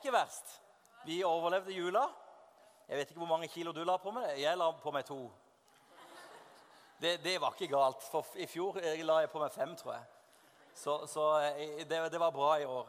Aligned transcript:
ikke 0.00 0.16
verst. 0.16 0.56
Vi 1.04 1.22
overlevde 1.24 1.72
jula. 1.76 2.06
Jeg 2.88 2.98
vet 2.98 3.10
ikke 3.12 3.22
hvor 3.22 3.30
mange 3.30 3.48
kilo 3.48 3.72
du 3.72 3.84
la 3.84 3.96
på 4.02 4.10
meg. 4.14 4.32
Jeg 4.40 4.58
la 4.58 4.70
på 4.76 4.92
meg 4.94 5.04
to. 5.06 5.20
Det, 7.00 7.18
det 7.24 7.36
var 7.40 7.54
ikke 7.54 7.70
galt. 7.72 8.02
For 8.12 8.40
i 8.40 8.48
fjor 8.50 8.80
la 9.06 9.20
jeg 9.22 9.30
på 9.32 9.40
meg 9.40 9.52
fem, 9.54 9.76
tror 9.78 9.94
jeg. 9.94 10.08
Så, 10.74 10.96
så 11.10 11.26
eh, 11.44 11.86
det, 11.88 12.00
det, 12.12 12.20
var 12.20 12.34
bra 12.34 12.54
i 12.60 12.66
år. 12.66 12.88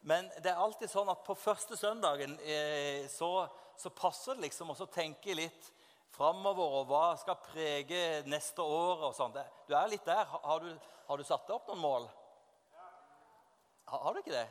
Men 0.00 0.28
det 0.42 0.52
er 0.52 0.60
alltid 0.60 0.90
sånn 0.92 1.08
at 1.08 1.22
på 1.24 1.36
første 1.38 1.76
søndagen 1.80 2.36
eh, 2.44 3.06
så, 3.08 3.46
så, 3.80 3.92
passer 3.92 4.36
det 4.36 4.48
liksom 4.48 4.72
å 4.74 4.88
tenke 4.92 5.36
litt 5.36 5.70
framover 6.14 6.80
og 6.80 6.90
hva 6.90 7.06
skal 7.18 7.40
prege 7.42 8.22
neste 8.28 8.62
år 8.62 9.08
og 9.08 9.16
sånn. 9.16 9.36
Du 9.68 9.72
er 9.76 9.88
litt 9.92 10.04
der. 10.06 10.28
Har 10.44 10.60
du, 10.60 10.70
har 11.08 11.20
du 11.20 11.24
satt 11.24 11.48
deg 11.48 11.56
opp 11.56 11.72
noen 11.72 11.84
mål? 11.84 12.12
Har, 13.88 14.04
har 14.04 14.14
du 14.14 14.20
ikke 14.20 14.36
det? 14.36 14.48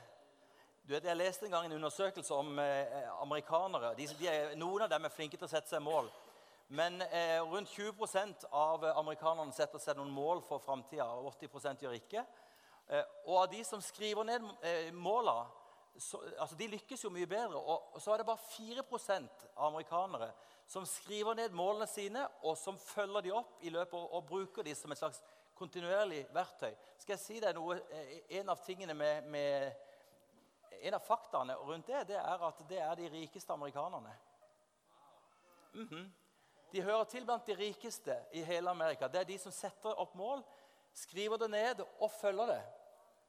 Du 0.84 0.92
vet, 0.92 1.06
Jeg 1.06 1.16
leste 1.16 1.46
en 1.46 1.52
gang 1.52 1.66
en 1.66 1.78
undersøkelse 1.78 2.36
om 2.36 2.58
eh, 2.60 3.22
amerikanere. 3.22 3.94
De, 3.96 4.08
de 4.20 4.28
er, 4.28 4.50
noen 4.60 4.84
av 4.84 4.90
dem 4.92 5.06
er 5.08 5.14
flinke 5.16 5.38
til 5.38 5.48
å 5.48 5.52
sette 5.54 5.72
seg 5.72 5.80
mål. 5.80 6.10
Men 6.76 6.98
eh, 7.06 7.40
rundt 7.40 7.72
20% 7.72 8.44
av 8.52 8.84
amerikanerne 8.90 9.56
setter 9.56 9.80
seg 9.80 9.96
noen 9.96 10.12
mål 10.12 10.42
for 10.44 10.60
framtida. 10.60 11.06
80% 11.30 11.86
gjør 11.86 11.96
ikke. 12.02 12.26
Eh, 12.92 13.14
og 13.30 13.46
av 13.46 13.48
de 13.54 13.62
som 13.64 13.80
skriver 13.80 14.28
ned 14.28 14.50
eh, 14.60 14.90
måla, 14.92 15.38
så, 15.96 16.20
altså 16.36 16.60
de 16.60 16.68
lykkes 16.74 17.08
jo 17.08 17.14
mye 17.16 17.32
bedre. 17.32 17.64
Og, 17.64 17.96
så 18.04 18.12
er 18.12 18.20
det 18.20 18.28
bare 18.28 18.44
4 18.50 18.84
av 19.56 19.70
amerikanere 19.70 20.34
som 20.68 20.84
skriver 20.84 21.40
ned 21.40 21.56
målene 21.56 21.88
sine, 21.88 22.28
og 22.44 22.60
som 22.60 22.76
følger 22.76 23.24
de 23.24 23.36
opp 23.40 23.64
i 23.64 23.72
løpet 23.72 23.96
og, 24.02 24.20
og 24.20 24.28
bruker 24.36 24.68
de 24.68 24.76
som 24.76 24.92
et 24.92 25.00
slags 25.00 25.24
kontinuerlig 25.56 26.26
verktøy. 26.36 26.74
Skal 27.00 27.16
jeg 27.16 27.24
si 27.24 27.40
deg 27.40 27.56
noe? 27.56 27.80
Eh, 27.88 28.20
en 28.42 28.52
av 28.52 28.60
tingene 28.68 29.00
med, 29.00 29.32
med 29.32 29.92
en 30.84 30.98
av 30.98 31.06
faktaene 31.06 31.56
rundt 31.56 31.88
det, 31.88 32.04
det 32.12 32.20
er 32.20 32.44
at 32.48 32.60
det 32.70 32.80
er 32.82 32.96
de 33.00 33.10
rikeste 33.10 33.54
amerikanerne. 33.54 34.18
Mm 35.74 35.88
-hmm. 35.88 36.10
De 36.72 36.82
hører 36.82 37.04
til 37.04 37.26
blant 37.26 37.48
de 37.48 37.56
rikeste 37.56 38.26
i 38.32 38.44
hele 38.44 38.70
Amerika. 38.70 39.08
Det 39.08 39.20
er 39.20 39.24
de 39.24 39.38
som 39.38 39.52
setter 39.52 40.00
opp 40.00 40.16
mål 40.16 40.44
skriver 40.94 41.38
det 41.38 41.50
ned 41.50 41.84
og 42.00 42.12
følger 42.12 42.46
det. 42.46 42.62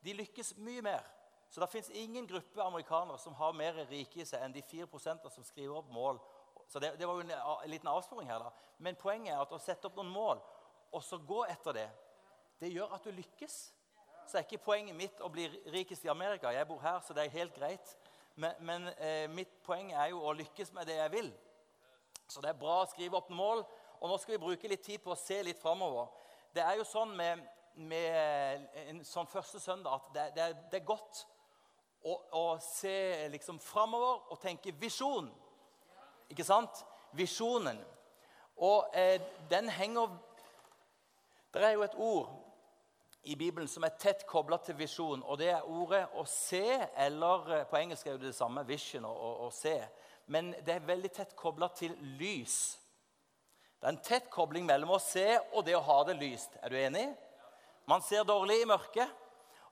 De 0.04 0.12
lykkes 0.12 0.56
mye 0.56 0.82
mer. 0.82 1.02
Så 1.50 1.60
det 1.60 1.70
fins 1.70 1.90
ingen 1.90 2.26
gruppe 2.26 2.62
amerikanere 2.62 3.18
som 3.18 3.34
har 3.34 3.52
mer 3.52 3.84
rike 3.90 4.20
i 4.20 4.26
seg 4.26 4.42
enn 4.42 4.54
de 4.54 4.62
4% 4.62 5.30
som 5.30 5.44
skriver 5.44 5.76
opp 5.78 5.90
mål. 5.92 6.18
Så 6.68 6.80
det, 6.80 6.94
det 6.98 7.06
var 7.06 7.14
jo 7.14 7.20
en, 7.20 7.30
en, 7.30 7.70
liten 7.70 7.88
avsporing 7.88 8.28
her. 8.28 8.42
da. 8.42 8.50
Men 8.78 8.98
poenget 8.98 9.34
er 9.34 9.42
at 9.42 9.52
å 9.52 9.60
sette 9.62 9.86
opp 9.86 9.96
noen 10.00 10.10
mål 10.12 10.42
og 10.94 11.02
så 11.02 11.18
gå 11.18 11.44
etter 11.50 11.76
det, 11.76 11.88
det 12.60 12.72
gjør 12.72 12.94
at 12.96 13.04
du 13.04 13.10
lykkes. 13.14 13.56
Så 14.26 14.38
er 14.38 14.46
ikke 14.46 14.64
poenget 14.64 14.96
mitt 14.96 15.20
å 15.20 15.30
bli 15.32 15.46
rikest 15.72 16.04
i 16.06 16.12
Amerika. 16.12 16.52
Jeg 16.54 16.68
bor 16.68 16.80
her, 16.82 17.00
så 17.04 17.16
det 17.16 17.26
er 17.26 17.36
helt 17.38 17.54
greit. 17.54 17.96
Men, 18.34 18.54
men 18.60 18.88
eh, 18.98 19.26
mitt 19.30 19.52
poeng 19.62 19.92
er 19.92 20.10
jo 20.10 20.22
å 20.24 20.34
lykkes 20.34 20.72
med 20.74 20.88
det 20.90 20.96
jeg 20.98 21.12
vil. 21.12 21.30
Så 22.26 22.42
det 22.42 22.50
er 22.50 22.58
bra 22.58 22.80
å 22.82 22.88
skrive 22.90 23.18
opp 23.20 23.30
mål. 23.30 23.62
Og 24.00 24.10
nå 24.10 24.16
skal 24.18 24.34
vi 24.34 24.42
bruke 24.42 24.70
litt 24.70 24.82
tid 24.84 25.02
på 25.04 25.12
å 25.14 25.18
se 25.18 25.38
litt 25.46 25.60
framover. 25.60 26.08
Det 26.54 26.64
er 26.64 26.78
jo 26.80 26.86
sånn 26.88 27.14
med, 27.16 27.44
med 27.76 28.66
en 28.86 29.04
sånn 29.06 29.30
første 29.30 29.60
søndag 29.62 30.00
at 30.00 30.10
det, 30.14 30.26
det, 30.36 30.48
det 30.72 30.80
er 30.80 30.88
godt 30.88 31.24
å, 32.04 32.18
å 32.36 32.44
se 32.62 33.28
liksom 33.32 33.60
framover 33.62 34.32
og 34.32 34.40
tenke 34.42 34.74
visjon. 34.80 35.30
Ikke 36.32 36.46
sant? 36.46 36.84
Visjonen. 37.14 37.78
Og 38.62 38.94
eh, 38.94 39.20
den 39.50 39.68
henger 39.72 40.12
Det 41.54 41.62
er 41.62 41.76
jo 41.76 41.82
et 41.86 41.94
ord 42.02 42.43
i 43.24 43.34
Bibelen 43.34 43.68
som 43.68 43.84
er 43.84 43.96
tett 43.98 44.26
kobla 44.26 44.58
til 44.60 44.76
visjon, 44.78 45.22
og 45.22 45.38
det 45.38 45.48
er 45.50 45.68
ordet 45.68 46.06
'å 46.12 46.24
se', 46.26 46.88
eller 46.96 47.52
eh, 47.52 47.66
på 47.66 47.76
engelsk 47.76 48.06
er 48.06 48.12
det 48.12 48.20
det 48.20 48.34
samme, 48.34 48.64
'vision' 48.64 49.06
og 49.06 49.40
'å 49.40 49.50
se'. 49.50 49.88
Men 50.26 50.54
det 50.66 50.74
er 50.74 50.78
veldig 50.78 51.12
tett 51.12 51.36
kobla 51.36 51.68
til 51.68 51.96
lys. 52.00 52.78
Det 53.80 53.86
er 53.86 53.92
en 53.92 54.02
tett 54.02 54.30
kobling 54.30 54.66
mellom 54.66 54.90
å 54.90 54.98
se 54.98 55.38
og 55.52 55.64
det 55.64 55.76
å 55.76 55.80
ha 55.80 56.04
det 56.04 56.16
lyst. 56.16 56.56
Er 56.62 56.68
du 56.68 56.76
enig? 56.76 57.16
Man 57.86 58.02
ser 58.02 58.24
dårlig 58.24 58.62
i 58.62 58.64
mørket. 58.64 59.08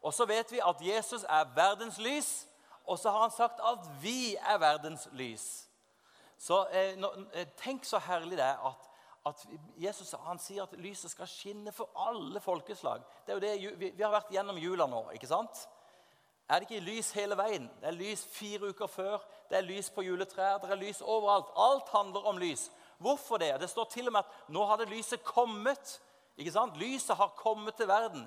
Og 0.02 0.14
så 0.14 0.26
vet 0.26 0.52
vi 0.52 0.60
at 0.60 0.80
Jesus 0.80 1.24
er 1.24 1.44
verdens 1.54 1.98
lys, 1.98 2.46
og 2.84 2.98
så 2.98 3.10
har 3.10 3.20
han 3.20 3.30
sagt 3.30 3.60
at 3.60 3.86
vi 4.02 4.34
er 4.36 4.58
verdens 4.58 5.08
lys. 5.12 5.68
Så 6.38 6.66
eh, 6.72 6.98
eh, 7.32 7.46
Tenk 7.56 7.84
så 7.84 7.98
herlig 8.02 8.36
det 8.36 8.44
er 8.44 8.58
at, 8.66 8.88
at 9.26 9.44
Jesus 9.78 10.14
han 10.24 10.40
sier 10.42 10.64
at 10.64 10.74
lyset 10.82 11.12
skal 11.12 11.28
skinne 11.30 11.72
for 11.74 11.92
alle 12.08 12.40
folkeslag. 12.42 13.04
Det 13.26 13.34
er 13.34 13.38
jo 13.38 13.44
det, 13.70 13.78
vi, 13.78 14.02
har 14.02 14.14
vært 14.14 14.32
gjennom 14.34 14.58
jula 14.58 14.88
nå. 14.90 15.04
ikke 15.14 15.30
sant? 15.30 15.62
Er 16.50 16.60
det 16.60 16.66
ikke 16.66 16.84
lys 16.84 17.12
hele 17.16 17.38
veien? 17.38 17.68
Det 17.80 17.88
er 17.88 17.96
lys 17.96 18.24
fire 18.28 18.72
uker 18.72 18.90
før, 18.90 19.22
det 19.48 19.60
er 19.60 19.68
lys 19.68 19.88
på 19.94 20.02
juletrær, 20.04 20.58
det 20.60 20.72
er 20.74 20.80
lys 20.80 21.00
overalt. 21.00 21.52
Alt 21.56 21.92
handler 21.94 22.26
om 22.28 22.40
lys. 22.42 22.66
Hvorfor 23.02 23.38
det? 23.38 23.54
Det 23.60 23.70
står 23.70 23.88
til 23.92 24.10
og 24.10 24.16
med 24.16 24.26
at 24.26 24.50
nå 24.52 24.66
hadde 24.66 24.90
lyset 24.90 25.24
kommet. 25.24 26.00
Ikke 26.36 26.52
sant? 26.52 26.76
Lyset 26.80 27.16
har 27.16 27.34
kommet 27.38 27.78
til 27.78 27.88
verden. 27.88 28.26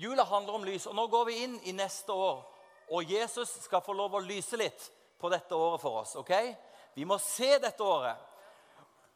Jula 0.00 0.24
handler 0.24 0.56
om 0.56 0.64
lys, 0.64 0.86
og 0.86 0.94
nå 0.96 1.06
går 1.12 1.26
vi 1.28 1.42
inn 1.44 1.58
i 1.68 1.74
neste 1.76 2.14
år. 2.14 2.40
Og 2.90 3.12
Jesus 3.12 3.58
skal 3.66 3.82
få 3.84 3.92
lov 3.98 4.14
å 4.16 4.24
lyse 4.24 4.56
litt 4.58 4.86
på 5.20 5.28
dette 5.30 5.54
året 5.54 5.82
for 5.82 6.00
oss. 6.00 6.16
ok? 6.16 6.32
Vi 6.94 7.04
må 7.04 7.18
se 7.22 7.58
dette 7.58 7.84
året. 7.84 8.29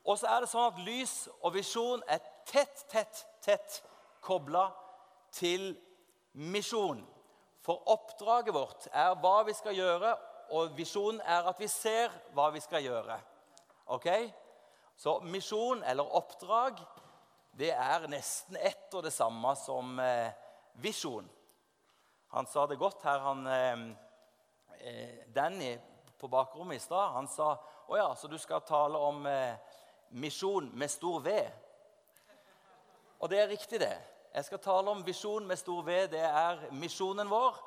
Og 0.05 0.19
så 0.21 0.29
er 0.29 0.45
det 0.45 0.51
sånn 0.53 0.69
at 0.69 0.81
lys 0.85 1.15
og 1.41 1.55
visjon 1.55 2.03
er 2.13 2.21
tett, 2.49 2.85
tett, 2.93 3.25
tett 3.45 3.81
kobla 4.25 4.67
til 5.33 5.73
misjon. 6.37 7.01
For 7.65 7.81
oppdraget 7.89 8.55
vårt 8.55 8.89
er 8.93 9.15
hva 9.23 9.39
vi 9.49 9.55
skal 9.57 9.77
gjøre, 9.77 10.13
og 10.53 10.75
visjonen 10.77 11.23
er 11.25 11.47
at 11.49 11.61
vi 11.61 11.69
ser 11.73 12.13
hva 12.37 12.51
vi 12.53 12.61
skal 12.61 12.85
gjøre. 12.85 13.17
Ok? 13.97 14.11
Så 14.97 15.17
misjon 15.25 15.83
eller 15.83 16.17
oppdrag 16.17 16.83
det 17.57 17.71
er 17.73 18.05
nesten 18.11 18.59
ett 18.59 18.93
og 18.95 19.05
det 19.07 19.13
samme 19.15 19.55
som 19.57 19.99
eh, 20.03 20.35
visjon. 20.83 21.27
Han 22.35 22.49
sa 22.51 22.67
det 22.67 22.81
godt 22.81 23.05
her, 23.07 23.21
han, 23.23 23.47
eh, 23.47 23.85
eh 24.81 25.27
Danny 25.35 25.77
på 26.19 26.29
bakrommet 26.29 26.77
i 26.77 26.83
stad. 26.83 27.13
Han 27.15 27.29
sa 27.29 27.55
å 27.87 27.97
ja, 27.97 28.09
så 28.15 28.29
du 28.29 28.37
skal 28.39 28.65
tale 28.67 28.99
om 28.99 29.27
eh, 29.27 29.55
misjon 30.15 30.71
med 30.79 30.91
stor 30.91 31.21
V. 31.25 31.35
Og 33.21 33.31
det 33.31 33.41
er 33.41 33.51
riktig, 33.51 33.81
det. 33.81 33.95
Jeg 34.35 34.45
skal 34.45 34.63
tale 34.63 34.91
om 34.91 35.03
visjon 35.07 35.47
med 35.47 35.59
stor 35.59 35.83
V. 35.87 35.97
Det 36.11 36.23
er 36.25 36.69
misjonen 36.75 37.31
vår. 37.31 37.59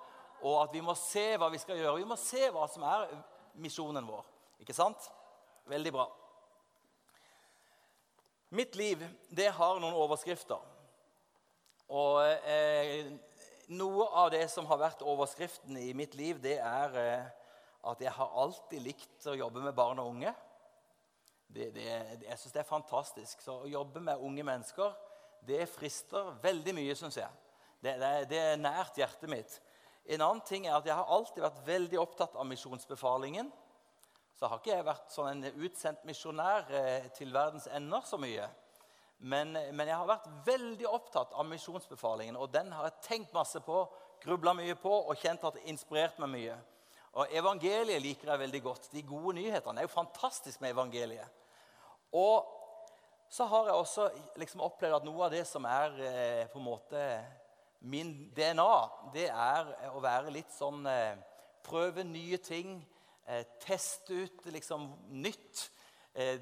Og 0.45 0.61
at 0.61 0.73
vi 0.75 0.83
må 0.85 0.93
se 0.99 1.29
hva 1.39 1.49
vi 1.51 1.59
skal 1.61 1.79
gjøre. 1.79 1.97
Vi 2.01 2.07
må 2.09 2.17
se 2.19 2.49
hva 2.53 2.67
som 2.71 2.85
er 2.87 3.07
misjonen 3.57 4.07
vår. 4.07 4.25
Ikke 4.61 4.75
sant? 4.75 5.09
Veldig 5.67 5.93
bra. 5.95 6.07
Mitt 8.55 8.75
liv 8.79 9.01
det 9.35 9.49
har 9.57 9.79
noen 9.81 9.95
overskrifter. 9.97 10.61
Og 11.87 12.19
eh, 12.47 13.09
noe 13.75 14.07
av 14.21 14.31
det 14.31 14.45
som 14.51 14.67
har 14.69 14.79
vært 14.79 15.03
overskriften 15.03 15.79
i 15.79 15.89
mitt 15.95 16.15
liv, 16.19 16.39
det 16.43 16.57
er 16.63 16.99
eh, 17.01 17.29
at 17.87 18.03
jeg 18.03 18.11
har 18.15 18.37
alltid 18.43 18.83
likt 18.83 19.27
å 19.27 19.35
jobbe 19.35 19.63
med 19.63 19.75
barn 19.75 19.99
og 20.03 20.11
unge. 20.15 20.33
Det, 21.47 21.69
det, 21.75 21.85
jeg 22.25 22.39
syns 22.39 22.55
det 22.55 22.61
er 22.61 22.69
fantastisk. 22.69 23.43
Så 23.43 23.61
å 23.63 23.69
jobbe 23.71 24.03
med 24.03 24.23
unge 24.23 24.45
mennesker 24.47 24.95
det 25.47 25.63
frister 25.71 26.33
veldig 26.43 26.73
mye, 26.75 26.95
syns 26.97 27.19
jeg. 27.21 27.45
Det, 27.79 27.93
det, 28.01 28.11
det, 28.31 28.41
er 28.41 28.59
nært 28.59 28.97
hjertet 28.99 29.31
mitt. 29.31 29.61
En 30.07 30.23
annen 30.23 30.43
ting 30.47 30.65
er 30.67 30.75
at 30.77 30.87
jeg 30.87 30.95
har 30.97 31.13
alltid 31.13 31.43
vært 31.43 31.63
veldig 31.67 31.99
opptatt 32.01 32.35
av 32.35 32.47
misjonsbefalingen 32.49 33.51
så 34.37 34.45
har 34.45 34.59
ikke 34.59 34.75
jeg 34.75 34.85
vært 34.85 35.13
sånn 35.13 35.29
en 35.31 35.61
utsendt 35.65 36.03
misjonær 36.05 36.67
eh, 36.69 37.05
til 37.17 37.31
verdens 37.33 37.65
ender 37.73 38.03
så 38.05 38.19
mye. 38.21 38.45
Men, 39.17 39.55
men, 39.55 39.87
jeg 39.87 39.97
har 39.97 40.05
vært 40.05 40.27
veldig 40.45 40.85
opptatt 40.91 41.31
av 41.33 41.47
misjonsbefalingen, 41.49 42.37
og 42.37 42.51
den 42.53 42.69
har 42.75 42.85
jeg 42.85 43.07
tenkt 43.07 43.33
masse 43.33 43.57
på, 43.65 43.79
grubla 44.21 44.53
mye 44.53 44.75
på 44.77 44.91
og 44.93 45.17
kjent 45.17 45.45
at 45.47 45.57
det 45.57 45.65
inspirert 45.71 46.19
meg 46.21 46.29
mye. 46.35 46.57
Og 47.17 47.33
Evangeliet 47.33 48.01
liker 48.01 48.29
jeg 48.29 48.39
veldig 48.43 48.61
godt. 48.61 48.91
De 48.93 49.01
gode 49.05 49.33
nyhetene. 49.39 49.81
Er 49.81 49.87
jo 49.87 49.93
fantastisk 49.95 50.61
med 50.61 50.75
evangeliet. 50.75 51.45
Og 52.13 52.45
så 53.29 53.47
har 53.49 53.65
jeg 53.65 53.79
også 53.81 54.09
liksom 54.37 54.61
opplevd 54.61 54.99
at 54.99 55.07
noe 55.07 55.25
av 55.25 55.33
det 55.33 55.41
som 55.49 55.65
er 55.67 55.97
eh, 55.97 56.43
på 56.51 56.61
en 56.61 56.67
måte 56.67 57.01
min 57.79 58.13
DNA, 58.35 58.75
det 59.13 59.27
er 59.29 59.73
å 59.91 60.01
være 60.01 60.33
litt 60.33 60.53
sånn 60.53 60.85
eh, 60.89 61.17
Prøve 61.67 62.05
nye 62.07 62.37
ting 62.39 62.77
eh, 63.27 63.43
teste 63.59 64.21
ut 64.23 64.45
liksom 64.53 64.85
nytt. 65.19 65.65
Eh, 66.15 66.39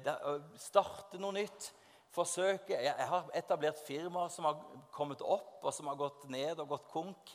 starte 0.60 1.18
noe 1.18 1.34
nytt. 1.34 1.72
Forsøke 2.14 2.76
jeg, 2.76 2.86
jeg, 2.86 3.08
har 3.10 3.32
etablert 3.34 3.80
firmaer 3.88 4.30
som 4.30 4.46
har 4.46 4.60
kommet 4.94 5.24
opp, 5.24 5.58
og 5.64 5.74
som 5.74 5.90
har 5.90 5.98
gått 5.98 6.28
ned 6.30 6.62
og 6.62 6.76
gått 6.76 6.86
konk. 6.92 7.34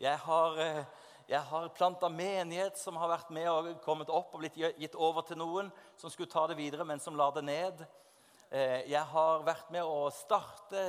Jeg 0.00 0.20
har, 0.26 0.60
eh, 0.60 0.84
jeg 1.30 1.46
har 1.46 1.68
planta 1.76 2.08
menighet 2.10 2.78
som 2.80 2.96
har 2.98 3.12
vært 3.12 3.28
med 3.30 3.46
og 3.46 3.68
kommet 3.84 4.08
opp 4.10 4.32
og 4.34 4.40
blitt 4.42 4.56
gitt 4.58 4.96
over 4.98 5.22
til 5.22 5.38
noen 5.38 5.68
som 6.00 6.10
skulle 6.10 6.30
ta 6.30 6.42
det 6.50 6.56
videre, 6.58 6.82
men 6.82 6.98
som 6.98 7.14
la 7.14 7.28
det 7.36 7.44
ned. 7.46 7.84
Eh, 8.50 8.90
jeg 8.90 9.02
har 9.12 9.44
vært 9.46 9.70
med 9.70 9.86
å 9.86 10.08
starte 10.10 10.88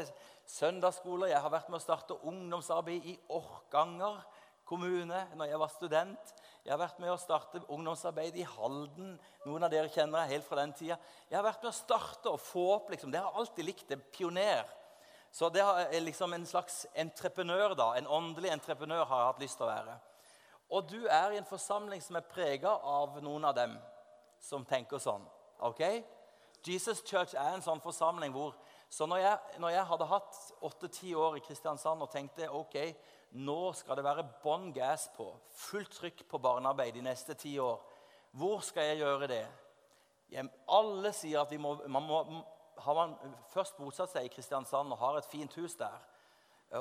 søndagsskoler. 0.49 1.29
Jeg 1.29 1.43
har 1.45 1.53
vært 1.53 1.69
med 1.69 1.77
å 1.77 1.83
starte 1.83 2.17
ungdomsarbeid 2.25 3.05
i 3.13 3.15
Orkanger 3.37 4.17
kommune 4.65 5.21
når 5.37 5.53
jeg 5.53 5.61
var 5.61 5.75
student. 5.75 6.35
Jeg 6.65 6.73
har 6.73 6.81
vært 6.87 7.05
med 7.05 7.13
å 7.13 7.21
starte 7.21 7.61
ungdomsarbeid 7.67 8.41
i 8.41 8.49
Halden. 8.57 9.15
Noen 9.45 9.69
av 9.69 9.69
dere 9.69 9.93
kjenner 9.93 10.25
jeg 10.25 10.39
helt 10.39 10.49
fra 10.49 10.63
den 10.63 10.73
tida. 10.73 10.97
Jeg 11.29 11.37
har 11.37 11.45
vært 11.51 11.61
med 11.61 11.75
å 11.75 11.79
starte 11.83 12.33
og 12.33 12.41
få 12.41 12.67
opp. 12.79 12.89
liksom. 12.89 13.13
Det 13.13 13.21
har 13.21 13.37
alltid 13.37 13.69
likt. 13.69 13.89
det, 13.89 14.01
Pioner. 14.09 14.65
Så 15.31 15.53
det 15.53 15.61
er 15.61 16.01
liksom 16.01 16.33
en 16.33 16.49
slags 16.49 16.87
entreprenør, 16.95 17.75
da. 17.77 17.93
En 17.93 18.09
åndelig 18.09 18.49
entreprenør 18.49 19.05
har 19.05 19.19
jeg 19.19 19.35
hatt 19.35 19.45
lyst 19.45 19.61
til 19.61 19.69
å 19.69 19.75
være. 19.77 20.01
Og 20.71 20.87
du 20.87 21.05
er 21.05 21.31
i 21.31 21.37
en 21.37 21.47
forsamling 21.47 22.01
som 22.03 22.15
er 22.15 22.27
prega 22.31 22.71
av 22.71 23.19
noen 23.23 23.45
av 23.49 23.55
dem 23.57 23.75
som 24.41 24.65
tenker 24.65 24.99
sånn. 24.99 25.23
ok? 25.59 25.81
Jesus 26.63 27.01
Church 27.03 27.33
er 27.33 27.55
en 27.55 27.63
sånn 27.65 27.81
forsamling 27.81 28.33
hvor 28.33 28.53
Så 28.91 29.05
når 29.07 29.17
jeg, 29.17 29.37
når 29.63 29.69
jeg 29.69 29.87
hadde 29.87 30.05
hatt 30.05 30.37
åtte-ti 30.67 31.13
år 31.15 31.37
i 31.37 31.41
Kristiansand 31.45 32.01
og 32.03 32.09
tenkte 32.11 32.49
ok, 32.51 32.75
nå 33.39 33.71
skal 33.71 33.95
det 33.95 34.03
være 34.03 34.25
bånn 34.43 34.73
gass 34.75 35.05
på, 35.15 35.29
fullt 35.47 35.93
trykk 35.95 36.25
på 36.27 36.41
barnearbeid 36.43 36.97
de 36.97 37.05
neste 37.05 37.33
ti 37.39 37.53
år, 37.59 37.79
hvor 38.35 38.59
skal 38.59 38.89
jeg 38.89 38.99
gjøre 38.99 39.29
det? 39.31 39.45
Alle 40.67 41.13
sier 41.15 41.39
at 41.39 41.55
må, 41.55 41.77
man 41.87 42.03
må, 42.03 42.19
har 42.83 42.99
man 42.99 43.15
først 43.53 43.79
bosatt 43.79 44.11
seg 44.11 44.27
i 44.27 44.33
Kristiansand 44.35 44.91
og 44.91 44.99
har 44.99 45.21
et 45.21 45.31
fint 45.31 45.55
hus 45.55 45.77
der, 45.79 45.95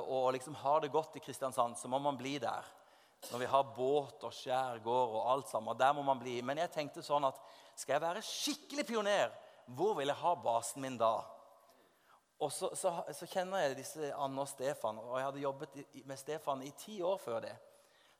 og 0.00 0.32
liksom 0.34 0.58
har 0.64 0.82
det 0.82 0.90
godt 0.90 1.14
i 1.14 1.22
Kristiansand, 1.22 1.78
så 1.78 1.86
må 1.86 2.02
man 2.02 2.18
bli 2.18 2.40
der. 2.42 2.66
Når 3.28 3.42
vi 3.42 3.48
har 3.52 3.72
båt 3.76 4.24
og 4.24 4.32
skjærgård 4.32 5.16
og 5.18 5.26
alt 5.32 5.50
sammen. 5.50 5.78
Der 5.78 5.92
må 5.92 6.02
man 6.02 6.18
bli. 6.18 6.38
Men 6.42 6.62
jeg 6.62 6.72
tenkte 6.72 7.04
sånn 7.04 7.26
at 7.28 7.40
skal 7.76 7.96
jeg 7.96 8.04
være 8.04 8.24
skikkelig 8.24 8.86
pioner, 8.88 9.34
hvor 9.76 9.94
vil 9.98 10.10
jeg 10.10 10.20
ha 10.22 10.34
basen 10.40 10.82
min 10.82 10.96
da? 11.00 11.18
Og 12.40 12.52
så, 12.52 12.70
så, 12.74 12.92
så 13.12 13.28
kjenner 13.28 13.66
jeg 13.66 13.76
disse 13.82 14.12
Anne 14.16 14.40
og 14.40 14.48
Stefan, 14.48 14.98
og 15.02 15.18
jeg 15.18 15.26
hadde 15.26 15.42
jobbet 15.42 15.74
med 16.08 16.18
Stefan 16.18 16.62
i 16.64 16.72
ti 16.80 16.96
år 17.04 17.18
før 17.20 17.42
det. 17.44 17.52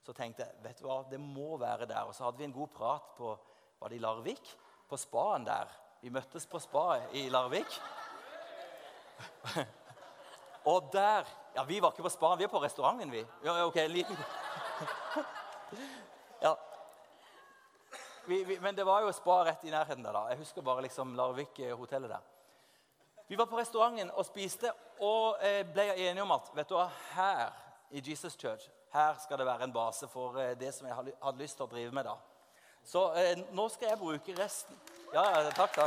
Så 0.05 0.13
tenkte 0.17 0.45
jeg 0.45 0.65
vet 0.65 0.81
du 0.81 0.87
hva, 0.87 1.01
det 1.09 1.21
må 1.21 1.57
være 1.61 1.89
der. 1.89 2.05
Og 2.09 2.15
så 2.17 2.27
hadde 2.27 2.41
vi 2.41 2.49
en 2.49 2.57
god 2.57 2.69
prat 2.75 3.15
på 3.17 3.33
var 3.81 3.89
det 3.89 3.97
i 3.97 4.03
Larvik, 4.05 4.53
på 4.89 4.97
spaen 5.01 5.47
der. 5.47 5.73
Vi 6.03 6.13
møttes 6.13 6.45
på 6.49 6.61
spa 6.61 6.99
i 7.17 7.29
Larvik. 7.33 7.81
og 10.73 10.91
der 10.93 11.29
Ja, 11.51 11.65
vi 11.67 11.81
var 11.83 11.91
ikke 11.91 12.05
på 12.07 12.13
spaen, 12.13 12.39
vi 12.39 12.45
er 12.47 12.53
på 12.53 12.61
restauranten, 12.63 13.11
vi. 13.11 13.25
Ja, 13.45 13.65
ok, 13.67 13.77
en 13.83 13.91
liten... 13.91 14.19
ja. 16.47 16.59
Vi, 18.25 18.45
vi, 18.45 18.61
men 18.61 18.77
det 18.77 18.85
var 18.85 19.03
jo 19.03 19.13
spa 19.13 19.45
rett 19.45 19.65
i 19.65 19.71
nærheten 19.73 20.05
der. 20.05 20.13
da. 20.13 20.27
Jeg 20.31 20.39
husker 20.39 20.63
bare 20.63 20.83
liksom 20.83 21.15
Larvik-hotellet 21.17 22.11
der. 22.11 22.29
Vi 23.31 23.37
var 23.37 23.47
på 23.47 23.59
restauranten 23.59 24.11
og 24.11 24.27
spiste 24.27 24.73
og 25.07 25.39
eh, 25.47 25.63
ble 25.63 25.85
enige 25.95 26.23
om 26.23 26.33
at 26.35 26.51
vet 26.55 26.69
du 26.69 26.75
hva, 26.75 26.89
her 27.15 27.53
i 27.95 28.03
Jesus 28.03 28.35
Church 28.35 28.67
her 28.91 29.15
skal 29.23 29.39
det 29.39 29.47
være 29.47 29.69
en 29.69 29.73
base 29.73 30.09
for 30.11 30.35
eh, 30.43 30.57
det 30.59 30.73
som 30.75 30.89
jeg 30.89 30.97
hadde 30.97 31.39
lyst 31.39 31.57
til 31.57 31.69
å 31.69 31.71
drive 31.71 31.95
med. 31.95 32.09
da. 32.11 32.17
Så 32.85 33.05
eh, 33.15 33.39
nå 33.55 33.69
skal 33.71 33.93
jeg 33.93 34.01
bruke 34.01 34.35
resten 34.39 34.75
Ja, 35.15 35.23
ja, 35.31 35.51
takk, 35.55 35.77
da. 35.79 35.87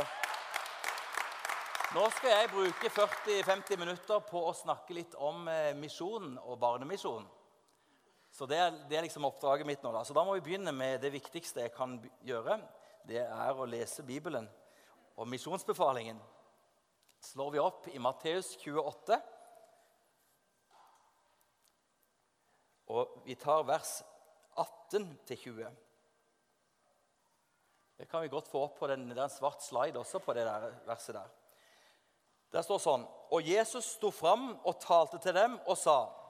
Nå 1.94 2.08
skal 2.16 2.32
jeg 2.32 2.50
bruke 2.50 2.90
40-50 2.96 3.78
minutter 3.78 4.24
på 4.24 4.40
å 4.48 4.56
snakke 4.56 4.96
litt 4.96 5.14
om 5.14 5.44
misjonen 5.78 6.38
og 6.42 6.58
barnemisjonen. 6.58 7.28
Så 8.34 8.46
det 8.50 8.56
er, 8.58 8.72
det 8.90 8.96
er, 8.98 9.04
liksom 9.06 9.28
oppdraget 9.28 9.66
mitt 9.66 9.82
nå. 9.84 9.92
da. 9.94 10.02
Så 10.02 10.14
da 10.16 10.24
må 10.26 10.34
vi 10.34 10.42
begynne 10.42 10.72
med 10.74 10.98
det 11.04 11.12
viktigste 11.14 11.62
jeg 11.62 11.74
kan 11.76 12.00
gjøre. 12.26 12.56
Det 13.06 13.20
er 13.22 13.60
å 13.60 13.66
lese 13.68 14.02
Bibelen 14.02 14.48
og 15.14 15.28
misjonsbefalingen. 15.30 16.18
Slår 17.22 17.52
vi 17.54 17.62
opp 17.62 17.86
i 17.92 18.00
Matteus 18.02 18.56
28. 18.58 19.20
Og 22.90 23.22
vi 23.28 23.38
tar 23.38 23.62
vers 23.70 24.00
18 24.58 25.06
20. 25.30 25.70
Det 27.94 28.10
kan 28.10 28.26
vi 28.26 28.32
godt 28.34 28.50
få 28.50 28.64
opp 28.66 28.80
på 28.80 28.90
den, 28.90 29.06
er 29.14 29.30
svart 29.30 29.62
slide 29.62 30.02
også 30.02 30.18
på 30.18 30.34
det 30.34 30.42
der 30.48 30.74
verset 30.88 31.14
der. 31.20 31.30
Der 32.50 32.66
står 32.66 32.82
sånn 32.82 33.06
Og 33.34 33.46
Jesus 33.46 33.94
sto 33.94 34.10
fram 34.14 34.56
og 34.66 34.78
talte 34.82 35.22
til 35.22 35.38
dem 35.38 35.54
og 35.70 35.78
sa:" 35.78 36.23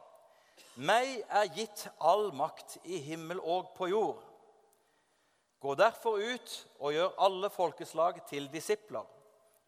Meg 0.74 1.20
er 1.30 1.50
gitt 1.54 1.86
all 2.02 2.32
makt 2.34 2.78
i 2.84 2.98
himmel 2.98 3.38
og 3.38 3.74
på 3.76 3.88
jord. 3.92 4.22
Gå 5.62 5.74
derfor 5.78 6.18
ut 6.18 6.54
og 6.80 6.92
gjør 6.92 7.14
alle 7.24 7.50
folkeslag 7.50 8.18
til 8.28 8.50
disipler, 8.52 9.06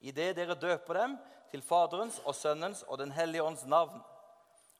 idet 0.00 0.34
dere 0.36 0.58
døper 0.58 0.98
dem 0.98 1.14
til 1.50 1.62
Faderens 1.64 2.18
og 2.24 2.34
Sønnens 2.36 2.82
og 2.88 2.98
Den 2.98 3.14
hellige 3.16 3.44
ånds 3.46 3.64
navn, 3.64 4.02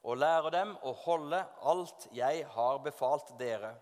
og 0.03 0.19
lærer 0.21 0.51
dem 0.55 0.75
å 0.83 0.93
holde 1.07 1.41
alt 1.63 2.09
jeg 2.15 2.45
har 2.53 2.83
befalt 2.85 3.33
dere. 3.39 3.73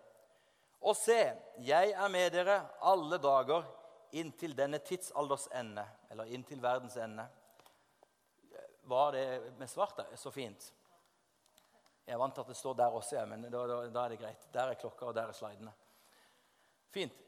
Og 0.84 0.96
se, 0.96 1.32
jeg 1.64 1.92
er 1.96 2.12
med 2.12 2.30
dere 2.32 2.60
alle 2.84 3.18
dager 3.18 3.64
inntil 4.14 4.54
denne 4.56 4.78
tidsalders 4.84 5.48
ende, 5.52 5.84
eller 6.12 6.30
inntil 6.30 6.62
verdens 6.62 6.96
ende. 7.00 7.24
Var 8.84 9.12
det 9.16 9.26
med 9.58 9.70
svart 9.70 9.96
der? 9.96 10.16
Så 10.20 10.30
fint. 10.30 10.70
Jeg 12.04 12.14
er 12.14 12.20
vant 12.20 12.34
til 12.36 12.44
at 12.44 12.50
det 12.52 12.56
står 12.58 12.74
der 12.76 12.96
også, 12.98 13.26
men 13.26 13.46
da, 13.48 13.66
da, 13.66 13.76
da, 13.88 14.04
er 14.04 14.12
det 14.12 14.20
greit. 14.20 14.48
Der 14.52 14.70
er 14.70 14.80
klokka, 14.80 15.06
og 15.08 15.14
der 15.16 15.30
er 15.30 15.36
slidene. 15.36 15.72
Fint. 16.92 17.20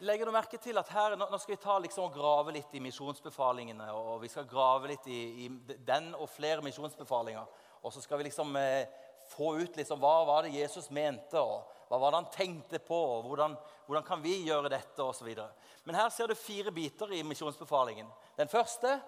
Legger 0.00 0.26
du 0.26 0.32
merke 0.32 0.58
til 0.58 0.78
at 0.80 0.88
her, 0.88 1.14
Nå 1.20 1.38
skal 1.38 1.54
vi 1.54 1.60
ta 1.62 1.76
liksom 1.78 2.06
og 2.08 2.14
grave 2.14 2.54
litt 2.56 2.72
i 2.74 2.80
misjonsbefalingene. 2.82 3.90
og 3.92 4.22
Vi 4.22 4.30
skal 4.32 4.48
grave 4.48 4.88
litt 4.90 5.06
i, 5.06 5.20
i 5.44 5.76
den 5.86 6.14
og 6.16 6.30
flere 6.32 6.64
misjonsbefalinger. 6.64 7.46
Og 7.82 7.92
så 7.92 8.02
skal 8.02 8.18
vi 8.18 8.26
liksom 8.26 8.56
eh, 8.56 8.88
få 9.30 9.52
ut 9.60 9.76
liksom, 9.76 10.00
hva 10.02 10.24
var 10.26 10.42
det 10.46 10.56
Jesus 10.56 10.90
mente, 10.90 11.38
og 11.38 11.68
hva 11.88 12.00
var 12.00 12.10
det 12.10 12.20
han 12.22 12.32
tenkte 12.34 12.80
på, 12.82 12.96
og 12.96 13.28
hvordan, 13.28 13.54
hvordan 13.86 14.06
kan 14.06 14.22
vi 14.24 14.40
gjøre 14.48 14.72
dette, 14.72 15.04
osv. 15.04 15.30
Men 15.84 15.98
her 16.00 16.10
ser 16.10 16.30
du 16.30 16.38
fire 16.38 16.72
biter 16.74 17.12
i 17.14 17.22
misjonsbefalingen. 17.26 18.10
Den 18.38 18.50
første 18.50 18.98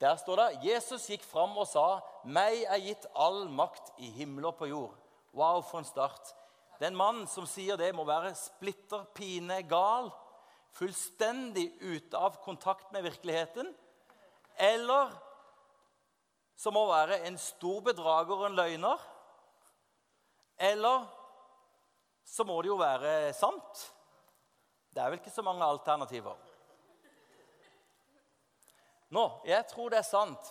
der 0.00 0.16
står 0.16 0.40
det 0.40 0.64
Jesus 0.64 1.06
gikk 1.10 1.24
fram 1.28 1.58
og 1.58 1.68
sa, 1.68 2.00
'Meg 2.24 2.64
er 2.64 2.80
gitt 2.80 3.06
all 3.14 3.48
makt 3.48 3.92
i 3.98 4.08
himmel 4.10 4.46
og 4.46 4.56
på 4.56 4.66
jord'. 4.66 4.96
Wow, 5.32 5.60
for 5.62 5.78
en 5.78 5.84
start. 5.84 6.34
Den 6.80 6.96
mannen 6.96 7.26
som 7.26 7.46
sier 7.46 7.76
det, 7.76 7.94
må 7.94 8.04
være 8.04 8.34
splitter 8.34 9.04
pine 9.14 9.62
gal. 9.68 10.10
Fullstendig 10.72 11.68
ute 11.82 12.16
av 12.16 12.40
kontakt 12.42 12.92
med 12.92 13.02
virkeligheten. 13.02 13.74
Eller 14.56 15.12
som 16.56 16.74
må 16.74 16.86
være 16.88 17.20
en 17.28 17.38
stor 17.38 17.80
bedrager 17.80 18.36
og 18.36 18.46
en 18.46 18.56
løgner. 18.56 18.98
Eller 20.58 21.06
så 22.24 22.44
må 22.44 22.62
det 22.62 22.68
jo 22.68 22.80
være 22.80 23.32
sant. 23.36 23.92
Det 24.90 25.02
er 25.02 25.10
vel 25.10 25.20
ikke 25.20 25.32
så 25.32 25.42
mange 25.42 25.64
alternativer. 25.64 26.36
Nå, 29.10 29.24
jeg 29.44 29.66
tror 29.70 29.90
det 29.90 29.98
er 30.00 30.06
sant. 30.06 30.50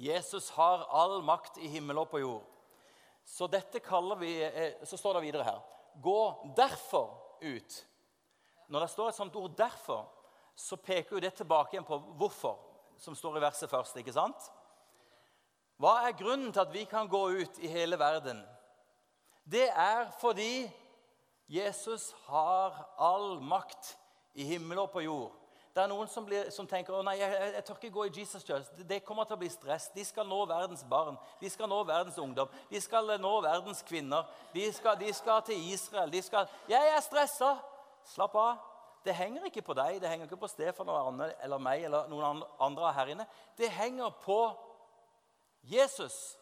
Jesus 0.00 0.48
har 0.56 0.86
all 0.90 1.20
makt 1.22 1.60
i 1.62 1.68
himmel 1.70 2.00
og 2.02 2.08
på 2.10 2.22
jord. 2.22 2.46
Så 3.24 3.46
dette 3.48 3.80
kaller 3.80 4.18
vi 4.20 4.34
eh, 4.44 4.74
Så 4.84 4.98
står 5.00 5.16
det 5.16 5.22
videre 5.24 5.46
her 5.46 5.60
Gå 6.02 6.52
derfor 6.56 7.14
ut. 7.40 7.76
Når 8.68 8.80
det 8.80 8.90
står 8.90 9.08
et 9.08 9.14
sånt 9.14 9.36
ord 9.36 9.54
'derfor', 9.56 10.08
så 10.56 10.76
peker 10.76 11.16
jo 11.16 11.20
det 11.20 11.34
tilbake 11.34 11.74
igjen 11.74 11.84
på 11.84 11.98
hvorfor, 12.18 12.58
som 12.98 13.14
står 13.14 13.36
i 13.36 13.40
verset 13.40 13.70
først. 13.70 13.96
ikke 13.96 14.12
sant? 14.12 14.50
Hva 15.76 16.06
er 16.06 16.16
grunnen 16.18 16.52
til 16.52 16.60
at 16.60 16.72
vi 16.72 16.84
kan 16.84 17.08
gå 17.08 17.28
ut 17.28 17.58
i 17.58 17.66
hele 17.66 17.98
verden? 17.98 18.44
Det 19.44 19.68
er 19.68 20.10
fordi 20.20 20.70
Jesus 21.48 22.14
har 22.26 22.94
all 22.98 23.40
makt 23.40 23.98
i 24.34 24.44
himmel 24.44 24.78
og 24.78 24.90
på 24.90 25.00
jord. 25.00 25.32
Det 25.74 25.82
er 25.82 25.88
noen 25.90 26.06
som, 26.06 26.22
blir, 26.22 26.52
som 26.54 26.68
tenker 26.70 27.00
nei, 27.02 27.16
jeg, 27.18 27.34
jeg, 27.56 27.62
tør 27.66 27.78
ikke 27.80 27.94
gå 27.96 28.04
i 28.06 28.12
Jesus 28.14 28.44
Church. 28.46 28.68
Det, 28.76 28.84
det 28.86 29.00
kommer 29.02 29.26
til 29.26 29.34
å 29.34 29.40
bli 29.40 29.48
stress. 29.50 29.88
De 29.90 30.04
skal 30.06 30.28
nå 30.30 30.36
verdens 30.46 30.84
barn, 30.86 31.16
de 31.40 31.48
skal 31.50 31.66
nå 31.70 31.80
verdens 31.88 32.18
ungdom, 32.22 32.52
de 32.70 32.82
skal 32.82 33.10
nå 33.18 33.32
verdens 33.42 33.80
kvinner. 33.86 34.28
De 34.54 34.68
skal, 34.76 34.94
de 35.00 35.10
skal 35.10 35.42
til 35.48 35.64
Israel. 35.72 36.12
De 36.14 36.22
skal 36.22 36.46
Jeg 36.70 36.92
er 36.94 37.02
stressa! 37.02 37.56
Slapp 38.06 38.36
av. 38.38 38.60
Det 39.04 39.16
henger 39.16 39.48
ikke 39.48 39.64
på 39.66 39.74
deg, 39.76 39.98
det 40.00 40.08
henger 40.08 40.28
ikke 40.28 40.38
på 40.44 40.48
Stefan 40.52 40.88
og 40.92 41.08
Anne 41.10 41.26
eller 41.42 41.60
meg 41.60 41.82
eller 41.88 42.06
noen 42.08 42.44
andre 42.62 42.92
her 42.94 43.10
inne. 43.12 43.26
Det 43.58 43.68
henger 43.74 44.14
på 44.22 44.38
Jesus. 45.74 46.36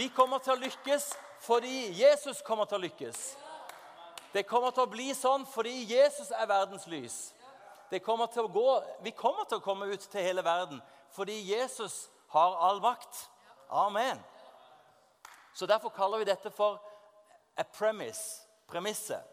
Vi 0.00 0.08
kommer 0.16 0.40
til 0.40 0.56
å 0.56 0.62
lykkes 0.64 1.12
fordi 1.44 1.92
Jesus 2.00 2.40
kommer 2.46 2.66
til 2.66 2.80
å 2.80 2.84
lykkes. 2.86 3.47
Det 4.32 4.42
kommer 4.42 4.70
til 4.70 4.84
å 4.84 4.90
bli 4.92 5.08
sånn 5.16 5.46
fordi 5.48 5.74
Jesus 5.88 6.30
er 6.30 6.48
verdens 6.48 6.86
lys. 6.86 7.18
Kommer 8.04 8.28
gå, 8.52 8.68
vi 9.00 9.10
kommer 9.16 9.48
til 9.48 9.58
å 9.58 9.64
komme 9.64 9.88
ut 9.88 10.00
til 10.00 10.24
hele 10.24 10.44
verden 10.44 10.80
fordi 11.16 11.38
Jesus 11.48 12.10
har 12.28 12.56
all 12.60 12.80
makt. 12.84 13.28
Amen. 13.68 14.20
Så 15.54 15.66
Derfor 15.66 15.90
kaller 15.90 16.18
vi 16.18 16.28
dette 16.28 16.50
for 16.50 16.78
a 17.56 17.64
premise, 17.64 18.44
premisset. 18.68 19.24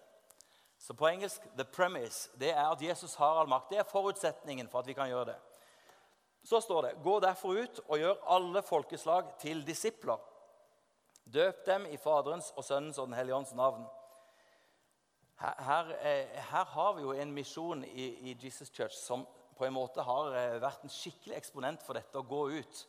Så 0.80 0.94
på 0.94 1.08
engelsk 1.08 1.42
the 1.58 1.66
premise, 1.66 2.30
det 2.40 2.52
er 2.54 2.70
at 2.70 2.82
Jesus 2.82 3.16
har 3.16 3.40
all 3.40 3.50
makt. 3.50 3.70
Det 3.70 3.78
er 3.82 3.90
forutsetningen 3.90 4.70
for 4.70 4.80
at 4.80 4.88
vi 4.88 4.94
kan 4.94 5.10
gjøre 5.10 5.26
det. 5.34 5.36
Så 6.44 6.62
står 6.62 6.82
det.: 6.82 6.96
Gå 7.04 7.20
derfor 7.20 7.58
ut 7.58 7.80
og 7.88 8.00
gjør 8.00 8.24
alle 8.28 8.62
folkeslag 8.62 9.32
til 9.40 9.66
disipler. 9.66 10.18
Døp 11.26 11.66
dem 11.66 11.86
i 11.86 11.98
Faderens 11.98 12.54
og 12.56 12.64
Sønnens 12.64 12.98
og 12.98 13.08
Den 13.08 13.18
hellige 13.18 13.36
ånds 13.36 13.54
navn. 13.54 13.86
Her, 15.40 15.90
eh, 16.02 16.28
her, 16.52 16.66
har 16.66 16.94
vi 16.94 17.02
jo 17.02 17.12
en 17.12 17.34
misjon 17.34 17.84
i, 17.84 18.06
i, 18.32 18.38
Jesus 18.44 18.72
Church 18.72 18.96
som 18.96 19.26
på 19.58 19.66
en 19.66 19.74
måte 19.74 20.04
har 20.04 20.32
eh, 20.32 20.62
vært 20.64 20.84
en 20.84 20.92
skikkelig 20.92 21.36
eksponent 21.36 21.84
for 21.84 21.98
dette 21.98 22.20
å 22.20 22.24
gå 22.24 22.42
ut 22.56 22.80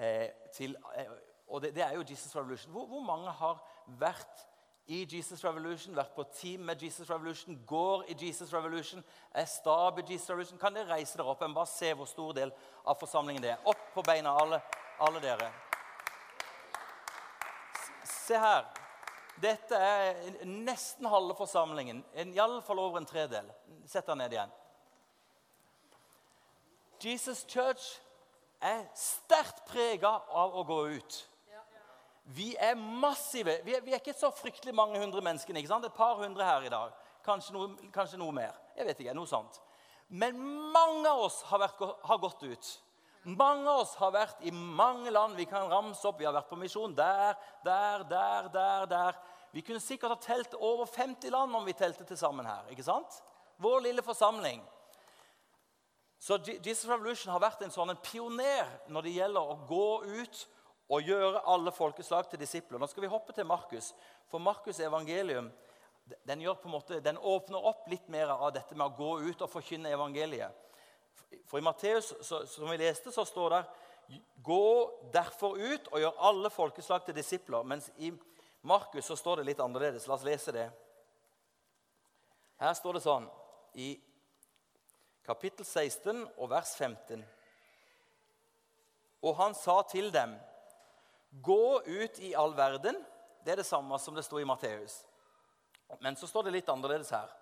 eh, 0.00 0.30
til 0.56 0.76
eh, 0.96 1.10
Og 1.46 1.60
det, 1.60 1.74
det, 1.76 1.82
er 1.84 1.92
jo 1.94 2.06
Jesus 2.08 2.32
Revolution. 2.36 2.72
Hvor, 2.72 2.86
hvor 2.88 3.04
mange 3.04 3.30
har 3.30 3.60
vært 4.00 4.46
i 4.86 5.02
Jesus 5.08 5.44
Revolution, 5.44 5.96
vært 5.96 6.14
på 6.16 6.24
team 6.36 6.64
med 6.68 6.82
Jesus 6.82 7.10
Revolution, 7.10 7.58
går 7.66 8.04
i 8.08 8.16
Jesus 8.26 8.52
Revolution, 8.52 9.04
er 9.32 9.44
stab 9.44 9.98
i 9.98 10.04
Jesus 10.08 10.30
Revolution. 10.30 10.58
Kan 10.58 10.76
dere 10.76 10.88
reise 10.92 11.18
dere 11.18 11.28
opp? 11.32 11.44
Jeg 11.44 11.54
bare 11.56 11.72
se 11.72 11.92
hvor 11.96 12.08
stor 12.08 12.32
del 12.36 12.52
av 12.84 12.98
forsamlingen 13.00 13.44
det 13.44 13.54
er. 13.54 13.68
Opp 13.68 13.92
på 13.94 14.04
beina, 14.04 14.32
alle, 14.40 14.60
alle 15.00 15.20
dere. 15.24 15.52
Se 18.04 18.40
her. 18.40 18.83
Dette 19.42 19.76
er 19.76 20.46
nesten 20.46 21.08
halve 21.10 21.34
forsamlingen. 21.38 22.04
Iallfall 22.14 22.80
over 22.80 23.00
en 23.00 23.08
tredel. 23.08 23.48
Sett 23.86 24.06
deg 24.06 24.18
ned 24.20 24.36
igjen. 24.36 24.54
Jesus 27.04 27.44
Church 27.50 27.98
er 28.64 28.86
sterkt 28.96 29.64
prega 29.68 30.16
av 30.32 30.54
å 30.56 30.64
gå 30.68 30.80
ut. 30.96 31.20
Vi 32.24 32.54
er 32.56 32.74
massive. 32.74 33.58
Vi 33.64 33.74
er, 33.76 33.82
vi 33.84 33.92
er, 33.92 34.00
ikke 34.00 34.16
så 34.16 34.30
fryktelig 34.32 34.72
mange 34.74 35.00
hundre 35.00 35.20
mennesker. 35.20 35.56
ikke 35.56 35.68
sant? 35.68 35.84
Et 35.84 35.96
par 35.96 36.16
hundre 36.22 36.44
her 36.46 36.64
i 36.64 36.72
dag. 36.72 36.94
Kanskje 37.24 37.52
noe, 37.56 37.90
kanskje 37.92 38.20
noe 38.20 38.32
mer. 38.32 38.56
Jeg 38.78 38.88
vet 38.88 39.02
ikke, 39.04 39.16
noe 39.16 39.28
sånt. 39.28 39.60
Men 40.08 40.38
mange 40.72 41.08
av 41.10 41.26
oss 41.26 41.42
har, 41.50 41.60
vært, 41.66 41.82
har, 42.08 42.20
gått 42.22 42.46
ut. 42.46 42.70
Mange 43.24 43.70
av 43.70 43.82
oss 43.86 43.94
har 43.96 44.12
vært 44.12 44.42
i 44.44 44.52
mange 44.52 45.10
land. 45.10 45.36
Vi 45.36 45.46
kan 45.48 45.70
ramse 45.70 46.04
opp. 46.08 46.18
Vi 46.20 46.26
har 46.28 46.34
vært 46.36 46.50
på 46.50 46.58
misjon 46.60 46.92
der, 46.96 47.38
der, 47.64 48.04
der, 48.08 48.50
der, 48.52 48.86
der. 48.90 49.20
Vi 49.54 49.62
kunne 49.64 49.80
sikkert 49.80 50.12
ha 50.12 50.20
telt 50.20 50.56
over 50.58 50.86
50 50.90 51.32
land 51.32 51.56
om 51.56 51.64
vi 51.64 51.76
telte 51.78 52.04
til 52.04 52.18
sammen 52.20 52.46
her. 52.46 52.68
ikke 52.70 52.84
sant? 52.84 53.20
Vår 53.62 53.80
lille 53.86 54.02
forsamling. 54.02 54.60
Så 56.18 56.38
Jesus 56.64 56.88
Revolution 56.88 57.32
har 57.32 57.42
vært 57.42 57.62
en 57.64 57.72
sånn 57.72 57.92
en 57.92 58.00
pioner 58.00 58.68
når 58.88 59.06
det 59.06 59.16
gjelder 59.18 59.50
å 59.52 59.56
gå 59.68 59.88
ut 60.04 60.44
og 60.92 61.08
gjøre 61.08 61.42
alle 61.48 61.72
folkeslag 61.72 62.28
til 62.28 62.40
disipler. 62.40 62.80
Nå 62.80 62.88
skal 62.88 63.04
vi 63.04 63.12
hoppe 63.12 63.32
til 63.36 63.48
Markus. 63.48 63.92
For 64.28 64.40
Markus' 64.40 64.82
evangelium 64.84 65.50
den, 66.24 66.44
måte, 66.64 67.00
den, 67.00 67.18
åpner 67.18 67.64
opp 67.64 67.88
litt 67.88 68.08
mer 68.12 68.34
av 68.34 68.50
dette 68.52 68.76
med 68.76 68.86
å 68.86 68.96
gå 68.96 69.30
ut 69.30 69.44
og 69.44 69.50
forkynne 69.52 69.92
evangeliet. 69.92 70.52
For 71.46 71.58
i 71.58 71.64
Matteus, 71.64 72.12
som 72.22 72.70
vi 72.70 72.78
leste, 72.80 73.12
så 73.12 73.24
står 73.24 73.50
det 73.50 73.64
Gå 74.44 74.64
derfor 75.12 75.56
ut 75.56 75.86
og 75.88 76.00
gjør 76.00 76.18
alle 76.28 76.50
folkeslag 76.52 77.06
til 77.06 77.16
disipler. 77.16 77.64
Mens 77.64 77.88
i 77.96 78.10
Markus 78.60 79.06
så 79.08 79.16
står 79.16 79.40
det 79.40 79.46
litt 79.48 79.62
annerledes. 79.64 80.04
La 80.08 80.18
oss 80.18 80.26
lese 80.26 80.52
det. 80.52 80.66
Her 82.60 82.74
står 82.76 82.98
det 82.98 83.04
sånn 83.04 83.30
i 83.80 83.94
kapittel 85.24 85.64
16 85.64 86.20
og 86.36 86.50
vers 86.52 86.74
15. 86.76 87.24
Og 89.24 89.36
han 89.40 89.56
sa 89.56 89.80
til 89.88 90.12
dem 90.12 90.36
Gå 91.42 91.80
ut 91.82 92.20
i 92.22 92.34
all 92.38 92.52
verden. 92.54 93.00
Det 93.42 93.52
er 93.52 93.58
det 93.58 93.66
samme 93.66 93.98
som 93.98 94.14
det 94.14 94.22
sto 94.22 94.38
i 94.38 94.46
Matteus. 94.46 95.00
Men 96.00 96.16
så 96.16 96.28
står 96.30 96.46
det 96.46 96.58
litt 96.60 96.68
annerledes 96.70 97.10
her. 97.10 97.32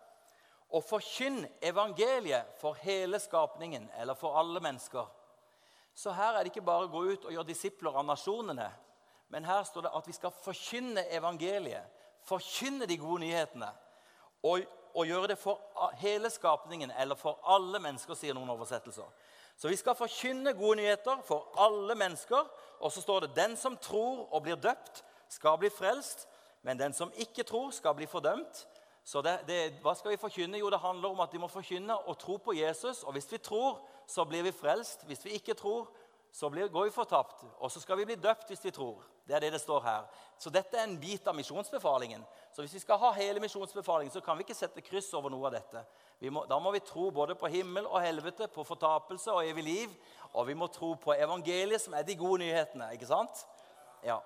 Og 0.73 0.85
forkynn 0.85 1.45
evangeliet 1.61 2.55
for 2.61 2.79
hele 2.81 3.21
skapningen, 3.21 3.91
eller 4.01 4.17
for 4.17 4.39
alle 4.41 4.61
mennesker. 4.61 5.09
Så 5.95 6.13
her 6.17 6.33
er 6.33 6.43
det 6.43 6.53
ikke 6.53 6.65
bare 6.65 6.87
å 6.89 6.93
gå 6.93 7.03
ut 7.13 7.27
og 7.27 7.35
gjøre 7.35 7.51
disipler 7.51 7.99
av 7.99 8.07
nasjonene. 8.09 8.71
Men 9.33 9.45
her 9.45 9.65
står 9.69 9.87
det 9.87 9.97
at 9.97 10.09
vi 10.09 10.15
skal 10.17 10.33
forkynne 10.45 11.05
evangeliet. 11.13 12.01
Forkynne 12.25 12.89
de 12.89 12.97
gode 13.01 13.25
nyhetene. 13.25 13.69
Og, 14.43 14.65
og 14.95 15.07
gjøre 15.07 15.33
det 15.33 15.39
for 15.41 15.61
hele 16.01 16.31
skapningen, 16.31 16.93
eller 16.99 17.19
for 17.21 17.41
alle 17.45 17.81
mennesker, 17.83 18.17
sier 18.17 18.37
noen 18.37 18.53
oversettelser. 18.55 19.09
Så 19.57 19.69
vi 19.69 19.77
skal 19.77 19.97
forkynne 19.97 20.55
gode 20.57 20.81
nyheter 20.81 21.21
for 21.27 21.53
alle 21.61 21.95
mennesker. 21.95 22.49
Og 22.81 22.93
så 22.93 23.05
står 23.05 23.27
det 23.27 23.37
den 23.37 23.57
som 23.57 23.77
tror 23.77 24.27
og 24.33 24.43
blir 24.47 24.57
døpt, 24.61 25.05
skal 25.29 25.59
bli 25.61 25.71
frelst. 25.73 26.27
Men 26.63 26.79
den 26.79 26.93
som 26.97 27.13
ikke 27.17 27.45
tror, 27.45 27.71
skal 27.71 27.95
bli 27.99 28.07
fordømt. 28.07 28.67
Så 29.05 29.23
det, 29.23 29.41
det, 29.47 29.59
hva 29.83 29.95
skal 29.99 30.15
vi 30.15 30.21
forkynne? 30.21 30.61
Jo, 30.61 30.71
det 30.71 30.79
handler 30.79 31.11
om 31.11 31.21
at 31.25 31.33
vi 31.35 31.41
må 31.43 31.49
forkynne 31.51 31.97
og 32.07 32.19
tro 32.19 32.37
på 32.39 32.55
Jesus. 32.55 33.03
Og 33.03 33.17
hvis 33.17 33.33
vi 33.33 33.39
tror, 33.43 33.81
så 34.07 34.25
blir 34.25 34.47
vi 34.47 34.55
frelst. 34.55 35.03
Hvis 35.07 35.25
vi 35.25 35.35
ikke 35.39 35.55
tror, 35.59 35.91
så 36.33 36.49
blir, 36.51 36.69
går 36.69 36.85
vi 36.85 36.91
fortapt. 36.95 37.43
Og 37.59 37.71
så 37.71 37.81
skal 37.81 37.99
vi 37.99 38.07
bli 38.09 38.17
døpt 38.17 38.49
hvis 38.49 38.65
vi 38.65 38.71
tror. 38.71 39.03
Det 39.27 39.37
er 39.37 39.41
det 39.41 39.53
det 39.53 39.61
står 39.61 39.83
her. 39.85 40.07
Så 40.39 40.51
dette 40.51 40.79
er 40.79 40.87
en 40.87 40.97
bit 41.01 41.27
av 41.29 41.37
misjonsbefalingen. 41.37 42.25
Så 42.55 42.63
hvis 42.63 42.75
vi 42.75 42.83
skal 42.83 42.99
ha 42.99 43.13
hele 43.13 43.41
misjonsbefalingen, 43.41 44.13
så 44.15 44.21
kan 44.21 44.39
vi 44.39 44.47
ikke 44.47 44.57
sette 44.57 44.83
kryss 44.83 45.13
over 45.15 45.31
noe 45.31 45.47
av 45.51 45.55
dette. 45.59 45.85
Må, 46.31 46.47
da 46.47 46.59
må 46.63 46.73
vi 46.75 46.83
tro 46.87 47.11
både 47.11 47.37
på 47.39 47.51
himmel 47.53 47.87
og 47.87 48.01
helvete, 48.03 48.49
på 48.49 48.65
fortapelse 48.65 49.35
og 49.35 49.47
evig 49.47 49.65
liv. 49.67 49.95
Og 50.33 50.47
vi 50.49 50.57
må 50.59 50.67
tro 50.73 50.95
på 50.95 51.15
evangeliet, 51.15 51.83
som 51.83 51.95
er 51.95 52.07
de 52.07 52.17
gode 52.19 52.43
nyhetene. 52.43 52.93
ikke 52.97 53.11
sant? 53.11 53.45
Ja. 54.07 54.19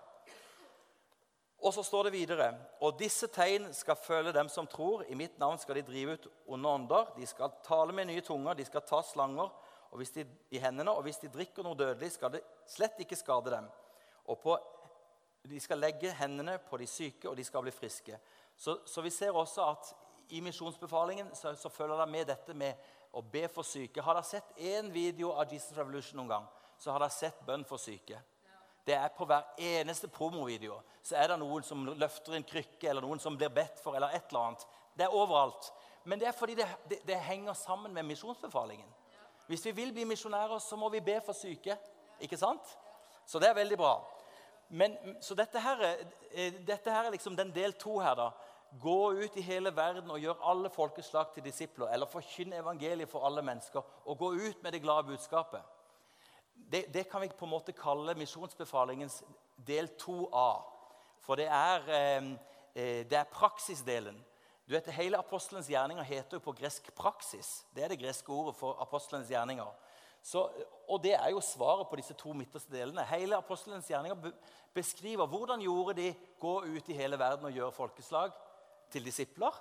Og 1.65 1.73
så 1.75 1.83
står 1.83 2.05
det 2.05 2.13
videre 2.13 2.51
Og 2.85 2.99
disse 2.99 3.27
tegn 3.33 3.71
skal 3.75 3.97
følge 3.97 4.33
dem 4.33 4.49
som 4.49 4.67
tror. 4.67 5.05
I 5.09 5.15
mitt 5.15 5.39
navn 5.39 5.59
skal 5.59 5.79
de 5.79 5.87
drive 5.87 6.13
ut 6.13 6.29
onde 6.47 6.69
ånder. 6.69 7.13
De 7.17 7.27
skal 7.27 7.55
tale 7.65 7.93
med 7.93 8.07
nye 8.07 8.21
tunger. 8.21 8.55
De 8.55 8.65
skal 8.65 8.85
ta 8.85 9.03
slanger 9.03 9.51
de, 10.15 10.27
i 10.51 10.59
hendene. 10.59 10.93
Og 10.93 11.03
hvis 11.03 11.21
de 11.23 11.33
drikker 11.33 11.65
noe 11.65 11.79
dødelig, 11.79 12.13
skal 12.13 12.35
det 12.37 12.43
slett 12.69 13.01
ikke 13.01 13.17
skade 13.17 13.51
dem. 13.51 13.69
Og 14.27 14.41
på, 14.43 14.59
de 15.49 15.61
skal 15.61 15.81
legge 15.81 16.13
hendene 16.13 16.59
på 16.59 16.77
de 16.77 16.87
syke, 16.87 17.29
og 17.31 17.37
de 17.37 17.45
skal 17.45 17.65
bli 17.65 17.73
friske. 17.75 18.19
Så, 18.57 18.79
så 18.85 19.03
vi 19.03 19.11
ser 19.11 19.37
også 19.37 19.71
at 19.71 19.95
i 20.29 20.41
misjonsbefalingen 20.41 21.35
så, 21.35 21.55
så, 21.55 21.69
følger 21.69 22.01
det 22.01 22.09
med 22.11 22.27
dette 22.27 22.55
med 22.55 22.75
å 23.17 23.23
be 23.23 23.47
for 23.49 23.67
syke. 23.67 24.03
Har 24.03 24.19
dere 24.19 24.27
sett 24.27 24.57
én 24.59 24.91
video 24.93 25.33
av 25.33 25.53
Jesus 25.53 25.77
Revolution 25.77 26.19
noen 26.19 26.33
gang, 26.33 26.49
så 26.79 26.93
har 26.93 27.05
dere 27.05 27.15
sett 27.15 27.45
bønn 27.47 27.65
for 27.69 27.81
syke. 27.81 28.19
Det 28.87 28.95
er 28.95 29.09
På 29.09 29.25
hver 29.25 29.43
eneste 29.59 30.09
promovideo 30.09 30.81
så 31.02 31.16
er 31.16 31.28
det 31.31 31.38
noen 31.38 31.62
som 31.62 31.85
løfter 31.87 32.35
en 32.35 32.45
krykke, 32.47 32.88
eller 32.88 33.02
noen 33.02 33.21
som 33.23 33.37
blir 33.38 33.50
bedt 33.55 33.78
for, 33.83 33.95
eller 33.95 34.14
et 34.14 34.31
eller 34.31 34.40
annet. 34.40 34.66
Det 34.99 35.05
er 35.07 35.14
overalt. 35.14 35.69
Men 36.05 36.19
det 36.19 36.28
er 36.28 36.35
fordi 36.35 36.55
det, 36.59 36.66
det, 36.90 36.99
det 37.07 37.19
henger 37.23 37.55
sammen 37.55 37.95
med 37.95 38.02
misjonsbefalingen. 38.07 38.88
Hvis 39.47 39.64
vi 39.66 39.71
vil 39.71 39.93
bli 39.93 40.05
misjonærer, 40.05 40.59
så 40.59 40.76
må 40.76 40.88
vi 40.90 41.00
be 41.00 41.21
for 41.23 41.33
syke. 41.33 41.76
Ikke 42.21 42.38
sant? 42.38 42.75
Så 43.26 43.38
det 43.38 43.49
er 43.49 43.55
veldig 43.55 43.78
bra. 43.78 43.95
Men, 44.69 44.97
så 45.23 45.35
dette 45.38 45.62
her, 45.62 45.83
eh, 46.33 46.59
dette 46.66 46.90
her 46.90 47.07
er 47.07 47.14
liksom 47.14 47.37
den 47.37 47.55
del 47.55 47.73
to 47.78 47.99
her. 47.99 48.14
da. 48.14 48.31
Gå 48.83 49.12
ut 49.12 49.37
i 49.37 49.47
hele 49.47 49.76
verden 49.76 50.11
og 50.11 50.21
gjør 50.21 50.43
alle 50.43 50.71
folkeslag 50.71 51.35
til 51.35 51.45
disipler. 51.45 51.88
Eller 51.95 52.07
forkynn 52.07 52.52
evangeliet 52.52 53.11
for 53.11 53.26
alle 53.26 53.43
mennesker. 53.43 53.83
Og 54.05 54.19
gå 54.19 54.33
ut 54.33 54.62
med 54.62 54.73
det 54.73 54.83
glade 54.83 55.07
budskapet. 55.07 55.62
Det, 56.57 56.87
det 56.95 57.05
kan 57.11 57.21
vi 57.23 57.29
på 57.29 57.47
en 57.47 57.53
måte 57.53 57.75
kalle 57.77 58.15
misjonsbefalingens 58.19 59.21
del 59.67 59.91
2a. 60.01 60.49
For 61.23 61.39
det 61.39 61.47
er, 61.47 61.91
eh, 61.91 62.31
eh, 62.75 63.03
det 63.07 63.19
er 63.19 63.31
praksisdelen. 63.31 64.19
Du 64.67 64.75
vet, 64.75 64.89
Hele 64.91 65.19
apostelens 65.19 65.69
gjerninger 65.71 66.03
heter 66.03 66.37
jo 66.37 66.43
på 66.43 66.53
gresk 66.53 66.91
'praksis'. 66.91 67.65
Det 67.75 67.85
er 67.85 67.89
det 67.89 68.01
greske 68.01 68.33
ordet 68.33 68.57
for 68.57 68.77
apostelens 68.83 69.29
gjerninger. 69.29 69.73
Så, 70.23 70.49
og 70.89 71.03
det 71.03 71.15
er 71.15 71.31
jo 71.31 71.41
svaret 71.41 71.87
på 71.89 71.97
disse 71.97 72.15
to 72.15 72.33
midterste 72.33 72.73
delene. 72.73 73.05
Hele 73.05 73.37
apostelens 73.37 73.87
gjerninger 73.87 74.33
beskriver 74.75 75.27
hvordan 75.27 75.63
gjorde 75.63 75.95
de 75.95 76.15
gå 76.41 76.65
ut 76.65 76.89
i 76.89 76.97
hele 76.99 77.19
verden 77.19 77.45
og 77.47 77.53
gjøre 77.53 77.73
folkeslag 77.73 78.33
til 78.91 79.05
disipler. 79.05 79.55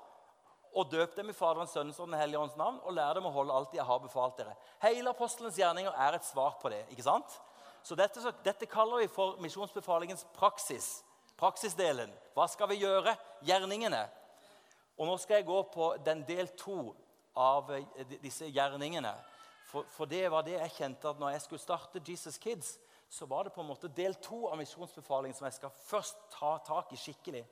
Og 0.75 0.89
døp 0.91 1.15
dem 1.15 1.29
i 1.32 1.34
Faderens, 1.36 1.72
Sønnens 1.72 2.00
og 2.00 2.10
Den 2.10 2.20
hellige 2.20 2.39
ånds 2.39 2.58
navn 2.60 2.82
og 2.84 2.94
lær 2.98 3.15
dem 3.15 3.27
å 3.29 3.32
holde 3.32 3.53
alt 3.55 3.72
de 3.72 3.79
har 3.79 4.00
befalt 4.03 4.36
dere. 4.41 4.55
Hele 4.84 5.13
apostelens 5.13 5.55
gjerninger 5.60 5.96
er 6.08 6.17
et 6.17 6.27
svar 6.27 6.58
på 6.62 6.72
det. 6.74 6.84
ikke 6.91 7.05
sant? 7.05 7.39
Så 7.86 7.96
dette, 7.96 8.22
så 8.22 8.34
dette 8.44 8.67
kaller 8.67 9.03
vi 9.03 9.08
for 9.08 9.38
misjonsbefalingens 9.44 10.25
praksis. 10.36 11.03
Praksisdelen. 11.39 12.12
Hva 12.36 12.48
skal 12.51 12.72
vi 12.72 12.82
gjøre? 12.82 13.15
Gjerningene. 13.46 14.03
Og 14.98 15.08
Nå 15.08 15.15
skal 15.22 15.39
jeg 15.39 15.48
gå 15.48 15.62
på 15.72 15.89
den 16.03 16.24
del 16.27 16.50
to 16.60 16.96
av 17.36 17.72
eh, 17.75 18.17
disse 18.24 18.48
gjerningene. 18.48 19.13
For, 19.70 19.88
for, 19.91 20.10
det 20.10 20.24
var 20.32 20.46
det 20.48 20.55
jeg 20.55 20.75
kjente 20.77 21.10
at 21.10 21.20
når 21.20 21.36
jeg 21.36 21.46
skulle 21.46 21.63
starte 21.63 22.03
Jesus 22.08 22.38
Kids, 22.39 22.75
så 23.12 23.27
var 23.29 23.46
det 23.46 23.53
på 23.55 23.62
en 23.62 23.70
måte 23.70 23.91
del 23.91 24.15
to 24.24 24.46
av 24.50 24.58
misjonsbefalingen 24.60 25.36
som 25.38 25.48
jeg 25.48 25.58
skal 25.60 25.74
først 25.86 26.20
ta 26.34 26.55
tak 26.65 26.94
i 26.96 27.00
skikkelig. 27.00 27.44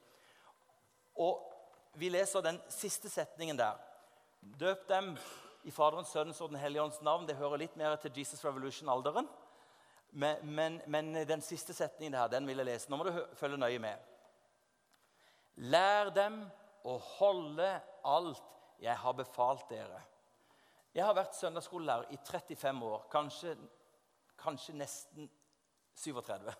Og 1.21 1.52
vi 1.93 2.09
leser 2.09 2.41
den 2.41 2.59
siste 2.73 3.09
setningen 3.09 3.57
der. 3.57 3.77
Døp 4.41 4.87
dem 4.89 5.13
i 5.63 5.71
Faderens, 5.71 6.11
Sønnens 6.11 6.41
og 6.41 6.49
Den 6.51 6.59
hellige 6.59 6.83
ånds 6.83 7.01
navn. 7.01 7.27
Det 7.27 7.37
hører 7.37 7.61
litt 7.61 7.75
mer 7.79 7.95
til 8.01 8.11
Jesus 8.17 8.43
Revolution-alderen. 8.45 9.29
Men, 10.13 10.41
men, 10.43 10.81
men, 10.87 11.13
den 11.27 11.41
siste 11.41 11.73
setningen 11.73 12.13
der, 12.13 12.27
den 12.27 12.47
vil 12.47 12.59
jeg 12.61 12.69
lese. 12.69 12.89
Nå 12.89 12.99
må 12.99 13.07
du 13.07 13.13
følge 13.39 13.57
nøye 13.57 13.79
med. 13.81 14.09
Lær 15.73 16.09
dem 16.13 16.41
å 16.85 16.97
holde 17.17 17.69
alt 18.03 18.49
jeg 18.83 18.97
har 18.99 19.15
befalt 19.17 19.69
dere. 19.69 20.01
Jeg 20.93 21.05
har 21.05 21.15
vært 21.17 21.37
søndagsskolelærer 21.37 22.11
i 22.13 22.19
35 22.21 22.85
år, 22.85 23.05
kanskje, 23.09 23.55
kanskje 24.37 24.75
nesten 24.77 25.29
37. 25.97 26.51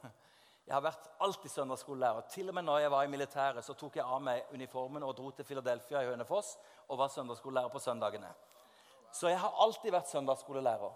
Jeg 0.64 0.76
har 0.76 0.84
vært 0.86 1.10
alltid 1.20 1.52
søndagsskolelærer. 1.52 2.28
Til 2.32 2.50
og 2.50 2.56
med 2.56 2.64
når 2.64 2.78
jeg 2.86 2.92
var 2.92 3.04
i 3.04 3.12
militæret, 3.12 3.66
så 3.66 3.76
tok 3.76 3.98
jeg 4.00 4.06
av 4.06 4.22
meg 4.24 4.54
uniformen 4.56 5.04
og 5.04 5.16
dro 5.18 5.32
til 5.32 5.46
Philadelphia 5.46 6.04
i 6.04 6.08
Hønefoss 6.08 6.56
og 6.88 7.02
var 7.02 7.12
søndagsskolelærer 7.12 7.74
på 7.74 7.82
søndagene. 7.84 8.30
Så 9.14 9.28
jeg 9.28 9.40
har 9.40 9.60
alltid 9.66 9.92
vært 9.92 10.10
søndagsskolelærer. 10.10 10.96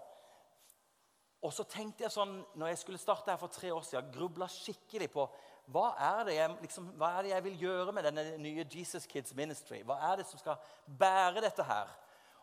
Og 1.42 1.52
så 1.54 1.62
tenkte 1.70 2.02
jeg 2.02 2.10
sånn, 2.10 2.40
når 2.58 2.72
jeg 2.72 2.80
skulle 2.80 2.98
starte 2.98 3.30
her 3.30 3.38
for 3.38 3.52
tre 3.52 3.70
år 3.70 3.84
siden, 3.86 4.10
grubla 4.14 4.48
skikkelig 4.50 5.10
på 5.12 5.28
hva 5.68 5.92
er, 6.00 6.30
jeg, 6.32 6.56
liksom, 6.64 6.88
hva 6.96 7.12
er 7.18 7.26
det 7.26 7.34
jeg 7.34 7.44
vil 7.44 7.62
gjøre 7.66 7.92
med 7.92 8.06
denne 8.08 8.24
nye 8.40 8.64
Jesus 8.72 9.04
Kids 9.06 9.34
Ministry? 9.36 9.82
Hva 9.84 9.98
er 10.08 10.22
det 10.22 10.26
som 10.26 10.40
skal 10.40 10.56
bære 10.98 11.44
dette 11.44 11.66
her? 11.68 11.92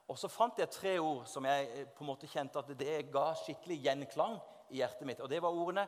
Og 0.05 0.19
så 0.21 0.29
fant 0.29 0.61
jeg 0.61 0.69
tre 0.69 0.93
ord 1.01 1.23
som 1.27 1.45
jeg 1.49 1.69
eh, 1.73 1.87
på 1.89 2.05
en 2.05 2.11
måte 2.11 2.29
kjente 2.29 2.61
at 2.61 2.69
det 2.77 2.99
ga 3.09 3.31
skikkelig 3.39 3.79
gjenklang 3.87 4.37
i 4.69 4.83
hjertet 4.83 5.09
mitt. 5.09 5.23
Og 5.25 5.31
det 5.31 5.41
var 5.41 5.57
ordene 5.57 5.87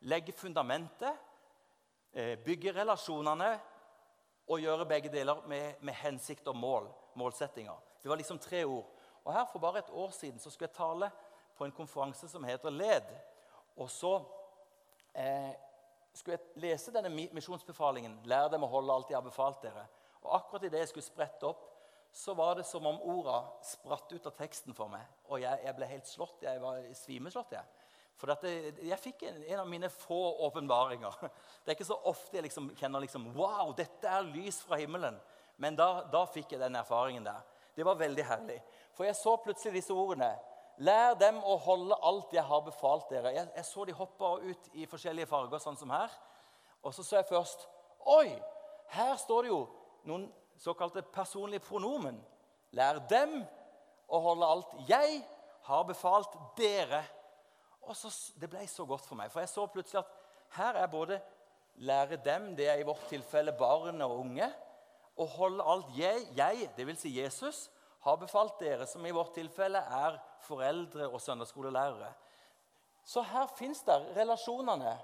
legge 0.00 0.32
fundamentet, 0.32 1.16
eh, 2.12 2.38
bygge 2.44 2.72
relasjonene 2.72 3.60
og 4.48 4.60
gjøre 4.60 4.86
begge 4.86 5.12
deler 5.12 5.42
med, 5.46 5.74
med 5.80 5.94
hensikt 5.94 6.48
og 6.48 6.56
mål. 6.56 6.88
Målsettinger. 7.14 7.76
Det 8.02 8.10
var 8.10 8.16
liksom 8.16 8.38
tre 8.38 8.64
ord. 8.64 8.86
Og 9.24 9.32
her 9.34 9.44
For 9.52 9.58
bare 9.58 9.78
et 9.78 9.90
år 9.90 10.10
siden 10.10 10.38
så 10.40 10.50
skulle 10.50 10.68
jeg 10.68 10.76
tale 10.76 11.10
på 11.56 11.64
en 11.64 11.72
konferanse 11.72 12.28
som 12.28 12.44
heter 12.44 12.70
LED. 12.70 13.08
Og 13.76 13.90
så 13.90 14.14
eh, 15.14 15.52
skulle 16.14 16.38
jeg 16.38 16.62
lese 16.62 16.94
denne 16.94 17.10
misjonsbefalingen. 17.10 18.20
Lær 18.24 18.48
dem 18.48 18.64
å 18.64 18.70
holde 18.70 18.94
alt 18.94 19.10
jeg 19.10 19.18
har 19.18 19.26
befalt 19.26 19.62
dere. 19.62 19.84
Og 20.22 20.34
akkurat 20.38 20.64
idet 20.64 20.84
jeg 20.84 20.92
skulle 20.92 21.06
sprette 21.06 21.46
opp, 21.46 21.66
så 22.12 22.34
var 22.34 22.56
det 22.56 22.64
som 22.66 22.86
om 22.86 23.00
orda 23.04 23.42
spratt 23.62 24.12
ut 24.12 24.26
av 24.26 24.34
teksten 24.38 24.74
for 24.74 24.88
meg. 24.90 25.04
Og 25.28 25.42
jeg, 25.42 25.60
jeg 25.64 25.76
ble 25.76 25.90
helt 25.90 26.08
slått. 26.08 26.42
Jeg 26.42 26.62
var 26.62 26.80
svimeslått. 26.96 27.52
jeg. 27.52 27.77
For 28.18 28.32
dette, 28.32 28.50
jeg 28.82 28.98
fikk 28.98 29.22
en, 29.28 29.36
en, 29.44 29.60
av 29.62 29.68
mine 29.70 29.90
få 29.92 30.18
åpenbaringer. 30.48 31.20
Det 31.62 31.70
er 31.70 31.76
ikke 31.76 31.86
så 31.86 31.98
ofte 32.10 32.38
jeg 32.38 32.48
liksom 32.48 32.72
kjenner 32.78 33.04
liksom, 33.04 33.28
Wow, 33.36 33.70
dette 33.78 34.10
er 34.10 34.26
lys 34.26 34.58
fra 34.66 34.78
himmelen. 34.80 35.20
Men 35.58 35.78
da, 35.78 36.04
da 36.10 36.24
fikk 36.30 36.54
jeg 36.54 36.62
den 36.62 36.78
erfaringen 36.78 37.26
der. 37.26 37.44
Det 37.74 37.86
var 37.86 37.98
veldig 37.98 38.24
herlig. 38.26 38.58
For 38.96 39.06
jeg 39.06 39.18
så 39.18 39.36
plutselig 39.42 39.78
disse 39.78 39.94
ordene. 39.94 40.32
Lær 40.82 41.14
dem 41.18 41.38
å 41.42 41.56
holde 41.62 41.98
alt 42.06 42.34
jeg 42.34 42.42
har 42.46 42.62
befalt 42.66 43.10
dere. 43.10 43.32
Jeg, 43.34 43.50
jeg 43.54 43.66
så 43.66 43.86
de 43.86 43.94
hoppa 43.98 44.32
ut 44.42 44.68
i 44.78 44.86
forskjellige 44.90 45.30
farger, 45.30 45.62
sånn 45.62 45.78
som 45.78 45.90
her. 45.94 46.12
Og 46.82 46.94
så 46.94 47.06
så 47.06 47.20
jeg 47.20 47.30
først 47.30 47.66
Oi! 48.08 48.30
Her 48.88 49.18
står 49.20 49.44
det 49.44 49.50
jo 49.50 49.62
noen 50.08 50.28
såkalte 50.56 51.02
personlige 51.12 51.66
pronomen. 51.66 52.16
Lær 52.72 53.02
dem 53.10 53.42
å 54.08 54.20
holde 54.24 54.48
alt 54.48 54.74
jeg 54.88 55.20
har 55.68 55.84
befalt 55.84 56.34
dere. 56.56 57.02
Og 57.88 57.96
så, 57.96 58.12
Det 58.40 58.50
ble 58.50 58.66
så 58.68 58.84
godt 58.86 59.06
for 59.06 59.16
meg, 59.16 59.32
for 59.32 59.40
jeg 59.40 59.48
så 59.48 59.66
plutselig 59.66 60.02
at 60.02 60.14
her 60.58 60.76
er 60.80 60.86
både 60.92 61.20
lære 61.76 62.18
dem, 62.24 62.54
det 62.56 62.68
er 62.68 62.80
i 62.80 62.86
vårt 62.86 63.08
tilfelle 63.08 63.52
barn 63.52 64.02
og 64.02 64.18
unge, 64.20 64.48
å 65.18 65.26
holde 65.26 65.64
alt 65.64 65.96
jeg, 65.98 66.26
jeg 66.36 66.70
dvs. 66.76 67.00
Si 67.02 67.12
Jesus, 67.16 67.70
har 68.06 68.16
befalt 68.20 68.60
dere, 68.60 68.86
som 68.86 69.06
i 69.06 69.14
vårt 69.14 69.34
tilfelle 69.34 69.80
er 69.80 70.18
foreldre 70.46 71.08
og 71.08 71.20
søndagsskolelærere. 71.20 72.12
Så 73.04 73.24
her 73.26 73.48
fins 73.58 73.82
det 73.82 73.96
relasjonene. 74.16 74.94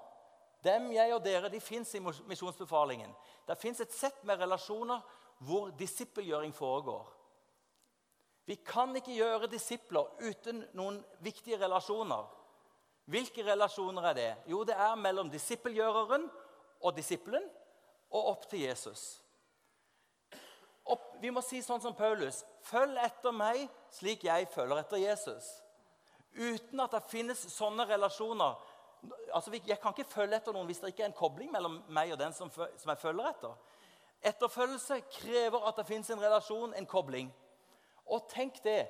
Dem, 0.65 0.93
jeg 0.93 1.13
og 1.15 1.25
dere, 1.25 1.51
de 1.53 1.61
fins 1.61 1.91
i 1.97 2.01
misjonsbefalingen. 2.01 3.11
Det 3.49 3.59
fins 3.61 3.81
et 3.81 3.93
sett 3.93 4.23
med 4.25 4.41
relasjoner 4.41 5.03
hvor 5.45 5.73
disippelgjøring 5.77 6.55
foregår. 6.55 7.11
Vi 8.47 8.55
kan 8.61 8.93
ikke 8.97 9.17
gjøre 9.17 9.51
disipler 9.51 10.09
uten 10.21 10.63
noen 10.77 11.01
viktige 11.25 11.59
relasjoner. 11.61 12.29
Hvilke 13.11 13.45
relasjoner 13.45 14.11
er 14.11 14.17
det? 14.17 14.31
Jo, 14.49 14.63
det 14.65 14.77
er 14.77 14.95
mellom 14.97 15.29
disippelgjøreren 15.33 16.25
og 16.81 16.97
disippelen 16.97 17.45
og 18.15 18.31
opp 18.33 18.49
til 18.49 18.65
Jesus 18.65 19.25
opp, 20.85 21.15
vi 21.21 21.33
må 21.33 21.43
si 21.45 21.63
sånn 21.65 21.83
som 21.83 21.97
Paulus 21.97 22.43
Følg 22.65 22.99
etter 23.03 23.35
meg 23.35 23.67
slik 23.95 24.25
jeg 24.27 24.49
følger 24.51 24.81
etter 24.81 24.99
Jesus. 25.03 25.47
Uten 26.35 26.81
at 26.83 26.95
det 26.97 27.05
finnes 27.11 27.45
sånne 27.53 27.85
relasjoner. 27.87 28.57
Altså, 29.37 29.53
Jeg 29.53 29.79
kan 29.83 29.93
ikke 29.93 30.11
følge 30.11 30.39
etter 30.41 30.57
noen 30.57 30.67
hvis 30.67 30.81
det 30.81 30.95
ikke 30.95 31.05
er 31.05 31.11
en 31.13 31.19
kobling 31.19 31.53
mellom 31.53 31.77
meg 31.93 32.15
og 32.15 32.19
den 32.19 32.33
som, 32.33 32.51
som 32.51 32.91
jeg 32.91 33.03
følger 33.03 33.29
etter. 33.29 33.55
Etterfølgelse 34.25 35.03
krever 35.13 35.69
at 35.69 35.77
det 35.77 35.87
fins 35.87 36.11
en 36.11 36.25
relasjon, 36.25 36.73
en 36.75 36.89
kobling. 36.89 37.29
Og 38.09 38.25
tenk 38.33 38.63
det, 38.65 38.89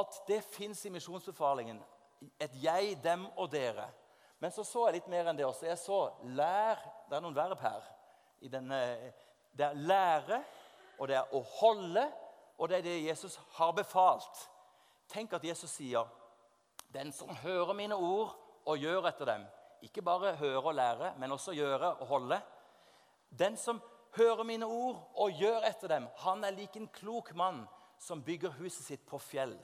at 0.00 0.18
det 0.26 0.40
fins 0.48 0.80
i 0.88 0.90
misjonsbefalingen. 0.90 1.82
Et 2.40 2.54
jeg, 2.62 2.96
dem 3.02 3.26
og 3.36 3.50
dere. 3.52 3.88
Men 4.38 4.50
så 4.50 4.64
så 4.66 4.86
jeg 4.88 5.00
litt 5.00 5.10
mer 5.10 5.30
enn 5.30 5.38
det 5.38 5.46
også. 5.46 5.66
Jeg 5.66 5.78
så 5.78 6.00
lær 6.34 6.80
Det 7.08 7.16
er 7.16 7.22
noen 7.22 7.36
verb 7.36 7.60
her. 7.60 7.84
Denne, 8.50 8.78
det 9.54 9.66
er 9.66 9.78
lære 9.78 10.42
og 10.98 11.08
det 11.08 11.16
er 11.18 11.34
å 11.34 11.40
holde, 11.58 12.04
og 12.58 12.68
det 12.70 12.78
er 12.78 12.84
det 12.86 12.98
Jesus 13.08 13.34
har 13.56 13.72
befalt. 13.74 14.44
Tenk 15.10 15.32
at 15.34 15.44
Jesus 15.44 15.70
sier, 15.70 16.06
'Den 16.92 17.12
som 17.12 17.28
hører 17.36 17.72
mine 17.72 17.94
ord 17.94 18.36
og 18.66 18.78
gjør 18.78 19.08
etter 19.08 19.24
dem' 19.24 19.46
Ikke 19.82 20.02
bare 20.02 20.36
høre 20.36 20.62
og 20.62 20.74
lære, 20.74 21.14
men 21.18 21.32
også 21.32 21.52
gjøre 21.52 21.94
og 21.94 22.06
holde. 22.06 22.40
Den 23.38 23.56
som 23.56 23.82
hører 24.16 24.42
mine 24.42 24.66
ord 24.66 25.10
og 25.14 25.30
gjør 25.30 25.64
etter 25.66 25.88
dem, 25.88 26.06
han 26.16 26.44
er 26.44 26.50
lik 26.50 26.76
en 26.76 26.88
klok 26.88 27.34
mann 27.34 27.66
som 27.98 28.22
bygger 28.22 28.50
huset 28.50 28.84
sitt 28.84 29.06
på 29.06 29.18
fjell. 29.18 29.56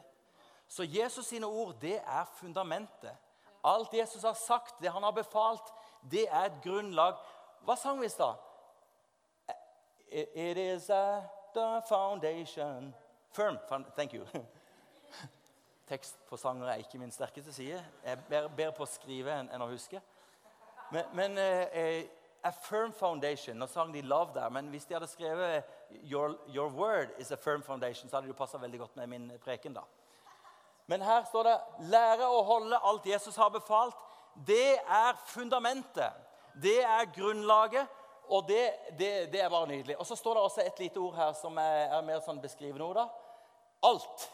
Så 0.69 0.85
Jesus 0.85 1.27
sine 1.27 1.47
ord, 1.47 1.75
det 1.81 1.97
er 1.97 2.25
fundamentet. 2.41 3.17
Alt 3.65 3.95
Jesus 3.95 4.23
har 4.23 4.33
sagt, 4.33 4.75
det 4.81 4.93
han 4.93 5.03
har 5.03 5.11
befalt, 5.11 5.73
det 6.11 6.29
er 6.29 6.45
et 6.45 6.61
grunnlag. 6.65 7.17
Hva 7.65 7.77
sang 7.77 8.01
vi 8.01 8.07
i 8.07 8.13
stad? 8.13 8.35
It 10.11 10.57
is 10.57 10.91
at 10.91 11.23
the 11.55 11.83
foundation 11.89 12.95
Firm. 13.33 13.59
Thank 13.97 14.15
you. 14.15 14.25
Tekst 15.89 16.17
på 16.29 16.37
sanger 16.37 16.67
er 16.67 16.81
ikke 16.83 16.99
min 16.99 17.11
sterkeste 17.11 17.53
side. 17.53 17.85
Jeg 18.05 18.19
ber 18.29 18.49
bedre 18.49 18.73
på 18.77 18.83
å 18.83 18.89
skrive 18.89 19.35
enn, 19.41 19.63
å 19.63 19.69
huske. 19.71 20.01
Men, 20.93 21.05
men 21.15 21.39
uh, 21.39 22.09
A 22.43 22.53
firm 22.53 22.93
foundation 22.93 23.59
Nå 23.59 23.67
sang 23.67 23.93
de 23.93 24.03
'love' 24.03 24.35
der, 24.35 24.49
men 24.49 24.69
hvis 24.69 24.85
de 24.85 24.95
hadde 24.95 25.07
skrevet 25.07 25.65
your, 25.91 26.37
your, 26.49 26.69
word 26.69 27.09
is 27.19 27.31
a 27.33 27.37
firm 27.37 27.63
foundation', 27.63 28.09
så 28.09 28.17
hadde 28.17 28.29
det 28.29 28.37
passa 28.37 28.59
veldig 28.59 28.79
godt 28.79 28.97
med 28.97 29.07
min 29.07 29.33
preken. 29.45 29.75
da. 29.75 29.81
Men 30.89 31.05
her 31.05 31.25
står 31.29 31.43
det 31.45 31.57
'lære 31.91 32.27
å 32.27 32.43
holde 32.43 32.81
alt 32.83 33.07
Jesus 33.07 33.37
har 33.37 33.51
befalt'. 33.51 33.97
Det 34.47 34.79
er 34.79 35.13
fundamentet. 35.27 36.13
Det 36.63 36.85
er 36.85 37.13
grunnlaget 37.15 37.89
og 38.29 38.49
det, 38.49 38.73
det, 38.99 39.33
det, 39.33 39.41
er 39.41 39.49
bare 39.49 39.67
nydelig. 39.67 39.97
Og 39.99 40.07
så 40.07 40.17
står 40.17 40.35
det 40.35 40.43
også 40.43 40.61
et 40.65 40.79
lite 40.79 41.01
ord 41.01 41.15
her 41.17 41.33
som 41.33 41.57
er, 41.57 41.89
er 41.97 42.05
mer 42.05 42.21
sånn 42.25 42.41
beskrivende 42.43 42.85
ord. 42.85 43.01
da. 43.01 43.07
Alt. 43.89 44.27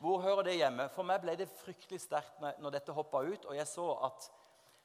Hvor 0.00 0.20
hører 0.20 0.42
det 0.48 0.58
hjemme? 0.58 0.88
For 0.94 1.06
meg 1.08 1.22
ble 1.22 1.36
det 1.36 1.48
fryktelig 1.62 2.00
sterkt 2.00 2.40
når, 2.40 2.70
dette 2.76 2.92
hoppa 2.96 3.22
ut, 3.24 3.44
og 3.44 3.56
jeg 3.56 3.68
så 3.68 3.88
at 4.08 4.30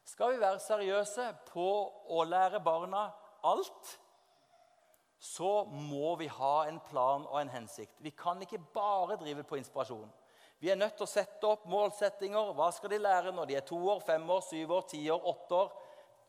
skal 0.06 0.36
vi 0.36 0.42
være 0.42 0.62
seriøse 0.62 1.30
på 1.50 1.70
å 2.14 2.24
lære 2.28 2.60
barna 2.64 3.08
alt, 3.44 3.96
så 5.20 5.64
må 5.66 6.16
vi 6.20 6.28
ha 6.30 6.68
en 6.70 6.78
plan 6.90 7.24
og 7.26 7.40
en 7.40 7.50
hensikt. 7.50 7.96
Vi 8.04 8.12
kan 8.16 8.42
ikke 8.44 8.62
bare 8.76 9.18
drive 9.18 9.44
på 9.48 9.58
inspirasjon. 9.58 10.12
Vi 10.66 10.72
er 10.74 10.80
nødt 10.82 10.96
til 10.98 11.06
å 11.06 11.12
sette 11.12 11.46
opp 11.46 11.68
målsettinger. 11.70 12.48
Hva 12.58 12.72
skal 12.74 12.90
de 12.90 12.98
lære 12.98 13.30
når 13.38 13.46
de 13.46 13.56
er 13.60 13.66
to 13.70 13.78
år, 13.78 14.00
fem 14.02 14.24
år, 14.34 14.40
syv 14.42 14.72
år, 14.74 14.86
ti 14.90 15.02
år, 15.14 15.28
åtte 15.30 15.60
år, 15.60 15.76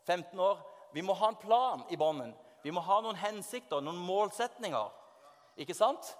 15 0.04 0.42
år? 0.44 0.58
Vi 0.92 1.00
må 1.00 1.14
ha 1.16 1.30
en 1.32 1.38
plan 1.40 1.84
i 1.88 1.96
bånden. 1.96 2.34
Vi 2.60 2.74
må 2.76 2.82
ha 2.84 2.98
noen 3.00 3.16
hensikter, 3.16 3.80
noen 3.80 3.96
målsetninger. 4.04 4.90
Ikke 5.64 5.76
sant? 5.78 6.10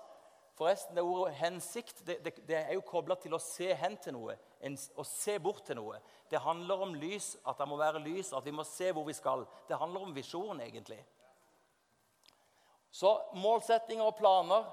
Forresten, 0.56 0.96
det 0.96 1.04
ordet 1.04 1.34
'hensikt' 1.34 2.00
det, 2.06 2.16
det, 2.24 2.32
det 2.48 2.56
er 2.56 2.72
jo 2.78 2.86
kobla 2.88 3.18
til 3.20 3.36
å 3.36 3.42
se 3.42 3.68
hen 3.76 3.98
til 4.00 4.16
noe. 4.16 4.38
En, 4.64 4.78
å 4.96 5.04
se 5.04 5.36
bort 5.36 5.66
til 5.68 5.76
noe. 5.76 6.00
Det 6.32 6.40
handler 6.40 6.86
om 6.88 6.96
lys, 6.96 7.34
at 7.44 7.60
det 7.60 7.68
må 7.68 7.76
være 7.76 8.00
lys, 8.00 8.32
at 8.32 8.48
vi 8.48 8.56
må 8.56 8.64
se 8.64 8.94
hvor 8.96 9.04
vi 9.04 9.12
skal. 9.12 9.44
Det 9.68 9.76
handler 9.76 10.08
om 10.08 10.16
visjon, 10.16 10.64
egentlig. 10.64 11.02
Så 12.88 13.12
målsettinger 13.36 14.08
og 14.08 14.16
planer, 14.16 14.64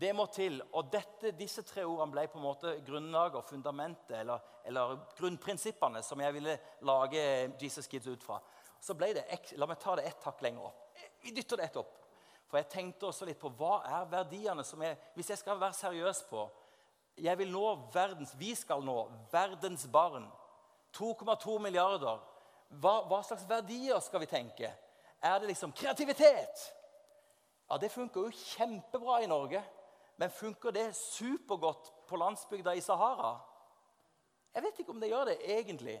det 0.00 0.10
må 0.16 0.26
til. 0.32 0.58
Og 0.72 0.90
dette, 0.92 1.34
disse 1.38 1.62
tre 1.62 1.84
ordene 1.86 2.12
ble 2.14 2.26
på 2.30 2.40
en 2.40 2.46
måte 2.48 2.72
grunnlaget 2.86 3.38
og 3.38 3.48
fundamentet, 3.48 4.16
eller, 4.20 4.42
eller 4.66 4.98
grunnprinsippene, 5.18 6.02
som 6.02 6.20
jeg 6.20 6.34
ville 6.34 6.58
lage 6.82 7.22
Jesus 7.60 7.86
Kids 7.90 8.10
ut 8.10 8.24
fra 8.24 8.40
så 8.84 8.94
ble 8.98 9.14
det 9.16 9.24
La 9.56 9.68
meg 9.68 9.80
ta 9.80 9.94
det 9.96 10.08
ett 10.10 10.26
hakk 10.26 10.42
lenger 10.44 10.68
opp. 10.68 10.82
Vi 11.22 11.32
dytter 11.34 11.60
det 11.60 11.70
ett 11.70 11.80
opp. 11.80 11.94
For 12.50 12.60
jeg 12.60 12.70
tenkte 12.70 13.08
også 13.08 13.26
litt 13.26 13.40
på 13.40 13.50
hva 13.56 13.78
er 13.88 14.10
verdiene 14.10 14.64
som 14.66 14.82
jeg 14.84 14.98
Hvis 15.16 15.32
jeg 15.32 15.40
skal 15.40 15.60
være 15.60 15.78
seriøs 15.78 16.24
på 16.28 16.44
jeg 17.24 17.38
vil 17.38 17.52
nå 17.54 17.90
verdens, 17.94 18.32
Vi 18.34 18.54
skal 18.58 18.82
nå 18.82 18.96
verdens 19.30 19.86
barn. 19.86 20.26
2,2 20.98 21.60
milliarder. 21.62 22.18
Hva, 22.68 22.94
hva, 23.06 23.20
slags 23.22 23.46
verdier 23.46 24.00
skal 24.02 24.20
vi 24.20 24.26
tenke? 24.26 24.70
Er 25.22 25.38
det 25.38 25.52
liksom 25.52 25.72
kreativitet? 25.72 26.64
Ja, 27.70 27.78
Det 27.78 27.92
funker 27.92 28.26
jo 28.26 28.30
kjempebra 28.34 29.20
i 29.22 29.30
Norge, 29.30 29.62
men 30.16 30.30
funker 30.30 30.70
det 30.74 30.94
supergodt 30.96 31.92
på 32.08 32.16
landsbygda 32.16 32.74
i 32.74 32.82
Sahara? 32.84 33.36
Jeg 34.54 34.62
vet 34.62 34.78
ikke 34.78 34.94
om 34.94 35.00
det 35.02 35.10
gjør 35.10 35.30
det 35.32 35.38
egentlig. 35.56 35.96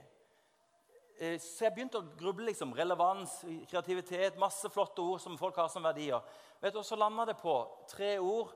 Eh, 1.18 1.38
så 1.42 1.66
jeg 1.66 1.74
begynte 1.74 1.98
å 1.98 2.14
gruble. 2.18 2.46
liksom, 2.46 2.74
Relevans, 2.74 3.40
kreativitet, 3.70 4.38
masse 4.38 4.70
flotte 4.70 5.02
ord 5.02 5.20
som 5.20 5.38
folk 5.38 5.56
har 5.56 5.68
som 5.68 5.82
verdier. 5.82 6.22
Vet 6.62 6.74
du, 6.74 6.82
så 6.82 6.96
landa 6.96 7.24
det 7.24 7.36
på 7.40 7.54
tre 7.90 8.18
ord 8.18 8.54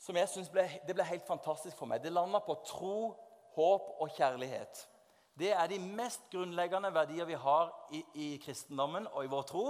som 0.00 0.16
jeg 0.16 0.28
synes 0.32 0.48
ble, 0.48 0.64
det 0.86 0.94
ble 0.96 1.04
helt 1.04 1.26
fantastisk 1.26 1.76
for 1.76 1.88
meg. 1.88 2.00
Det 2.02 2.12
landa 2.12 2.40
på 2.40 2.56
tro, 2.64 3.12
håp 3.56 3.90
og 4.00 4.12
kjærlighet. 4.16 4.86
Det 5.36 5.52
er 5.52 5.66
de 5.68 5.78
mest 5.80 6.24
grunnleggende 6.32 6.92
verdier 6.94 7.28
vi 7.28 7.36
har 7.36 7.70
i, 7.92 8.00
i 8.14 8.28
kristendommen 8.42 9.06
og 9.12 9.24
i 9.24 9.30
vår 9.32 9.44
tro. 9.48 9.66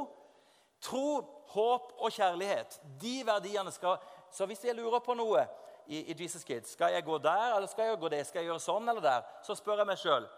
Tro, 0.83 1.07
håp 1.53 1.93
og 1.99 2.15
kjærlighet. 2.15 2.79
De 3.03 3.21
verdiene 3.27 3.73
skal 3.75 3.99
Så 4.33 4.47
hvis 4.47 4.65
jeg 4.65 4.77
lurer 4.79 5.03
på 5.05 5.15
noe 5.19 5.47
i, 5.87 6.03
i 6.13 6.15
Jesus 6.15 6.45
Kids, 6.45 6.73
skal 6.77 6.95
jeg 6.95 7.05
gå 7.05 7.19
der 7.19 7.57
eller 7.57 7.67
skal 7.71 7.91
jeg 7.91 8.01
gå 8.01 8.11
det, 8.13 8.25
skal 8.27 8.43
jeg 8.43 8.51
gjøre 8.51 8.63
sånn 8.63 8.89
eller 8.89 9.05
der, 9.05 9.27
så 9.47 9.57
spør 9.59 9.83
jeg 9.83 9.91
meg 9.91 10.01
sjøl 10.01 10.29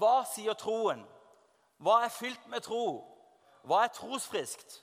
hva 0.00 0.22
sier 0.24 0.56
troen? 0.56 1.02
Hva 1.82 1.98
er 2.06 2.14
fylt 2.14 2.46
med 2.48 2.64
tro? 2.64 3.02
Hva 3.68 3.82
er 3.84 3.90
trosfriskt? 3.92 4.78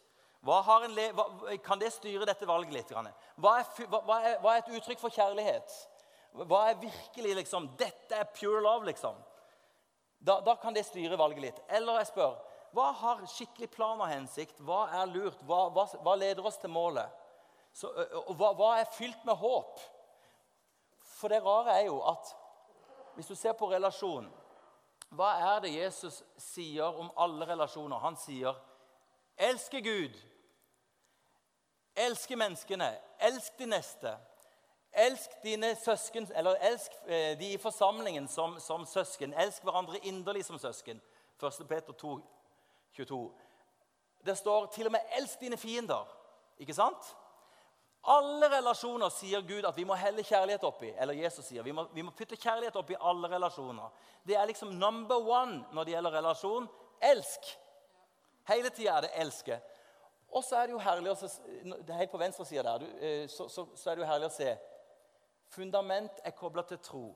Hva 0.46 0.62
hva, 0.64 1.56
kan 1.66 1.80
det 1.82 1.90
styre 1.92 2.28
dette 2.30 2.48
valget 2.48 2.76
litt? 2.76 2.92
Hva 2.94 3.56
er, 3.60 3.88
hva, 3.90 4.20
er, 4.22 4.38
er, 4.38 4.60
et 4.60 4.70
uttrykk 4.78 5.02
for 5.02 5.10
kjærlighet? 5.10 5.74
Hva 6.46 6.68
er 6.70 6.78
virkelig 6.80 7.36
liksom, 7.42 7.72
Dette 7.80 8.16
er 8.16 8.30
pure 8.36 8.62
love, 8.62 8.86
liksom. 8.86 9.18
Da, 10.20 10.40
da 10.46 10.56
kan 10.62 10.76
det 10.76 10.86
styre 10.86 11.18
valget 11.18 11.42
litt. 11.48 11.60
Eller 11.68 12.00
jeg 12.04 12.12
spør 12.12 12.38
hva 12.76 12.92
har 12.94 13.22
skikkelig 13.26 13.72
plan 13.74 13.98
og 13.98 14.12
hensikt? 14.12 14.60
Hva 14.62 14.84
er 14.94 15.10
lurt? 15.10 15.40
Hva, 15.50 15.64
hva, 15.74 15.88
hva 16.06 16.14
leder 16.22 16.46
oss 16.46 16.60
til 16.62 16.70
målet? 16.70 17.10
Så, 17.74 17.88
og 18.28 18.36
hva, 18.36 18.52
hva, 18.58 18.70
er 18.80 18.92
fylt 18.98 19.26
med 19.26 19.36
håp? 19.40 19.80
For 21.20 21.32
det 21.32 21.44
rare 21.44 21.80
er 21.80 21.86
jo 21.88 22.00
at 22.08 22.36
hvis 23.16 23.28
du 23.28 23.36
ser 23.36 23.54
på 23.58 23.68
relasjonen 23.72 24.30
Hva 25.10 25.30
er 25.42 25.62
det 25.64 25.72
Jesus 25.74 26.22
sier 26.38 26.86
om 27.02 27.10
alle 27.18 27.48
relasjoner? 27.50 27.98
Han 28.00 28.16
sier 28.16 28.56
'elske 29.38 29.82
Gud', 29.82 30.20
'elske 31.96 32.36
menneskene', 32.36 32.98
'elsk 33.20 33.58
de 33.60 33.66
neste'. 33.66 34.18
Elsk 34.94 35.30
dine 35.44 35.76
søsken, 35.76 36.32
eller 36.36 36.56
elsk 36.56 36.92
de 37.40 37.54
i 37.54 37.58
forsamlingen 37.58 38.28
som, 38.28 38.60
som 38.60 38.86
søsken. 38.86 39.34
Elsk 39.34 39.64
hverandre 39.64 39.98
inderlig 39.98 40.46
som 40.46 40.60
søsken. 40.60 41.02
1. 41.44 41.68
Peter 41.68 41.94
2, 41.94 42.20
22. 42.94 43.34
Det 44.26 44.38
står 44.38 44.66
til 44.66 44.86
og 44.86 44.92
med 44.92 45.00
'elsk 45.00 45.40
dine 45.40 45.58
fiender'. 45.58 46.08
Ikke 46.58 46.74
sant? 46.74 47.16
Alle 48.08 48.48
relasjoner 48.48 49.12
sier 49.12 49.42
Gud 49.44 49.66
at 49.68 49.76
vi 49.78 49.84
må 49.84 49.96
helle 50.00 50.24
kjærlighet 50.24 50.64
oppi. 50.64 50.94
Eller 50.96 51.18
Jesus 51.20 51.50
sier 51.50 51.64
vi 51.64 51.74
må, 51.76 51.84
vi 51.94 52.04
må 52.06 52.14
putte 52.16 52.40
kjærlighet 52.40 52.78
oppi 52.80 52.96
alle 52.96 53.28
relasjoner. 53.32 53.92
Det 54.28 54.38
er 54.40 54.48
liksom 54.48 54.72
number 54.80 55.20
one 55.20 55.66
når 55.76 55.84
det 55.84 55.94
gjelder 55.96 56.16
relasjon. 56.16 56.70
Elsk. 57.12 57.52
Hele 58.48 58.70
tida 58.70 58.98
er 58.98 59.02
det 59.02 59.12
'elske'. 59.16 59.60
Og 60.32 60.44
så 60.44 60.56
er 60.56 60.66
det 60.66 60.74
jo 60.74 60.80
herlig 60.80 61.12
å 61.12 61.16
se, 61.16 61.30
Helt 61.90 62.12
på 62.12 62.18
venstre 62.22 62.46
side 62.46 62.64
der 62.64 62.84
eh, 63.02 63.28
så, 63.30 63.48
så, 63.50 63.66
så, 63.76 63.90
er 63.90 63.96
det 63.96 64.04
jo 64.04 64.12
herlig 64.12 64.28
å 64.30 64.36
se 64.36 64.58
Fundament 65.50 66.22
er 66.24 66.36
kobla 66.38 66.62
til 66.62 66.78
tro. 66.78 67.16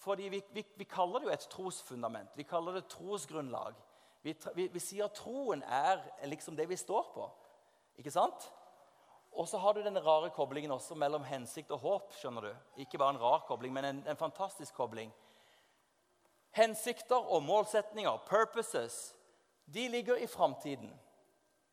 Fordi 0.00 0.28
vi, 0.28 0.42
vi, 0.52 0.64
vi, 0.76 0.84
kaller 0.84 1.18
det 1.18 1.26
jo 1.26 1.32
et 1.34 1.48
trosfundament. 1.52 2.30
Vi 2.36 2.46
kaller 2.48 2.72
det 2.72 2.86
trosgrunnlag. 2.88 3.74
Vi, 4.22 4.34
vi 4.72 4.80
sier 4.80 5.04
at 5.04 5.18
troen 5.18 5.62
er 5.62 6.00
liksom 6.24 6.56
det 6.56 6.64
vi 6.68 6.78
står 6.80 7.10
på. 7.12 7.26
Ikke 8.00 8.10
sant? 8.14 8.46
Og 9.38 9.48
så 9.48 9.58
har 9.58 9.72
du 9.72 9.82
den 9.82 9.98
rare 10.02 10.30
koblingen 10.34 10.70
også 10.74 10.96
mellom 10.98 11.22
hensikt 11.24 11.70
og 11.70 11.78
håp. 11.78 12.14
skjønner 12.18 12.42
du. 12.48 12.54
Ikke 12.82 12.98
bare 12.98 13.14
en 13.14 13.20
rar 13.22 13.44
kobling, 13.46 13.72
men 13.72 13.84
en, 13.84 14.00
en 14.08 14.18
fantastisk 14.18 14.74
kobling. 14.74 15.12
Hensikter 16.50 17.30
og 17.30 17.42
målsetninger, 17.42 18.16
purposes, 18.26 19.14
de 19.74 19.88
ligger 19.88 20.16
i 20.16 20.26
framtiden. 20.26 20.90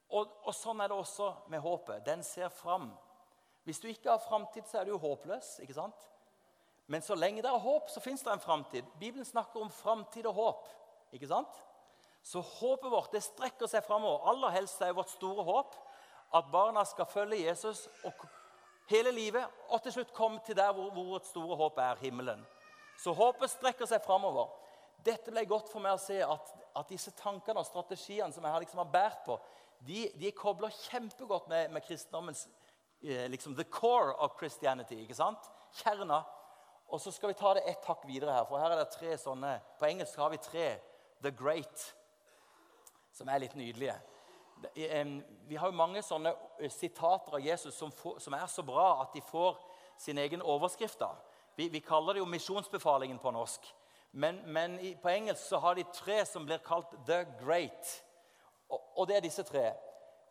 Og, 0.10 0.30
og, 0.43 0.54
sånn 0.54 0.84
er 0.84 0.91
det 0.91 0.97
også 0.99 1.32
med 1.49 1.63
håpet. 1.63 2.04
Den 2.06 2.21
ser 2.23 2.54
fram. 2.54 2.91
Hvis 3.65 3.82
du 3.82 3.88
ikke 3.89 4.12
har 4.12 4.21
framtid, 4.21 4.67
så 4.69 4.78
er 4.78 4.86
du 4.86 4.93
jo 4.93 5.01
håpløs. 5.01 5.56
ikke 5.65 5.73
sant? 5.73 6.06
Men 6.86 7.01
så 7.01 7.17
lenge 7.17 7.41
det 7.41 7.49
er 7.49 7.65
håp, 7.65 7.89
så 7.89 8.04
fins 8.04 8.21
det 8.21 8.30
en 8.30 8.45
framtid. 8.45 8.86
Bibelen 8.99 9.25
snakker 9.25 9.63
om 9.63 9.73
framtid 9.73 10.30
og 10.30 10.38
håp. 10.38 10.69
ikke 11.17 11.32
sant? 11.34 11.63
Så 12.21 12.45
håpet 12.45 12.91
vårt 12.93 13.12
det 13.17 13.23
strekker 13.25 13.69
seg 13.69 13.82
framover. 13.86 14.21
Aller 14.30 14.54
helst 14.54 14.82
er 14.86 14.93
vårt 14.93 15.10
store 15.10 15.43
håp 15.49 15.73
at 16.33 16.51
barna 16.51 16.83
skal 16.85 17.05
følge 17.05 17.45
Jesus 17.45 17.88
hele 18.89 19.11
livet 19.11 19.45
og 19.69 19.81
til 19.83 19.95
slutt 19.95 20.13
komme 20.13 20.39
til 20.45 20.57
der 20.57 20.73
hvor, 20.73 20.91
hvor 20.93 21.03
vårt 21.03 21.27
store 21.27 21.55
håp 21.55 21.77
er 21.77 22.01
himmelen. 22.01 22.45
Så 22.97 23.13
håpet 23.13 23.51
strekker 23.51 23.89
seg 23.89 24.03
framover. 24.05 24.49
Dette 25.05 25.31
ble 25.31 25.45
godt 25.45 25.69
for 25.71 25.83
meg 25.83 25.97
å 25.97 26.01
se 26.01 26.21
at, 26.23 26.53
at 26.75 26.89
disse 26.89 27.11
tankene 27.17 27.61
og 27.61 27.67
strategiene 27.67 28.33
som 28.33 28.45
jeg 28.45 28.65
liksom 28.65 28.81
har 28.81 28.91
båret 28.93 29.25
på, 29.25 29.39
de, 29.85 30.07
de 30.17 30.31
kobler 30.31 30.73
kjempegodt 30.88 31.49
med, 31.51 31.73
med 31.75 31.83
kristendommens 31.85 32.47
eh, 33.03 33.27
liksom 33.29 33.55
the 33.55 33.67
core 33.69 34.15
of 34.15 34.38
Christianity. 34.39 35.01
ikke 35.03 35.17
sant? 35.17 35.51
Kjerna. 35.81 36.23
Og 36.88 37.01
så 37.01 37.11
skal 37.11 37.33
vi 37.33 37.38
ta 37.38 37.53
det 37.57 37.65
ett 37.69 37.85
hakk 37.85 38.05
videre 38.07 38.33
her. 38.33 38.47
For 38.49 38.61
her 38.61 38.73
er 38.73 38.83
det 38.83 38.93
tre 38.93 39.17
sånne 39.17 39.57
På 39.79 39.88
engelsk 39.89 40.17
har 40.21 40.31
vi 40.33 40.41
tre 40.41 40.67
The 41.21 41.31
Great 41.33 41.89
som 43.15 43.29
er 43.31 43.41
litt 43.41 43.55
nydelige. 43.57 43.95
Vi 44.73 45.56
har 45.56 45.69
jo 45.69 45.78
mange 45.78 46.01
sånne 46.04 46.34
eh, 46.60 46.71
sitater 46.71 47.38
av 47.38 47.43
Jesus 47.43 47.78
som, 47.78 47.91
er 48.34 48.47
så 48.51 48.63
bra 48.65 49.01
at 49.04 49.13
de 49.13 49.21
får 49.21 49.58
sin 49.97 50.17
egen 50.17 50.41
overskrift. 50.41 51.04
Vi, 51.56 51.69
vi 51.69 51.80
kaller 51.80 52.13
det 52.13 52.23
jo 52.23 52.30
misjonsbefalingen 52.30 53.19
på 53.19 53.32
norsk. 53.32 53.67
Men, 54.12 54.41
men 54.45 54.80
i, 54.80 54.93
på 54.95 55.10
engelsk 55.12 55.43
så 55.43 55.60
har 55.60 55.75
de 55.75 55.84
tre 55.93 56.21
som 56.25 56.45
blir 56.47 56.62
kalt 56.63 56.93
The 57.08 57.25
Great. 57.41 57.89
Og, 58.69 58.80
og, 58.95 59.08
det 59.08 59.17
er 59.17 59.25
disse 59.25 59.43
tre. 59.43 59.73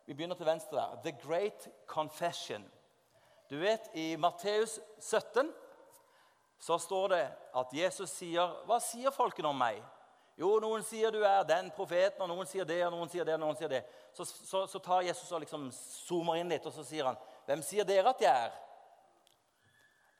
Vi 0.05 0.13
begynner 0.13 0.37
til 0.37 0.49
venstre 0.49 0.77
der. 0.77 1.01
The 1.05 1.13
Great 1.27 1.67
Confession. 1.87 2.65
Du 3.49 3.59
vet, 3.61 3.89
I 3.93 4.15
Matteus 4.17 4.79
17 4.99 5.53
så 6.59 6.77
står 6.81 7.07
det 7.13 7.23
at 7.61 7.73
Jesus 7.77 8.09
sier 8.09 8.55
Hva 8.65 8.79
sier 8.81 9.13
folkene 9.13 9.51
om 9.51 9.59
meg? 9.59 9.83
Jo, 10.35 10.57
noen 10.59 10.83
sier 10.83 11.13
du 11.15 11.21
er 11.23 11.45
den 11.47 11.69
profeten, 11.71 12.19
og 12.25 12.27
noen 12.27 12.47
sier 12.49 12.67
det, 12.67 12.81
og 12.83 12.91
noen 12.91 13.11
sier 13.11 13.23
det. 13.23 13.37
og 13.37 13.43
noen 13.45 13.55
sier 13.55 13.71
det. 13.71 13.81
Så, 14.13 14.25
så, 14.25 14.65
så 14.67 14.81
tar 14.83 15.05
Jesus 15.07 15.31
og 15.31 15.45
liksom 15.45 15.69
zoomer 15.71 16.41
inn 16.41 16.51
litt, 16.51 16.65
og 16.67 16.75
så 16.75 16.83
sier 16.83 17.07
han, 17.07 17.17
'Hvem 17.45 17.61
sier 17.63 17.87
dere 17.87 18.09
at 18.09 18.21
jeg 18.21 18.45
er?' 18.45 18.61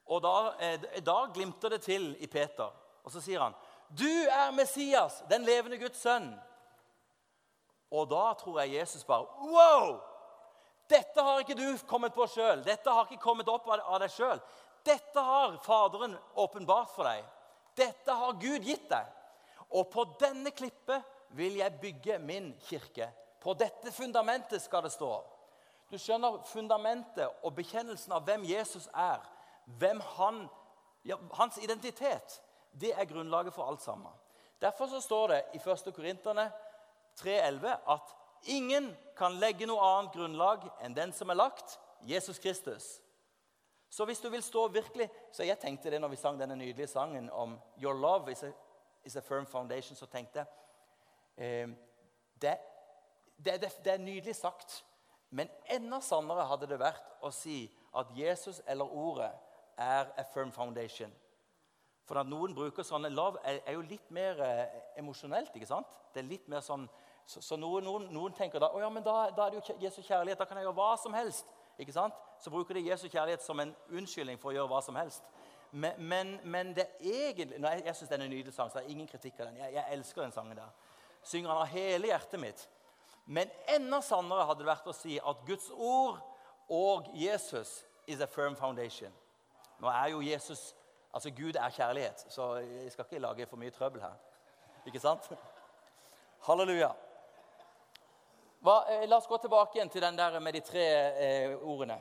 Og 0.06 0.21
da, 0.21 0.56
eh, 0.60 1.01
da 1.01 1.25
glimter 1.34 1.69
det 1.69 1.82
til 1.82 2.15
i 2.23 2.28
Peter, 2.28 2.71
og 3.04 3.12
så 3.12 3.21
sier 3.21 3.41
han, 3.41 3.56
'Du 3.89 4.28
er 4.30 4.51
Messias, 4.51 5.23
den 5.30 5.43
levende 5.43 5.78
Guds 5.78 5.99
sønn.' 5.99 6.39
Og 7.91 8.10
da 8.10 8.34
tror 8.34 8.60
jeg 8.62 8.80
Jesus 8.80 9.04
bare 9.04 9.28
Wow! 9.39 9.99
Dette 10.89 11.21
har 11.21 11.39
ikke 11.39 11.58
du 11.58 11.78
kommet 11.88 12.13
på 12.13 12.28
sjøl. 12.28 12.63
Dette 12.63 12.89
har 12.89 13.08
ikke 13.08 13.21
kommet 13.21 13.47
opp 13.49 13.67
av 13.67 13.99
deg 13.99 14.12
sjøl. 14.13 14.41
Dette 14.86 15.21
har 15.21 15.58
Faderen 15.65 16.17
åpenbart 16.36 16.91
for 16.93 17.04
deg. 17.10 17.23
Dette 17.75 18.13
har 18.13 18.38
Gud 18.38 18.67
gitt 18.67 18.86
deg. 18.89 19.08
Og 19.71 19.89
på 19.91 20.06
denne 20.19 20.51
klippet 20.51 21.04
vil 21.36 21.58
jeg 21.60 21.80
bygge 21.82 22.19
min 22.19 22.54
kirke. 22.67 23.10
På 23.41 23.54
dette 23.54 23.91
fundamentet 23.91 24.62
skal 24.62 24.84
det 24.84 24.91
stå. 24.91 25.12
Du 25.91 25.97
skjønner, 26.01 26.41
Fundamentet 26.49 27.43
og 27.45 27.54
bekjennelsen 27.56 28.15
av 28.15 28.25
hvem 28.25 28.45
Jesus 28.49 28.88
er, 28.89 29.21
hvem 29.78 30.01
han, 30.15 30.45
ja, 31.06 31.17
hans 31.38 31.58
identitet, 31.62 32.39
det 32.73 32.93
er 32.93 33.06
grunnlaget 33.10 33.54
for 33.54 33.69
alt 33.69 33.82
sammen. 33.82 34.12
Derfor 34.62 34.88
så 34.88 35.01
står 35.01 35.28
det 35.28 35.41
i 35.54 35.62
1. 35.62 35.93
Korinterne 35.93 36.51
3,11 37.21 37.75
at 37.88 38.15
ingen 38.43 38.89
kan 39.17 39.38
legge 39.39 39.67
noe 39.69 39.84
annet 39.84 40.13
grunnlag 40.15 40.65
enn 40.84 40.95
den 40.97 41.13
som 41.13 41.30
er 41.30 41.39
lagt, 41.39 41.78
Jesus 42.06 42.39
Kristus. 42.39 42.99
Så 43.89 44.06
hvis 44.06 44.19
du 44.19 44.30
vil 44.30 44.43
stå 44.43 44.67
virkelig, 44.67 45.10
så 45.32 45.43
Jeg 45.43 45.60
tenkte 45.60 45.91
det 45.91 46.01
når 46.01 46.08
vi 46.08 46.15
sang 46.15 46.39
denne 46.39 46.56
nydelige 46.56 46.88
sangen 46.88 47.30
om 47.30 47.60
'Your 47.78 47.93
love 47.93 48.32
is 48.32 48.43
a 48.43 48.51
is 49.05 49.15
a 49.15 49.21
firm 49.21 49.45
foundation, 49.45 49.95
så 49.95 50.05
tenkte 50.05 50.41
jeg 50.41 50.47
eh, 51.37 51.69
det, 52.41 52.57
det, 53.37 53.61
det, 53.61 53.71
det, 53.85 53.93
er 53.93 53.97
nydelig 53.97 54.35
sagt. 54.35 54.85
Men 55.29 55.49
enda 55.71 55.99
sannere 56.03 56.47
hadde 56.47 56.69
det 56.69 56.79
vært 56.79 57.15
å 57.23 57.31
si 57.33 57.65
at 57.95 58.11
Jesus 58.15 58.61
eller 58.67 58.91
ordet 58.91 59.31
er 59.77 60.11
a 60.17 60.23
firm 60.33 60.51
foundation. 60.51 61.11
For 62.05 62.21
at 62.21 62.29
noen 62.29 62.53
bruker 62.55 62.85
sånne 62.85 63.09
Love 63.09 63.41
er, 63.43 63.61
er 63.65 63.77
jo 63.77 63.85
litt 63.85 64.11
mer 64.13 64.39
eh, 64.45 64.81
emosjonelt. 65.01 65.55
ikke 65.55 65.69
sant? 65.69 65.89
Det 66.13 66.21
er 66.21 66.29
litt 66.29 66.47
mer 66.51 66.63
sånn, 66.65 66.87
Så, 67.25 67.41
så 67.41 67.57
noen, 67.57 67.83
noen, 67.83 68.03
noen, 68.13 68.33
tenker 68.37 68.61
da, 68.61 68.67
oh 68.69 68.81
ja, 68.81 68.89
men 68.93 69.01
da, 69.03 69.31
da 69.33 69.47
er 69.47 69.55
det 69.55 69.57
jo 69.57 69.75
Jesu 69.81 70.03
kjærlighet. 70.05 70.37
Da 70.37 70.45
kan 70.45 70.59
jeg 70.59 70.67
gjøre 70.67 70.77
hva 70.77 70.91
som 71.01 71.15
helst. 71.17 71.49
ikke 71.81 71.95
sant? 71.95 72.13
Så 72.39 72.51
bruker 72.53 72.77
de 72.77 72.85
Jesu 72.85 73.07
kjærlighet 73.09 73.41
som 73.41 73.59
en 73.59 73.73
unnskyldning 73.89 74.37
for 74.37 74.51
å 74.51 74.55
gjøre 74.59 74.69
hva 74.69 74.81
som 74.85 74.95
helst. 74.99 75.25
Men, 75.75 76.07
men, 76.07 76.39
men 76.43 76.75
det 76.75 76.85
egentlig 77.01 77.57
Jeg, 77.59 77.81
jeg 77.85 77.95
syns 77.95 78.09
den 78.09 78.21
er 78.21 78.25
en 78.25 78.31
nydelig 78.31 78.53
sang, 78.53 78.69
så 78.71 78.79
det 78.79 78.85
er 78.85 78.93
ingen 78.93 79.07
kritikk 79.07 79.39
av 79.39 79.49
den. 79.49 79.57
Jeg, 79.59 79.73
jeg 79.75 79.97
elsker 79.97 80.21
den 80.21 80.31
sangen 80.31 80.55
der. 80.55 80.69
Synger 81.25 81.51
han 81.51 81.63
av 81.65 81.73
hele 81.73 82.07
hjertet 82.07 82.39
mitt. 82.39 82.63
Men 83.25 83.51
enda 83.73 83.99
sannere 84.05 84.45
hadde 84.47 84.63
det 84.63 84.69
vært 84.69 84.88
å 84.88 84.95
si 84.95 85.17
at 85.19 85.43
Guds 85.47 85.67
ord 85.73 86.21
og 86.71 87.09
Jesus 87.17 87.81
is 88.07 88.21
a 88.23 88.27
firm 88.29 88.55
foundation. 88.55 89.11
Nå 89.81 89.91
er 89.91 90.13
jo 90.13 90.23
Jesus 90.23 90.73
Altså, 91.15 91.29
Gud 91.31 91.55
er 91.55 91.69
kjærlighet, 91.71 92.25
så 92.27 92.57
jeg 92.59 92.91
skal 92.91 93.05
ikke 93.05 93.19
lage 93.23 93.45
for 93.47 93.55
mye 93.55 93.71
trøbbel 93.71 94.01
her. 94.03 94.17
Ikke 94.83 94.99
sant? 94.99 95.29
Halleluja. 96.43 96.89
Hva, 98.59 98.73
eh, 98.91 99.05
la 99.07 99.21
oss 99.21 99.29
gå 99.31 99.38
tilbake 99.39 99.77
igjen 99.77 99.89
til 99.93 100.03
den 100.03 100.17
der 100.19 100.35
med 100.43 100.57
de 100.57 100.59
tre 100.59 100.83
eh, 101.23 101.53
ordene. 101.55 101.95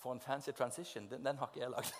For 0.00 0.12
en 0.12 0.20
fancy 0.20 0.50
transition. 0.56 1.08
Den, 1.10 1.24
den 1.24 1.38
har 1.38 1.50
ikke 1.50 1.60
jeg 1.60 1.70
lagd. 1.70 1.92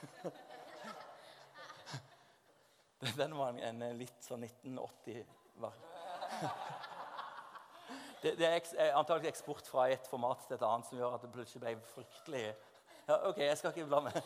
den 3.21 3.37
var 3.39 3.61
en, 3.61 3.85
litt 3.99 4.25
sånn 4.25 4.45
1980 4.49 5.25
var. 5.61 5.77
Det, 8.21 8.35
det 8.37 8.45
er 8.45 8.93
antagelig 8.99 9.31
eksport 9.31 9.65
fra 9.65 9.87
et 9.89 10.05
format 10.11 10.43
til 10.45 10.59
et 10.59 10.65
annet 10.67 10.85
som 10.85 10.99
gjør 10.99 11.15
at 11.17 11.23
det 11.25 11.31
plutselig 11.33 11.63
ble 11.63 11.71
fryktelig 11.89 12.43
ja, 13.11 13.17
OK, 13.29 13.39
jeg 13.39 13.59
skal 13.59 13.73
ikke 13.73 13.87
blande. 13.87 14.23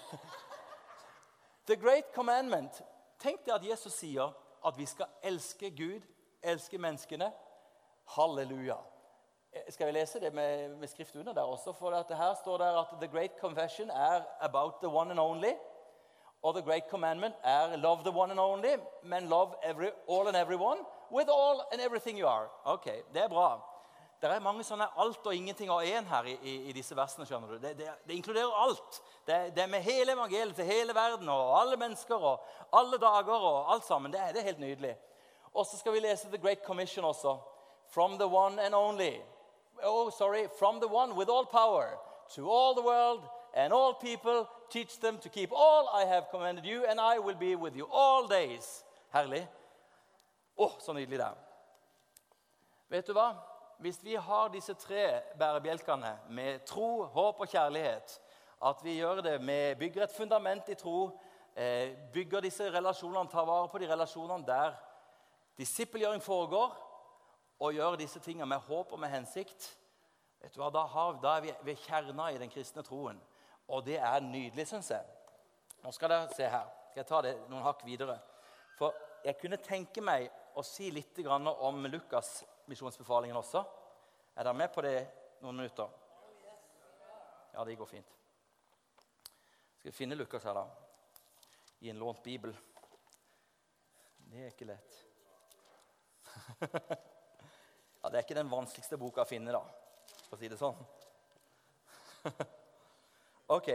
The 1.68 1.76
great 1.76 2.10
commandment. 2.14 2.82
Tenk 3.22 3.44
deg 3.46 3.54
at 3.54 3.64
Jesus 3.64 3.94
sier 3.96 4.34
at 4.66 4.76
vi 4.76 4.84
skal 4.86 5.08
elske 5.24 5.70
Gud, 5.72 6.04
elske 6.42 6.78
menneskene. 6.78 7.30
Halleluja. 8.16 8.76
Eh, 9.54 9.72
skal 9.72 9.86
vi 9.86 9.92
lese 9.92 10.20
det 10.20 10.34
med, 10.34 10.70
med 10.70 10.88
skrift 10.88 11.16
under 11.16 11.32
der 11.32 11.42
også? 11.42 11.72
For 11.72 12.14
her 12.14 12.34
står 12.34 12.58
det 12.58 12.78
at 12.78 12.86
the 13.00 13.08
great 13.08 13.40
confession 13.40 13.90
er 13.90 14.22
about 14.40 14.74
the 14.82 14.88
one 14.88 15.10
and 15.10 15.20
only. 15.20 15.52
Og 16.42 16.54
the 16.54 16.62
great 16.62 16.90
commandment 16.90 17.34
er 17.44 17.76
love 17.76 18.02
the 18.04 18.18
one 18.18 18.30
and 18.30 18.40
only, 18.40 18.76
men 19.02 19.28
love 19.28 19.54
every, 19.62 19.90
all 20.10 20.28
and 20.28 20.36
everyone 20.36 20.80
with 21.12 21.28
all 21.30 21.60
and 21.72 21.80
everything 21.80 22.18
you 22.18 22.28
are. 22.28 22.48
Ok, 22.64 22.84
Det 23.14 23.22
er 23.22 23.28
bra. 23.28 23.60
Det 24.22 24.30
er 24.30 24.40
mange 24.40 24.64
sånne 24.64 24.86
alt 24.96 25.26
og 25.26 25.34
ingenting 25.34 25.70
og 25.70 25.84
én 25.84 26.04
her 26.08 26.24
i, 26.24 26.36
i, 26.68 26.72
disse 26.72 26.96
versene. 26.96 27.26
skjønner 27.26 27.48
du. 27.48 27.58
Det, 27.58 27.78
det, 27.78 27.88
det 28.06 28.14
inkluderer 28.14 28.54
alt. 28.56 29.02
Det, 29.26 29.54
det, 29.56 29.62
er 29.62 29.66
med 29.66 29.82
hele 29.82 30.12
evangeliet 30.12 30.56
til 30.56 30.64
hele 30.64 30.94
verden 30.94 31.28
og 31.28 31.60
alle 31.60 31.76
mennesker 31.76 32.14
og 32.16 32.40
alle 32.72 32.98
dager 32.98 33.34
og 33.34 33.72
alt 33.72 33.84
sammen. 33.84 34.12
Det, 34.12 34.20
det 34.32 34.40
er 34.40 34.44
helt 34.44 34.60
nydelig. 34.60 34.96
Og 35.54 35.66
så 35.66 35.76
skal 35.76 35.92
vi 35.92 36.00
lese 36.00 36.28
The 36.28 36.38
Great 36.38 36.64
Commission 36.64 37.04
også. 37.04 37.36
From 37.92 38.18
the 38.18 38.26
one 38.26 38.62
and 38.62 38.74
only. 38.74 39.20
Oh, 39.84 40.10
sorry. 40.10 40.48
From 40.58 40.80
the 40.80 40.88
one 40.88 41.16
with 41.16 41.28
all 41.28 41.44
power. 41.44 41.98
To 42.34 42.50
all 42.50 42.74
the 42.74 42.82
world 42.82 43.20
and 43.54 43.72
all 43.72 43.94
people. 43.94 44.48
Teach 44.70 45.00
them 45.00 45.18
to 45.18 45.28
keep 45.28 45.50
all 45.52 45.88
I 45.94 46.04
have 46.04 46.24
commanded 46.30 46.64
you, 46.64 46.84
and 46.88 47.00
I 47.00 47.18
will 47.18 47.36
be 47.36 47.54
with 47.54 47.76
you 47.76 47.86
all 47.92 48.26
days. 48.28 48.84
Herlig. 49.14 49.46
Oh, 50.56 50.70
så 50.78 50.92
nydelig 50.92 51.18
det 51.18 51.26
er. 51.26 51.34
Vet 52.88 53.06
du 53.06 53.12
hva? 53.12 53.34
hvis 53.78 54.04
vi 54.04 54.14
har 54.14 54.48
disse 54.48 54.74
tre 54.74 55.20
bærebjelkene 55.38 56.18
med 56.28 56.58
tro, 56.66 57.02
håp 57.02 57.40
og 57.40 57.48
kjærlighet, 57.48 58.20
at 58.64 58.76
vi 58.82 58.96
gjør 58.96 59.20
det 59.20 59.40
med, 59.42 59.76
bygger 59.76 60.04
et 60.04 60.14
fundament 60.16 60.68
i 60.68 60.74
tro, 60.74 61.10
eh, 61.56 61.92
bygger 62.12 62.40
disse 62.40 62.70
relasjonene, 62.72 63.28
tar 63.28 63.44
vare 63.44 63.68
på 63.68 63.78
de 63.78 63.92
relasjonene 63.92 64.46
der 64.46 64.72
disippelgjøring 65.58 66.22
foregår, 66.22 66.72
og 67.60 67.74
gjør 67.74 67.96
disse 68.00 68.20
tingene 68.20 68.48
med 68.50 68.62
håp 68.66 68.92
og 68.92 69.00
med 69.00 69.12
hensikt, 69.12 69.68
vet 70.42 70.54
du 70.54 70.60
hva, 70.60 70.70
da, 70.74 70.84
har, 70.90 71.18
da 71.22 71.36
er 71.36 71.44
vi 71.44 71.54
ved 71.70 71.82
kjerna 71.86 72.30
i 72.32 72.38
den 72.40 72.50
kristne 72.52 72.82
troen. 72.84 73.20
Og 73.68 73.84
det 73.86 73.96
er 73.96 74.20
nydelig, 74.20 74.66
syns 74.68 74.90
jeg. 74.92 75.04
Nå 75.84 75.92
skal 75.94 76.12
dere 76.12 76.32
se 76.34 76.48
her. 76.48 76.66
Skal 76.90 77.00
jeg 77.02 77.08
ta 77.08 77.20
det 77.24 77.34
noen 77.48 77.64
hakk 77.64 77.84
videre? 77.86 78.18
For 78.78 78.94
jeg 79.24 79.38
kunne 79.40 79.60
tenke 79.62 80.02
meg 80.04 80.28
å 80.54 80.62
si 80.66 80.90
litt 80.92 81.18
om 81.26 81.86
Lukas' 81.88 82.42
misjonsbefalingen 82.70 83.36
også. 83.40 83.64
Er 84.36 84.44
dere 84.44 84.58
med 84.58 84.72
på 84.74 84.84
det 84.84 84.98
noen 85.40 85.62
minutter? 85.62 85.88
Ja, 87.54 87.64
det 87.64 87.78
går 87.78 87.86
fint. 87.86 88.14
Skal 89.78 89.90
vi 89.90 89.96
finne 89.96 90.18
Lukas 90.18 90.44
her, 90.44 90.54
da? 90.58 90.66
I 91.80 91.90
en 91.92 92.00
lånt 92.02 92.22
bibel. 92.24 92.54
Det 94.30 94.44
er 94.44 94.52
ikke 94.52 94.70
lett. 94.72 95.00
Det 98.14 98.20
er 98.20 98.26
ikke 98.28 98.36
den 98.38 98.50
vanskeligste 98.50 98.94
boka 98.94 99.24
å 99.24 99.26
finne, 99.26 99.50
da, 99.50 99.58
for 100.28 100.36
å 100.36 100.38
si 100.38 100.46
det 100.46 100.54
sånn. 100.54 100.76
ok. 103.56 103.70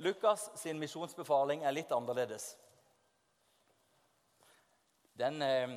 Lukas 0.00 0.46
sin 0.56 0.80
misjonsbefaling 0.80 1.66
er 1.68 1.74
litt 1.76 1.92
annerledes. 1.92 2.46
Den, 5.20 5.36
eh, 5.44 5.74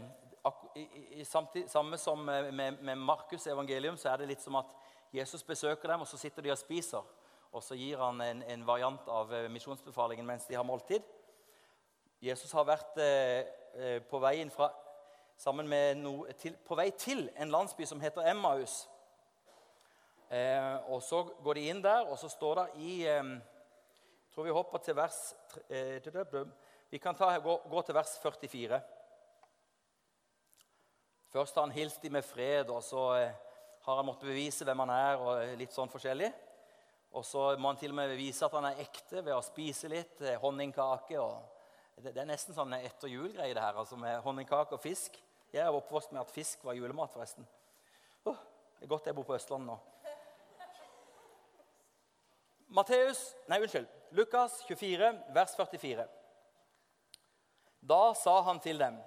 i, 0.79 0.85
i, 1.19 1.25
samtid, 1.27 1.67
samme 1.67 1.99
som 1.99 2.23
med, 2.23 2.79
med 2.79 2.95
Markus' 2.95 3.49
evangelium, 3.51 3.99
så 3.99 4.13
er 4.13 4.23
det 4.23 4.29
litt 4.31 4.47
som 4.47 4.55
at 4.61 4.71
Jesus 5.11 5.43
besøker 5.43 5.91
dem, 5.91 6.07
og 6.07 6.07
så 6.07 6.21
sitter 6.21 6.47
de 6.47 6.55
og 6.55 6.61
spiser. 6.63 7.03
Og 7.51 7.59
så 7.59 7.75
gir 7.75 7.99
han 7.99 8.23
en, 8.23 8.47
en 8.55 8.65
variant 8.71 9.11
av 9.11 9.35
eh, 9.35 9.51
misjonsbefalingen 9.51 10.31
mens 10.31 10.47
de 10.47 10.55
har 10.55 10.63
måltid. 10.63 11.03
Jesus 12.23 12.55
har 12.55 12.71
vært 12.71 13.03
eh, 13.03 13.99
på 14.07 14.23
veien 14.23 14.47
fra, 14.47 14.71
no, 15.95 16.25
til, 16.39 16.55
på, 16.65 16.75
vei 16.75 16.91
til 16.91 17.29
en 17.37 17.51
landsby 17.51 17.85
som 17.85 18.01
heter 18.01 18.29
Emmaus. 18.31 18.87
Eh, 20.29 20.89
og 20.89 21.03
Så 21.03 21.23
går 21.43 21.53
de 21.53 21.67
inn 21.69 21.81
der, 21.83 22.05
og 22.09 22.17
så 22.17 22.29
står 22.29 22.55
det 22.55 22.67
i 22.81 23.07
eh, 23.07 23.23
tror 24.33 24.43
vi 24.43 24.51
hopper 24.51 24.77
til 24.77 24.95
vers 24.95 25.35
eh, 25.69 26.01
Vi 26.89 26.99
kan 26.99 27.15
ta, 27.15 27.37
gå, 27.37 27.61
gå 27.69 27.81
til 27.81 27.95
vers 27.95 28.19
44. 28.19 28.81
Først 31.31 31.55
har 31.55 31.61
han 31.61 31.71
hilst 31.71 32.01
dem 32.01 32.11
med 32.11 32.23
fred, 32.23 32.69
og 32.69 32.83
så 32.83 33.13
eh, 33.15 33.31
har 33.85 33.95
han 33.95 34.05
måttet 34.05 34.29
bevise 34.29 34.65
hvem 34.65 34.79
han 34.79 34.89
er. 34.89 35.15
og 35.19 35.57
litt 35.59 35.73
sånn 35.73 35.91
forskjellig. 35.91 36.31
Og 37.15 37.25
så 37.25 37.57
må 37.59 37.71
han 37.71 37.79
til 37.79 37.93
og 37.93 37.99
med 37.99 38.11
bevise 38.11 38.45
at 38.45 38.55
han 38.57 38.67
er 38.69 38.81
ekte 38.83 39.21
ved 39.23 39.35
å 39.35 39.43
spise 39.43 39.91
litt 39.91 40.21
eh, 40.23 40.39
honningkake. 40.41 41.19
og 41.19 41.54
det, 41.95 42.11
det, 42.11 42.21
er 42.21 42.29
nesten 42.29 42.55
sånn 42.55 42.75
etter 42.77 43.11
jul-greie, 43.11 43.53
det 43.55 43.63
her, 43.63 43.79
altså 43.79 43.97
med 43.99 44.19
honningkake 44.25 44.75
og 44.75 44.83
fisk. 44.83 45.17
Jeg 45.53 45.63
er 45.63 45.75
oppvokst 45.75 46.11
med 46.11 46.21
at 46.25 46.33
fisk 46.33 46.63
var 46.67 46.75
julemat, 46.75 47.13
forresten. 47.13 47.47
Oh, 48.27 48.37
det 48.79 48.87
er 48.87 48.91
godt 48.91 49.07
jeg 49.07 49.15
bor 49.15 49.27
på 49.27 49.37
Østlandet 49.37 49.71
nå. 49.71 49.79
Matteus, 52.75 53.21
nei, 53.47 53.61
unnskyld, 53.63 53.87
Lukas 54.17 54.57
24, 54.67 55.11
vers 55.35 55.53
44. 55.55 56.07
Da 57.85 58.01
sa 58.17 58.39
han 58.47 58.59
til 58.59 58.81
dem 58.81 58.97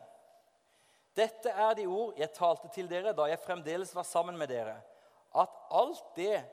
dette 1.19 1.51
er 1.51 1.75
de 1.75 1.87
ord 1.91 2.15
jeg 2.19 2.31
talte 2.37 2.69
til 2.71 2.87
dere 2.87 3.11
da 3.17 3.25
jeg 3.27 3.41
fremdeles 3.43 3.91
var 3.97 4.07
sammen 4.07 4.37
med 4.39 4.53
dere, 4.53 4.77
at 5.35 5.55
alt 5.75 6.13
det 6.15 6.45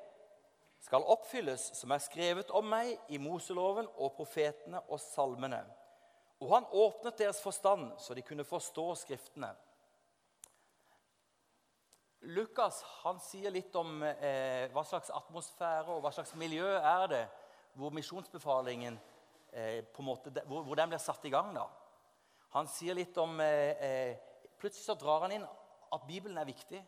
skal 0.81 1.05
oppfylles 1.05 1.67
som 1.77 1.93
er 1.93 2.01
skrevet 2.01 2.49
om 2.55 2.65
meg 2.69 2.95
i 3.13 3.19
Moseloven 3.21 3.85
og 3.95 4.15
profetene 4.17 4.81
og 4.89 4.97
salmene. 5.01 5.61
Og 6.43 6.51
han 6.51 6.67
åpnet 6.71 7.17
deres 7.17 7.39
forstand, 7.41 7.93
så 7.99 8.13
de 8.13 8.23
kunne 8.25 8.43
forstå 8.43 8.85
Skriftene. 9.05 9.53
Lukas 12.25 12.81
han 13.03 13.19
sier 13.21 13.53
litt 13.53 13.75
om 13.77 13.99
eh, 14.03 14.65
hva 14.73 14.81
slags 14.87 15.11
atmosfære 15.13 15.93
og 15.93 16.01
hva 16.01 16.11
slags 16.15 16.33
miljø 16.39 16.71
er 16.79 17.05
det 17.11 17.25
hvor 17.77 17.93
misjonsbefalingen 17.93 18.97
eh, 19.51 19.83
på 19.93 20.01
en 20.01 20.07
måte, 20.07 20.33
hvor, 20.47 20.63
hvor, 20.65 20.79
den 20.79 20.89
blir 20.89 21.01
satt 21.03 21.27
i 21.27 21.31
gang. 21.33 21.51
da. 21.53 21.67
Han 22.55 22.69
sier 22.71 22.97
litt 22.97 23.17
om 23.21 23.39
eh, 23.43 23.75
eh 23.89 24.31
Plutselig 24.55 24.85
så 24.85 24.93
drar 24.95 25.25
han 25.25 25.33
inn 25.35 25.43
at 25.43 26.05
Bibelen 26.07 26.37
er 26.39 26.47
viktig, 26.47 26.79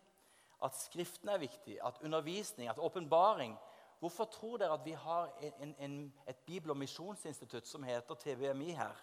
at 0.64 0.76
Skriften 0.80 1.30
er 1.30 1.42
viktig, 1.42 1.76
at 1.84 2.00
undervisning, 2.02 2.70
at 2.72 2.80
åpenbaring 2.80 3.58
Hvorfor 4.00 4.26
tror 4.26 4.58
dere 4.58 4.74
at 4.74 4.86
vi 4.86 4.92
har 4.92 5.30
en, 5.60 5.76
en, 5.80 6.14
et 6.28 6.38
bibel- 6.46 6.72
og 6.72 6.78
misjonsinstitutt 6.78 7.68
som 7.68 7.84
heter 7.84 8.16
TVMI 8.16 8.72
her? 8.78 8.96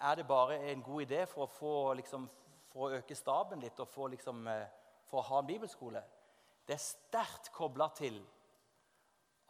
Er 0.00 0.14
det 0.14 0.26
bare 0.26 0.58
en 0.70 0.82
god 0.82 1.02
idé 1.02 1.26
for 1.26 1.44
å, 1.44 1.50
få, 1.50 1.94
liksom, 1.98 2.28
for 2.72 2.86
å 2.86 2.90
øke 3.00 3.14
staben 3.18 3.60
litt 3.62 3.80
og 3.80 3.88
for, 3.88 4.08
liksom, 4.12 4.46
eh, 4.48 4.66
for 5.08 5.20
å 5.20 5.28
ha 5.28 5.38
en 5.40 5.46
bibelskole? 5.46 6.02
Det 6.66 6.74
er 6.76 6.82
sterkt 6.82 7.52
kobla 7.52 7.88
til 7.96 8.26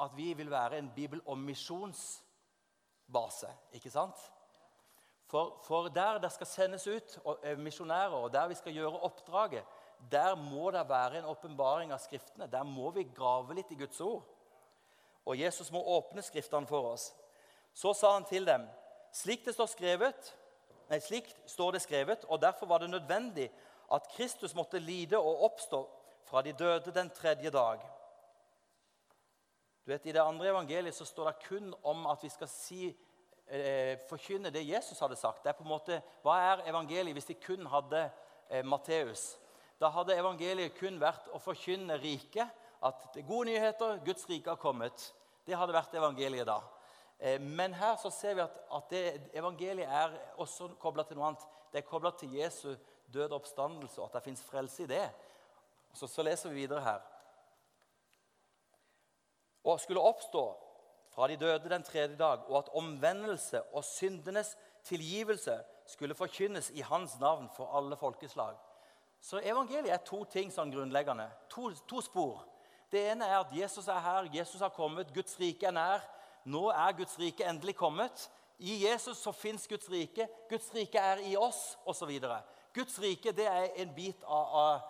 at 0.00 0.16
vi 0.16 0.34
vil 0.34 0.50
være 0.50 0.78
en 0.78 0.92
bibel- 0.94 1.22
og 1.26 1.38
misjonsbase. 1.38 3.50
ikke 3.72 3.90
sant? 3.90 4.32
For, 5.30 5.60
for, 5.62 5.88
der 5.88 6.18
det 6.18 6.32
skal 6.32 6.46
sendes 6.46 6.86
ut 6.86 7.18
eh, 7.44 7.58
misjonærer, 7.58 8.16
og 8.16 8.32
der 8.32 8.48
vi 8.48 8.56
skal 8.58 8.74
gjøre 8.74 9.02
oppdraget, 9.06 9.64
der 10.10 10.34
må 10.34 10.70
det 10.70 10.88
være 10.88 11.18
en 11.18 11.28
åpenbaring 11.30 11.92
av 11.92 11.98
Skriftene. 11.98 12.48
Der 12.50 12.64
må 12.64 12.90
vi 12.90 13.04
grave 13.14 13.54
litt 13.54 13.70
i 13.70 13.78
Guds 13.78 14.00
ord. 14.00 14.24
Og 15.26 15.38
Jesus 15.38 15.70
må 15.70 15.82
åpne 15.98 16.24
Skriftene 16.24 16.66
for 16.66 16.94
oss. 16.94 17.10
Så 17.74 17.92
sa 17.94 18.14
han 18.14 18.24
til 18.24 18.46
dem, 18.46 18.64
slik 19.12 19.44
det 19.46 19.54
står 19.54 19.70
skrevet, 19.72 20.32
nei, 20.90 21.00
slik 21.02 21.28
står 21.48 21.76
det 21.76 21.82
skrevet, 21.84 22.24
og 22.28 22.40
derfor 22.42 22.70
var 22.70 22.82
det 22.82 22.90
nødvendig 22.90 23.48
at 23.90 24.08
Kristus 24.14 24.54
måtte 24.54 24.78
lide 24.78 25.18
og 25.18 25.44
oppstå 25.50 25.80
fra 26.30 26.42
de 26.46 26.52
døde 26.52 26.94
den 26.94 27.10
tredje 27.10 27.50
dag. 27.50 27.82
Du 29.84 29.92
vet, 29.92 30.06
I 30.06 30.12
det 30.12 30.22
andre 30.22 30.48
evangeliet 30.48 30.94
så 30.94 31.04
står 31.04 31.30
det 31.30 31.48
kun 31.48 31.74
om 31.82 32.06
at 32.06 32.22
vi 32.22 32.28
skal 32.30 32.48
si 32.52 32.82
eh, 32.86 33.98
forkynne 34.08 34.52
det 34.54 34.68
Jesus 34.68 35.00
hadde 35.00 35.16
sagt. 35.16 35.42
Det 35.42 35.50
er 35.50 35.58
på 35.58 35.64
en 35.64 35.72
måte, 35.72 36.02
Hva 36.22 36.36
er 36.52 36.66
evangeliet 36.70 37.16
hvis 37.16 37.30
de 37.32 37.34
kun 37.34 37.66
hadde 37.66 38.04
eh, 38.50 38.64
Matteus. 38.64 39.38
Da 39.80 39.88
hadde 39.88 40.14
evangeliet 40.14 40.76
kun 40.78 41.00
vært 41.00 41.30
å 41.32 41.40
forkynne 41.42 41.96
riket, 41.98 42.46
at 42.80 43.08
det 43.14 43.22
er 43.22 43.28
gode 43.28 43.48
nyheter, 43.50 43.98
Guds 44.04 44.28
rike 44.28 44.52
har 44.52 44.60
kommet. 44.60 45.10
Det 45.46 45.56
hadde 45.56 45.74
vært 45.74 45.96
evangeliet 45.96 46.46
da. 46.48 46.60
Eh, 47.20 47.40
men 47.40 47.74
her 47.74 47.96
så 48.00 48.10
ser 48.10 48.34
vi 48.34 48.40
at, 48.40 48.56
at 48.74 48.94
evangeliet 49.36 49.88
er 49.88 50.16
også 50.40 50.70
kobla 50.80 51.04
til 51.04 51.20
noe 51.20 51.30
annet. 51.30 51.44
Det 51.72 51.82
er 51.82 51.88
kobla 51.88 52.10
til 52.16 52.32
Jesu 52.34 52.72
død 53.12 53.28
og 53.28 53.40
oppstandelse, 53.42 54.00
og 54.00 54.08
at 54.08 54.18
det 54.18 54.22
fins 54.22 54.42
frelse 54.42 54.82
i 54.82 54.90
det. 54.90 55.04
Så, 55.94 56.06
så 56.06 56.22
leser 56.22 56.50
vi 56.50 56.62
videre 56.62 56.80
her. 56.80 57.00
Og 59.64 59.80
skulle 59.80 60.00
oppstå 60.00 60.44
fra 61.10 61.28
de 61.28 61.36
døde 61.36 61.68
den 61.68 61.82
tredje 61.82 62.16
dag, 62.16 62.46
og 62.48 62.58
at 62.58 62.72
omvendelse 62.74 63.62
og 63.62 63.84
syndenes 63.84 64.56
tilgivelse 64.84 65.60
skulle 65.86 66.14
forkynnes 66.14 66.70
i 66.70 66.80
hans 66.80 67.18
navn 67.20 67.48
for 67.56 67.76
alle 67.76 67.96
folkeslag. 67.96 68.56
Så 69.20 69.40
evangeliet 69.44 69.92
er 69.92 70.04
to 70.06 70.22
ting 70.24 70.52
sånn 70.52 70.70
grunnleggende. 70.72 71.26
To, 71.52 71.68
to, 71.88 72.00
spor. 72.00 72.46
Det 72.92 73.02
ene 73.10 73.26
er 73.26 73.42
at 73.42 73.52
Jesus 73.52 73.88
er 73.88 74.00
her, 74.00 74.30
Jesus 74.32 74.60
har 74.60 74.72
kommet, 74.72 75.12
Guds 75.14 75.36
rike 75.40 75.66
er 75.66 75.76
nær. 75.76 76.06
Nå 76.44 76.68
er 76.70 76.96
Guds 76.96 77.18
rike 77.18 77.46
endelig 77.48 77.76
kommet. 77.76 78.28
I 78.58 78.82
Jesus 78.84 79.18
så 79.18 79.32
fins 79.32 79.66
Guds 79.68 79.90
rike. 79.90 80.28
Guds 80.48 80.70
rike 80.74 80.98
er 80.98 81.22
i 81.24 81.36
oss, 81.36 81.78
osv. 81.88 82.12
Guds 82.74 82.98
rike 83.00 83.32
det 83.32 83.46
er 83.48 83.70
en 83.82 83.94
bit 83.94 84.24
av, 84.24 84.54
av, 84.62 84.80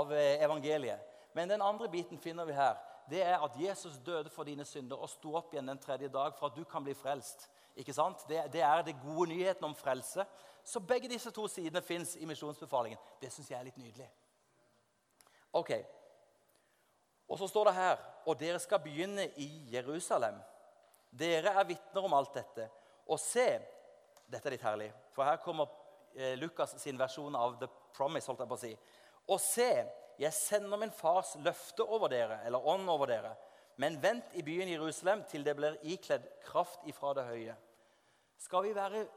av 0.00 0.12
evangeliet. 0.12 1.06
Men 1.34 1.48
den 1.48 1.62
andre 1.62 1.88
biten 1.88 2.18
finner 2.18 2.44
vi 2.44 2.56
her 2.58 2.78
det 3.10 3.22
er 3.22 3.42
at 3.42 3.56
Jesus 3.58 3.98
døde 4.06 4.30
for 4.30 4.46
dine 4.46 4.64
synder 4.64 5.00
og 5.02 5.10
sto 5.10 5.34
opp 5.34 5.54
igjen 5.54 5.66
den 5.66 5.78
tredje 5.82 6.08
dag 6.08 6.34
for 6.38 6.46
at 6.46 6.56
du 6.56 6.64
kan 6.64 6.84
bli 6.84 6.94
frelst. 6.94 7.48
Ikke 7.76 7.94
sant? 7.94 8.22
Det, 8.28 8.44
det 8.52 8.62
er 8.62 8.82
det 8.86 9.00
gode 9.02 9.30
nyheten 9.32 9.64
om 9.64 9.74
frelse. 9.74 10.24
Så 10.64 10.80
begge 10.80 11.08
disse 11.08 11.30
to 11.30 11.48
sidene 11.48 11.82
fins 11.82 12.16
i 12.16 12.26
misjonsbefalingen. 12.28 12.98
Det 13.20 13.32
syns 13.32 13.50
jeg 13.50 13.58
er 13.58 13.66
litt 13.66 13.80
nydelig. 13.80 14.06
Ok. 15.52 15.72
Og 17.28 17.38
så 17.38 17.48
står 17.48 17.70
det 17.70 17.74
her 17.74 17.96
Og 18.26 18.36
dere 18.40 18.58
skal 18.58 18.82
begynne 18.84 19.30
i 19.40 19.48
Jerusalem. 19.72 20.36
Dere 21.10 21.54
er 21.58 21.68
vitner 21.68 22.06
om 22.06 22.14
alt 22.14 22.34
dette. 22.34 22.68
Og 23.10 23.18
se 23.20 23.46
Dette 24.30 24.46
er 24.46 24.54
litt 24.54 24.62
herlig, 24.62 24.92
for 25.10 25.26
her 25.26 25.40
kommer 25.42 25.66
eh, 26.14 26.36
Lukas 26.38 26.76
sin 26.78 26.98
versjon 26.98 27.34
av 27.34 27.56
The 27.58 27.66
Promise. 27.96 28.28
holdt 28.30 28.44
jeg 28.44 28.50
på 28.52 28.58
å 28.58 28.60
si. 28.60 28.70
Og 29.26 29.40
se, 29.42 29.70
'Jeg 30.20 30.32
sender 30.36 30.78
min 30.78 30.92
fars 30.92 31.34
løfte 31.42 31.82
over 31.82 32.08
dere, 32.08 32.44
eller 32.46 32.62
ånd 32.62 32.88
over 32.88 33.06
dere.' 33.06 33.34
'Men 33.76 33.98
vent 34.02 34.34
i 34.34 34.42
byen 34.42 34.68
Jerusalem 34.68 35.24
til 35.24 35.42
det 35.42 35.56
blir 35.56 35.78
ikledd 35.82 36.28
kraft 36.44 36.86
ifra 36.86 37.14
det 37.14 37.24
høye.' 37.24 37.56
Skal 38.38 38.62
vi 38.62 38.74
være 38.74 39.08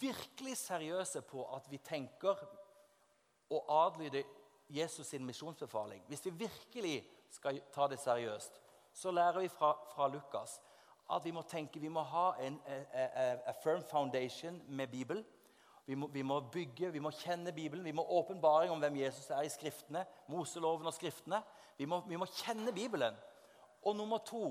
virkelig 0.00 0.56
seriøse 0.56 1.20
på 1.22 1.44
at 1.56 1.70
vi 1.70 1.78
tenker 1.78 2.38
å 3.50 3.60
adlyde 3.68 4.24
Jesus' 4.70 5.04
sin 5.04 5.26
misjonsbefaling, 5.26 6.04
hvis 6.08 6.24
vi 6.24 6.30
virkelig 6.30 7.10
skal 7.30 7.60
ta 7.72 7.86
det 7.86 7.98
seriøst, 7.98 8.60
så 8.92 9.10
lærer 9.10 9.40
vi 9.40 9.48
fra, 9.48 9.74
fra 9.94 10.08
Lukas 10.08 10.60
at 11.12 11.24
vi 11.24 11.30
må 11.30 11.42
tenke, 11.42 11.80
vi 11.80 11.88
må 11.92 12.02
ha 12.08 12.30
en 12.40 12.60
a, 12.66 12.76
a, 12.92 13.24
a 13.46 13.52
firm 13.62 13.82
foundation 13.90 14.62
med 14.68 14.88
Bibelen. 14.88 15.24
Vi 15.86 15.94
må, 15.94 16.06
vi 16.06 16.22
må, 16.22 16.40
bygge, 16.40 16.92
vi 16.92 16.98
må 16.98 17.10
kjenne 17.12 17.52
Bibelen, 17.52 17.84
vi 17.84 17.92
må 17.92 18.06
åpenbaring 18.08 18.70
om 18.72 18.80
hvem 18.80 18.96
Jesus 18.96 19.28
er 19.30 19.44
i 19.44 19.52
Skriftene. 19.52 20.06
Moseloven 20.32 20.88
og 20.88 20.94
Skriftene. 20.96 21.42
Vi 21.76 21.84
må, 21.84 22.00
vi 22.08 22.16
må 22.16 22.28
kjenne 22.40 22.72
Bibelen. 22.72 23.16
Og 23.84 23.96
nummer 23.96 24.18
to 24.24 24.46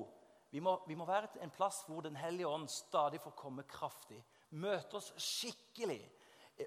vi 0.54 0.60
må, 0.62 0.76
vi 0.86 0.94
må 0.94 1.06
være 1.10 1.42
en 1.42 1.50
plass 1.50 1.82
hvor 1.88 2.04
Den 2.06 2.16
hellige 2.16 2.48
ånd 2.48 2.68
stadig 2.70 3.22
får 3.22 3.34
komme 3.34 3.64
kraftig. 3.66 4.20
Møte 4.52 5.00
oss 5.00 5.10
skikkelig. 5.18 6.04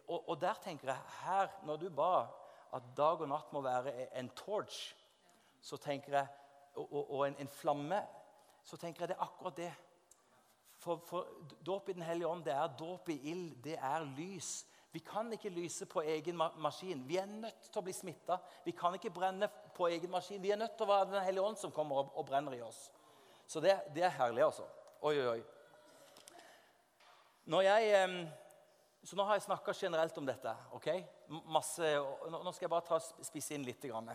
Og, 0.08 0.28
og, 0.28 0.40
der 0.40 0.58
tenker 0.64 0.90
jeg 0.90 0.98
her, 1.20 1.48
Når 1.62 1.76
du 1.76 1.90
ba 1.90 2.26
at 2.74 2.82
dag 2.96 3.20
og 3.20 3.28
natt 3.28 3.52
må 3.54 3.60
være 3.62 3.92
en 4.18 4.28
torch, 4.34 4.96
så 5.62 5.76
tenker 5.76 6.12
jeg, 6.12 6.26
og, 6.74 6.92
og, 6.92 7.10
og 7.10 7.28
en, 7.28 7.36
en 7.38 7.48
flamme, 7.48 8.00
så 8.66 8.76
tenker 8.76 9.04
jeg 9.04 9.14
det 9.14 9.16
er 9.16 9.26
akkurat 9.26 9.56
det. 9.56 9.72
For, 10.82 10.98
for 11.06 11.28
dåp 11.64 11.88
i 11.88 11.94
Den 11.96 12.04
hellige 12.04 12.28
ånd 12.28 12.44
det 12.44 12.54
er 12.54 12.74
dåp 12.78 13.08
i 13.14 13.20
ild, 13.30 13.54
det 13.64 13.78
er 13.78 14.04
lys. 14.16 14.66
Vi 14.92 15.00
kan 15.04 15.32
ikke 15.32 15.52
lyse 15.52 15.86
på 15.86 16.02
egen 16.08 16.36
maskin. 16.36 17.02
Vi 17.08 17.18
er 17.20 17.26
nødt 17.28 17.68
til 17.68 17.80
å 17.80 17.84
bli 17.84 17.92
smitta. 17.92 18.38
Vi 18.64 18.72
kan 18.72 18.94
ikke 18.96 19.12
brenne 19.12 19.48
på 19.76 19.90
egen 19.92 20.10
maskin. 20.10 20.40
Vi 20.42 20.50
er 20.54 20.60
nødt 20.60 20.76
til 20.76 20.86
å 20.86 20.90
være 20.90 21.10
Den 21.10 21.24
hellige 21.26 21.44
ånd 21.44 21.58
som 21.60 21.72
kommer 21.74 22.00
og, 22.00 22.14
og 22.16 22.26
brenner 22.26 22.56
i 22.56 22.62
oss. 22.64 22.86
Så 23.46 23.60
det, 23.60 23.76
det, 23.94 24.06
er 24.06 24.14
herlig, 24.16 24.42
altså. 24.46 24.64
Oi, 25.02 25.14
oi, 25.20 25.36
oi. 25.36 25.42
Når 27.46 27.62
jeg, 27.62 28.06
så 29.06 29.18
nå 29.18 29.26
har 29.28 29.36
jeg 29.36 29.44
snakka 29.46 29.74
generelt 29.76 30.16
om 30.18 30.26
dette. 30.26 30.54
ok? 30.74 30.88
Masse, 31.54 31.92
nå 32.32 32.54
skal 32.54 32.66
jeg 32.66 32.72
bare 32.72 32.88
ta 32.88 32.98
spisse 32.98 33.54
inn 33.54 33.66
litt. 33.68 33.84
Grann. 33.86 34.10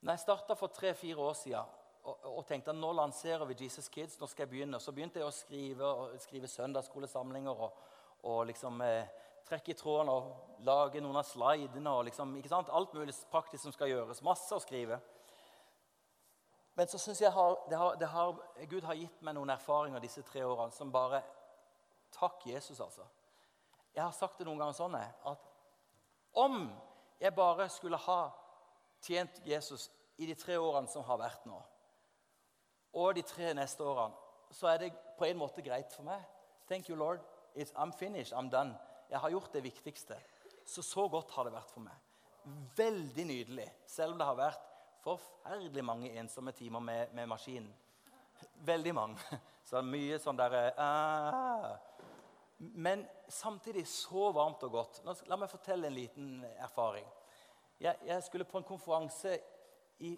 Når 0.00 0.16
jeg 0.16 0.24
starta 0.24 0.56
for 0.58 0.72
tre-fire 0.74 1.28
år 1.28 1.36
siden 1.38 1.76
og, 2.04 2.44
tenkte 2.48 2.72
at 2.72 2.78
nå 2.78 2.92
lanserer 2.96 3.44
vi 3.50 3.56
Jesus 3.64 3.88
Kids. 3.88 4.18
nå 4.20 4.26
skal 4.26 4.42
jeg 4.42 4.50
begynne. 4.50 4.80
Så 4.80 4.92
begynte 4.92 5.20
jeg 5.20 5.28
å 5.28 5.34
skrive, 5.34 5.90
skrive 6.22 6.48
søndagsskolesamlinger 6.48 7.64
og, 7.66 7.76
og 8.22 8.46
liksom 8.48 8.80
eh, 8.82 9.08
trekke 9.48 9.74
i 9.74 9.78
tråden 9.78 10.08
og 10.12 10.60
lage 10.66 11.00
noen 11.00 11.20
av 11.20 11.28
slidene. 11.28 11.90
og 11.90 12.04
liksom, 12.08 12.36
ikke 12.36 12.52
sant? 12.52 12.72
Alt 12.72 12.94
mulig 12.94 13.14
praktisk 13.30 13.62
som 13.62 13.74
skal 13.76 13.92
gjøres. 13.92 14.22
Masse 14.22 14.54
å 14.54 14.62
skrive. 14.62 15.00
Men 16.74 16.88
så 16.88 16.98
syns 16.98 17.20
jeg 17.20 17.32
har, 17.32 17.58
det 17.68 17.78
har, 17.78 17.96
det 18.00 18.08
har, 18.08 18.36
Gud 18.70 18.84
har 18.88 18.96
gitt 18.96 19.22
meg 19.22 19.36
noen 19.36 19.52
erfaringer 19.52 20.00
disse 20.00 20.22
tre 20.22 20.44
årene 20.46 20.72
som 20.72 20.92
bare 20.92 21.22
Takk, 22.10 22.42
Jesus, 22.46 22.80
altså. 22.82 23.04
Jeg 23.94 24.02
har 24.02 24.14
sagt 24.16 24.40
det 24.40 24.46
noen 24.48 24.58
ganger 24.58 24.74
sånn 24.74 24.96
at 24.98 25.44
om 26.42 26.64
jeg 27.22 27.34
bare 27.36 27.68
skulle 27.70 28.00
ha 28.02 28.32
tjent 29.02 29.38
Jesus 29.46 29.88
i 30.18 30.26
de 30.26 30.34
tre 30.34 30.56
årene 30.58 30.90
som 30.90 31.04
har 31.06 31.20
vært 31.20 31.46
nå, 31.46 31.60
og 32.92 33.14
de 33.14 33.22
tre 33.22 33.54
neste 33.54 33.84
årene, 33.84 34.14
så 34.50 34.66
er 34.72 34.78
det 34.82 34.92
på 35.18 35.28
en 35.28 35.38
måte 35.38 35.62
greit 35.62 35.92
for 35.94 36.06
meg. 36.06 36.22
Thank 36.68 36.88
you, 36.88 36.96
Lord. 36.96 37.20
It's, 37.54 37.72
I'm 37.74 37.92
finished. 37.92 38.32
I'm 38.32 38.50
done. 38.50 38.74
Jeg 39.10 39.18
har 39.18 39.30
gjort 39.30 39.52
det 39.52 39.64
viktigste. 39.64 40.16
Så 40.66 40.82
så 40.82 41.08
godt 41.08 41.30
har 41.30 41.44
det 41.44 41.52
vært 41.52 41.70
for 41.70 41.82
meg. 41.82 41.94
Veldig 42.76 43.24
nydelig, 43.26 43.68
selv 43.86 44.14
om 44.14 44.18
det 44.18 44.26
har 44.26 44.38
vært 44.38 44.66
forferdelig 45.04 45.84
mange 45.84 46.10
ensomme 46.18 46.52
timer 46.52 46.80
med, 46.80 47.14
med 47.14 47.26
maskinen. 47.26 47.72
Veldig 48.64 48.94
mange. 48.94 49.16
Så 49.70 49.82
mye 49.84 50.16
sånn 50.18 50.38
derre 50.38 50.72
uh, 50.74 51.74
Men 52.58 53.04
samtidig 53.28 53.84
så 53.86 54.30
varmt 54.34 54.64
og 54.66 54.72
godt. 54.72 55.00
Nå, 55.04 55.14
la 55.30 55.36
meg 55.38 55.52
fortelle 55.52 55.86
en 55.86 55.94
liten 55.94 56.40
erfaring. 56.58 57.06
Jeg, 57.80 57.96
jeg 58.08 58.24
skulle 58.26 58.48
på 58.48 58.58
en 58.58 58.66
konferanse 58.66 59.36
i 60.04 60.14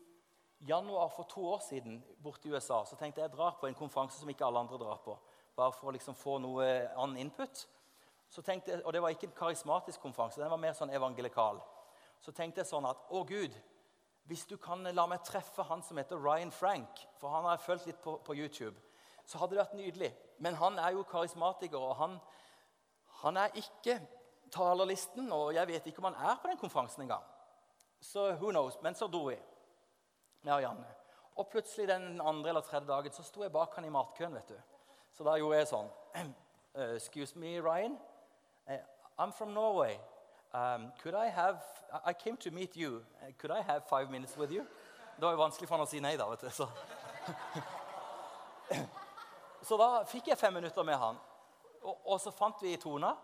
januar 0.68 1.08
for 1.08 1.26
to 1.28 1.44
år 1.46 1.60
siden 1.68 2.02
borte 2.22 2.48
i 2.48 2.52
USA 2.52 2.84
så 2.84 2.96
tenkte 2.96 3.20
jeg 3.20 3.30
jeg 3.30 3.36
drar 3.36 3.56
på 3.60 3.66
en 3.66 3.74
konferanse 3.74 4.18
som 4.20 4.30
ikke 4.30 4.46
alle 4.46 4.62
andre 4.62 4.78
drar 4.78 5.00
på. 5.04 5.16
Bare 5.56 5.72
for 5.72 5.90
å 5.90 5.94
liksom 5.94 6.14
få 6.14 6.38
noe 6.38 6.68
annen 6.96 7.16
input. 7.26 7.66
Jeg, 8.32 8.62
og 8.84 8.92
det 8.92 9.02
var 9.02 9.12
ikke 9.12 9.28
en 9.28 9.36
karismatisk 9.36 10.00
konferanse, 10.00 10.40
den 10.40 10.50
var 10.50 10.60
mer 10.60 10.72
sånn 10.76 10.94
evangelikal. 10.94 11.60
Så 12.22 12.32
tenkte 12.32 12.62
jeg 12.62 12.70
sånn 12.70 12.86
at 12.88 13.02
å 13.12 13.24
Gud, 13.28 13.52
hvis 14.30 14.46
du 14.48 14.56
kan 14.56 14.86
la 14.94 15.04
meg 15.10 15.24
treffe 15.26 15.66
han 15.68 15.82
som 15.84 15.98
heter 15.98 16.20
Ryan 16.22 16.54
Frank, 16.54 17.02
for 17.20 17.34
han 17.34 17.44
har 17.44 17.58
jeg 17.58 17.66
fulgt 17.66 17.90
litt 17.90 18.00
på, 18.00 18.16
på, 18.24 18.36
YouTube, 18.38 18.78
så 19.26 19.42
hadde 19.42 19.56
det 19.56 19.60
vært 19.64 19.76
nydelig. 19.76 20.10
Men 20.38 20.56
han 20.56 20.78
er 20.80 20.94
jo 20.96 21.04
karismatiker, 21.10 21.82
og 21.82 21.98
han, 21.98 22.16
han 23.20 23.40
er 23.42 23.58
ikke 23.58 23.98
talerlisten. 24.54 25.28
Og 25.34 25.52
jeg 25.54 25.68
vet 25.68 25.86
ikke 25.90 26.02
om 26.02 26.08
han 26.12 26.20
er 26.30 26.38
på 26.40 26.50
den 26.50 26.60
konferansen 26.62 27.04
engang. 27.04 27.26
Så 28.00 28.30
who 28.38 28.50
knows? 28.50 28.78
Men 28.82 28.96
så 28.98 29.10
dro 29.10 29.26
vi 29.28 29.36
med 30.42 30.62
Janne. 30.62 30.86
Og 31.36 31.48
plutselig 31.48 31.88
den 31.88 32.20
andre 32.20 32.48
eller 32.48 32.60
tredje 32.60 32.88
dagen 32.88 33.12
så 33.12 33.22
sto 33.24 33.42
jeg 33.42 33.52
bak 33.52 33.74
han 33.74 33.84
i 33.84 33.90
matkøen. 33.92 34.34
vet 34.34 34.48
du. 34.48 34.58
Så 35.12 35.24
da 35.24 35.36
gjorde 35.36 35.58
jeg 35.58 35.68
sånn. 35.68 35.90
Uh, 36.16 36.94
excuse 36.98 37.38
me, 37.38 37.60
Ryan. 37.60 37.98
Uh, 38.68 38.78
I'm 39.18 39.32
from 39.32 39.54
Norway. 39.54 39.98
Um, 40.52 40.92
could 41.02 41.14
I 41.14 41.28
have 41.28 41.62
I 42.04 42.12
came 42.12 42.36
to 42.36 42.50
meet 42.50 42.76
you. 42.76 43.02
Uh, 43.22 43.32
could 43.38 43.50
I 43.50 43.62
have 43.62 43.84
five 43.88 44.10
minutes 44.10 44.36
with 44.36 44.52
you? 44.52 44.66
Det 45.16 45.24
var 45.24 45.32
jo 45.32 45.38
vanskelig 45.38 45.68
for 45.68 45.76
han 45.76 45.86
å 45.86 45.88
si 45.88 46.00
nei, 46.00 46.16
da. 46.16 46.28
vet 46.28 46.40
du. 46.40 46.50
Så, 46.50 46.68
så 49.68 49.76
da 49.80 49.90
fikk 50.08 50.32
jeg 50.32 50.40
fem 50.40 50.54
minutter 50.56 50.84
med 50.84 50.98
han. 50.98 51.20
Og, 51.82 51.98
og 52.14 52.20
så 52.20 52.32
fant 52.32 52.62
vi 52.64 52.76
tona. 52.80 53.14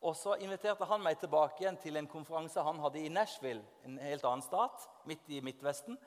Og 0.00 0.16
så 0.16 0.38
inviterte 0.40 0.88
han 0.88 1.02
meg 1.04 1.18
tilbake 1.20 1.60
igjen 1.60 1.76
til 1.80 2.00
en 2.00 2.08
konferanse 2.08 2.62
han 2.64 2.80
hadde 2.80 3.02
i 3.02 3.12
Nashville, 3.12 3.60
en 3.84 3.98
helt 4.00 4.24
annen 4.24 4.44
stat, 4.44 4.86
midt 5.04 5.28
i 5.28 5.42
Midtvesten. 5.44 5.98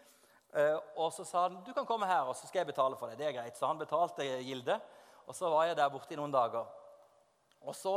Eh, 0.54 0.76
og 1.02 1.10
så 1.14 1.26
sa 1.26 1.48
han 1.48 1.62
du 1.66 1.72
kan 1.74 1.88
komme 1.90 2.08
her, 2.10 2.28
og 2.30 2.36
så 2.38 2.48
skal 2.48 2.62
jeg 2.62 2.70
betale 2.74 2.98
for 3.00 3.10
deg. 3.10 3.18
Det 3.18 3.30
er 3.30 3.38
greit. 3.40 3.58
Så 3.58 3.70
han 3.70 3.80
betalte 3.82 4.28
gilde. 4.46 4.78
Og 5.26 5.36
så 5.36 5.50
var 5.50 5.70
jeg 5.70 5.80
der 5.80 5.92
borte 5.94 6.14
i 6.14 6.20
noen 6.20 6.34
dager. 6.34 6.68
Og 7.64 7.76
så 7.78 7.96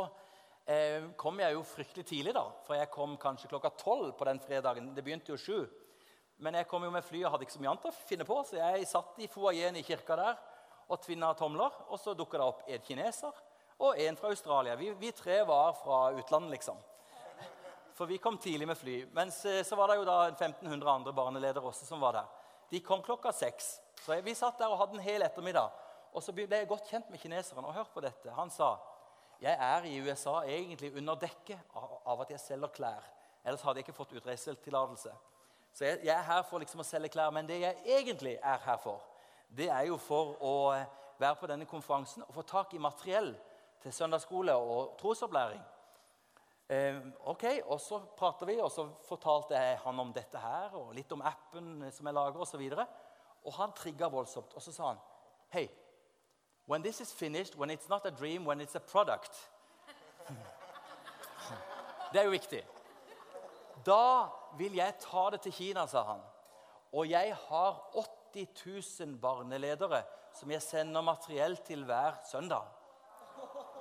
eh, 0.65 1.11
kom 1.19 1.41
jeg 1.43 1.57
jo 1.57 1.65
fryktelig 1.67 2.07
tidlig, 2.07 2.37
da. 2.37 2.47
For 2.67 2.79
jeg 2.79 2.93
kom 2.95 3.17
kanskje 3.21 3.51
klokka 3.51 3.75
tolv 3.81 4.15
på 4.17 4.29
den 4.29 4.41
fredagen. 4.41 4.93
Det 4.95 5.05
begynte 5.05 5.35
jo 5.35 5.41
sju. 5.41 5.67
Men 6.39 6.57
jeg 6.61 6.69
kom 6.69 6.85
jo 6.85 6.93
med 6.93 7.05
fly 7.05 7.23
og 7.25 7.33
hadde 7.35 7.47
ikke 7.47 7.57
så 7.57 7.63
mye 7.65 7.73
annet 7.73 7.89
å 7.89 7.97
finne 7.97 8.27
på, 8.29 8.37
så 8.45 8.59
jeg 8.59 8.89
satt 8.91 9.21
i 9.25 9.29
foajeen 9.33 9.79
i 9.81 9.85
kirka 9.87 10.19
der 10.21 10.35
og 10.93 11.01
tvinna 11.03 11.31
tomler. 11.37 11.73
Og 11.89 12.01
så 12.01 12.13
dukka 12.17 12.39
det 12.39 12.49
opp 12.49 12.67
en 12.69 12.85
kineser 12.85 13.45
og 13.81 14.01
en 14.01 14.19
fra 14.21 14.33
Australia. 14.33 14.77
Vi, 14.77 14.91
vi 15.01 15.13
tre 15.17 15.41
var 15.49 15.73
fra 15.81 16.11
utlandet, 16.17 16.59
liksom. 16.59 16.77
For 17.97 18.09
vi 18.09 18.21
kom 18.21 18.37
tidlig 18.39 18.69
med 18.69 18.77
fly. 18.77 18.99
Mens 19.17 19.41
eh, 19.49 19.63
så 19.65 19.77
var 19.77 19.89
det 19.89 19.97
jo 19.97 20.09
da 20.09 20.19
1500 20.29 20.91
andre 20.93 21.17
barneledere 21.17 21.65
også 21.65 21.89
som 21.89 22.03
var 22.05 22.19
der. 22.19 22.35
De 22.71 22.81
kom 22.81 23.03
klokka 23.03 23.33
seks. 23.33 23.77
Så 24.05 24.21
vi 24.23 24.35
satt 24.35 24.59
der 24.59 24.71
og 24.71 24.79
hadde 24.79 24.99
en 24.99 25.05
hel 25.05 25.23
ettermiddag. 25.23 25.71
Og 26.13 26.23
så 26.23 26.33
ble 26.33 26.47
jeg 26.49 26.69
godt 26.69 26.89
kjent 26.91 27.11
med 27.11 27.19
kineseren. 27.19 27.65
og 27.65 27.75
hørte 27.75 27.95
på 27.95 28.01
dette. 28.01 28.31
Han 28.31 28.51
sa 28.51 28.77
jeg 29.41 29.57
er 29.61 29.85
i 29.85 30.01
USA 30.01 30.41
egentlig 30.49 30.97
under 30.97 31.15
dekke 31.15 31.59
av 32.07 32.21
at 32.21 32.31
jeg 32.31 32.41
selger 32.41 32.69
klær. 32.73 33.05
Ellers 33.45 33.63
hadde 33.63 33.79
jeg 33.79 33.85
ikke 33.89 33.97
fått 33.97 34.15
utreisetillatelse. 34.17 35.13
Så 35.73 35.85
jeg, 35.85 35.99
jeg, 36.05 36.15
er 36.15 36.25
her 36.25 36.43
for 36.49 36.59
liksom 36.59 36.81
å 36.81 36.87
selge 36.89 37.11
klær. 37.13 37.31
Men 37.31 37.49
det 37.49 37.61
jeg 37.61 37.77
egentlig 37.99 38.39
er 38.43 38.63
her 38.65 38.79
for, 38.81 39.05
det 39.57 39.69
er 39.69 39.85
jo 39.91 39.99
for 40.01 40.33
å 40.41 40.55
eh, 40.73 40.87
være 41.21 41.37
på 41.37 41.51
denne 41.51 41.69
konferansen 41.69 42.25
og 42.25 42.33
få 42.35 42.47
tak 42.49 42.73
i 42.75 42.81
materiell 42.81 43.35
til 43.83 43.93
søndagsskole 43.93 44.57
og 44.57 44.97
trosopplæring. 45.01 45.61
Eh, 46.69 46.97
ok, 47.21 47.45
og 47.65 47.81
Så 47.81 47.99
prater 48.17 48.47
vi, 48.47 48.61
og 48.61 48.71
så 48.71 48.89
fortalte 49.09 49.55
jeg 49.55 49.79
han 49.85 50.01
om 50.01 50.13
dette 50.13 50.39
her, 50.39 50.75
og 50.75 50.95
litt 50.95 51.13
om 51.13 51.23
appen 51.23 51.93
som 51.93 52.07
jeg 52.07 52.15
lager 52.15 52.41
osv. 52.41 52.61
Og, 52.61 52.79
så 52.79 52.87
og 53.45 53.53
han 53.55 53.73
trigga 53.73 54.09
voldsomt. 54.11 54.55
Og 54.55 54.63
så 54.63 54.73
sa 54.73 54.89
han 54.89 54.99
Hei, 55.53 55.69
when 56.67 56.83
this 56.83 57.01
is 57.01 57.13
finished, 57.13 57.55
when 57.55 57.71
it's 57.71 57.89
not 57.89 58.07
a 58.07 58.11
dream, 58.11 58.45
when 58.47 58.61
it's 58.61 58.75
a 58.75 58.81
product 58.81 59.51
Det 62.13 62.21
er 62.21 62.25
jo 62.25 62.31
viktig. 62.31 62.63
Da 63.87 64.29
vil 64.59 64.75
jeg 64.75 64.95
ta 65.01 65.31
det 65.31 65.41
til 65.41 65.53
Kina, 65.53 65.87
sa 65.87 66.03
han. 66.03 66.21
Og 66.93 67.11
jeg 67.11 67.37
har 67.49 67.83
80 68.35 69.01
000 69.01 69.19
barneledere 69.21 70.03
som 70.35 70.51
jeg 70.51 70.63
sender 70.63 71.01
materiell 71.01 71.57
til 71.57 71.85
hver 71.85 72.19
søndag. 72.31 72.76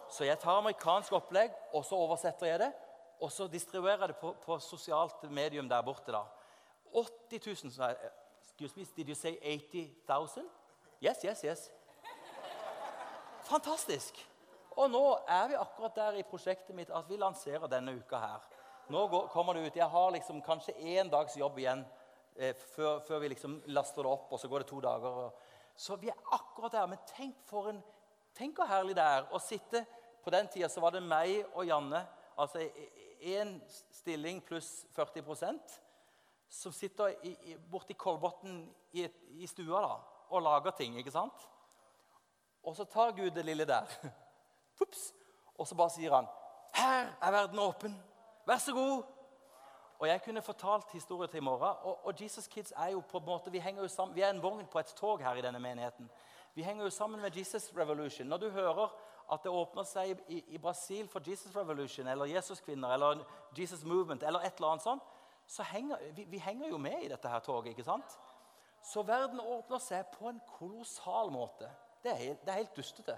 Så 0.10 0.26
jeg 0.26 0.40
tar 0.40 0.60
amerikansk 0.60 1.14
opplegg, 1.14 1.54
og 1.74 1.86
så 1.86 1.96
oversetter 1.96 2.48
jeg 2.48 2.60
det. 2.60 2.72
Og 3.22 3.32
så 3.32 3.48
distribuerer 3.48 4.00
jeg 4.00 4.14
det 4.14 4.18
på, 4.22 4.34
på 4.44 4.60
sosialt 4.60 5.24
medium 5.32 5.70
der 5.70 5.82
borte. 5.82 6.12
da. 6.12 6.24
80 6.94 7.64
000 7.64 7.74
sa 7.74 7.92
jeg. 7.94 8.12
Excuse 8.42 8.78
me, 8.78 8.86
did 8.96 9.10
you 9.10 9.16
say 9.16 9.38
80 9.42 9.92
000? 10.10 10.46
Yes, 11.02 11.24
yes, 11.26 11.42
yes. 11.42 11.72
Fantastisk. 13.44 14.20
Og 14.76 14.90
nå 14.92 15.02
er 15.28 15.48
vi 15.48 15.58
akkurat 15.60 15.96
der 15.96 16.20
i 16.20 16.24
prosjektet 16.28 16.76
mitt 16.76 16.92
at 16.92 17.10
vi 17.10 17.18
lanserer 17.20 17.68
denne 17.72 17.94
uka 17.96 18.20
her. 18.20 18.48
Nå 18.92 19.08
går, 19.08 19.28
kommer 19.34 19.54
det 19.54 19.68
ut. 19.68 19.76
Jeg 19.76 19.88
har 19.90 20.12
liksom 20.12 20.42
kanskje 20.46 20.76
én 20.78 21.10
dags 21.10 21.38
jobb 21.38 21.60
igjen 21.60 21.86
eh, 22.36 22.56
før, 22.76 23.00
før, 23.00 23.20
vi 23.20 23.32
liksom 23.34 23.62
laster 23.74 24.04
det 24.04 24.12
opp, 24.12 24.32
og 24.32 24.40
så 24.40 24.48
går 24.48 24.64
det 24.64 24.70
to 24.70 24.80
dager. 24.84 25.30
Så 25.76 25.96
vi 26.02 26.12
er 26.12 26.34
akkurat 26.36 26.72
der. 26.76 26.90
Men 26.92 27.02
tenk 27.16 27.40
for 27.50 27.72
en, 27.72 27.82
tenk 28.38 28.60
hvor 28.60 28.70
herlig 28.70 28.98
det 28.98 29.06
er 29.06 29.30
å 29.32 29.42
sitte 29.42 29.86
På 30.26 30.34
den 30.34 30.48
tida 30.48 30.70
så 30.70 30.82
var 30.82 30.96
det 30.96 31.04
meg 31.06 31.44
og 31.54 31.68
Janne, 31.68 32.00
altså 32.38 32.64
én 33.22 33.60
stilling 33.94 34.40
pluss 34.42 34.88
40% 34.96 35.76
som 36.50 36.74
sitter 36.74 37.14
i, 37.22 37.34
i, 37.52 37.58
borti 37.70 37.94
Kolbotn 37.94 38.64
i, 38.92 39.06
i, 39.38 39.48
stua 39.48 39.82
da, 39.84 39.94
og 40.30 40.42
lager 40.42 40.74
ting. 40.78 40.98
ikke 40.98 41.14
sant? 41.14 41.46
Og 42.64 42.74
så 42.76 42.88
tar 42.90 43.14
Gud 43.14 43.30
det 43.36 43.46
lille 43.46 43.68
der. 43.70 43.86
Ups, 44.82 45.12
og 45.58 45.68
så 45.68 45.78
bare 45.78 45.94
sier 45.94 46.16
han, 46.16 46.28
'Her 46.74 47.14
er 47.22 47.32
verden 47.32 47.60
åpen. 47.60 48.04
Vær 48.48 48.58
så 48.58 48.74
god.' 48.74 49.04
Og 50.00 50.08
Jeg 50.08 50.22
kunne 50.22 50.42
fortalt 50.42 50.92
historier 50.92 51.28
til 51.28 51.38
i 51.38 51.42
morgen. 51.42 51.78
Og, 51.82 52.06
og, 52.06 52.22
Jesus 52.22 52.48
Kids 52.48 52.74
er 52.76 52.88
jo 52.88 53.00
på 53.00 53.18
en 53.18 53.26
måte, 53.26 53.52
Vi 53.52 53.60
henger 53.60 53.82
jo 53.82 53.88
sammen, 53.88 54.16
vi 54.16 54.22
er 54.22 54.30
en 54.30 54.42
vogn 54.44 54.68
på 54.68 54.80
et 54.80 54.86
tog 54.86 55.20
her 55.20 55.36
i 55.36 55.42
denne 55.42 55.60
menigheten. 55.60 56.10
Vi 56.54 56.64
henger 56.64 56.84
jo 56.84 56.90
sammen 56.90 57.22
med 57.22 57.38
Jesus 57.38 57.72
Revolution. 57.78 58.28
Når 58.28 58.38
du 58.38 58.50
hører 58.50 58.90
at 59.32 59.44
det 59.44 59.52
åpner 59.52 59.84
seg 59.88 60.20
i, 60.28 60.44
i 60.54 60.62
Brasil 60.62 61.08
for 61.10 61.24
Jesus 61.26 61.56
Revolution 61.56 62.08
eller 62.08 62.30
Jesuskvinner 62.30 62.94
eller 62.94 63.24
Jesus 63.58 63.84
Movement 63.84 64.24
eller 64.24 64.46
et 64.46 64.56
eller 64.60 64.76
annet 64.76 64.84
sånt, 64.86 65.04
så 65.48 65.64
henger 65.64 65.98
vi, 66.14 66.26
vi 66.30 66.38
henger 66.38 66.70
jo 66.70 66.78
med 66.78 67.04
i 67.04 67.10
dette 67.10 67.30
her 67.30 67.40
toget. 67.40 67.72
ikke 67.72 67.84
sant? 67.84 68.18
Så 68.86 69.02
verden 69.04 69.40
åpner 69.40 69.82
seg 69.82 70.06
på 70.14 70.30
en 70.30 70.42
kolossal 70.58 71.32
måte. 71.34 71.70
Det 72.04 72.12
er, 72.12 72.16
helt, 72.22 72.42
det 72.46 72.54
er 72.54 72.62
helt 72.62 72.78
dustete. 72.78 73.18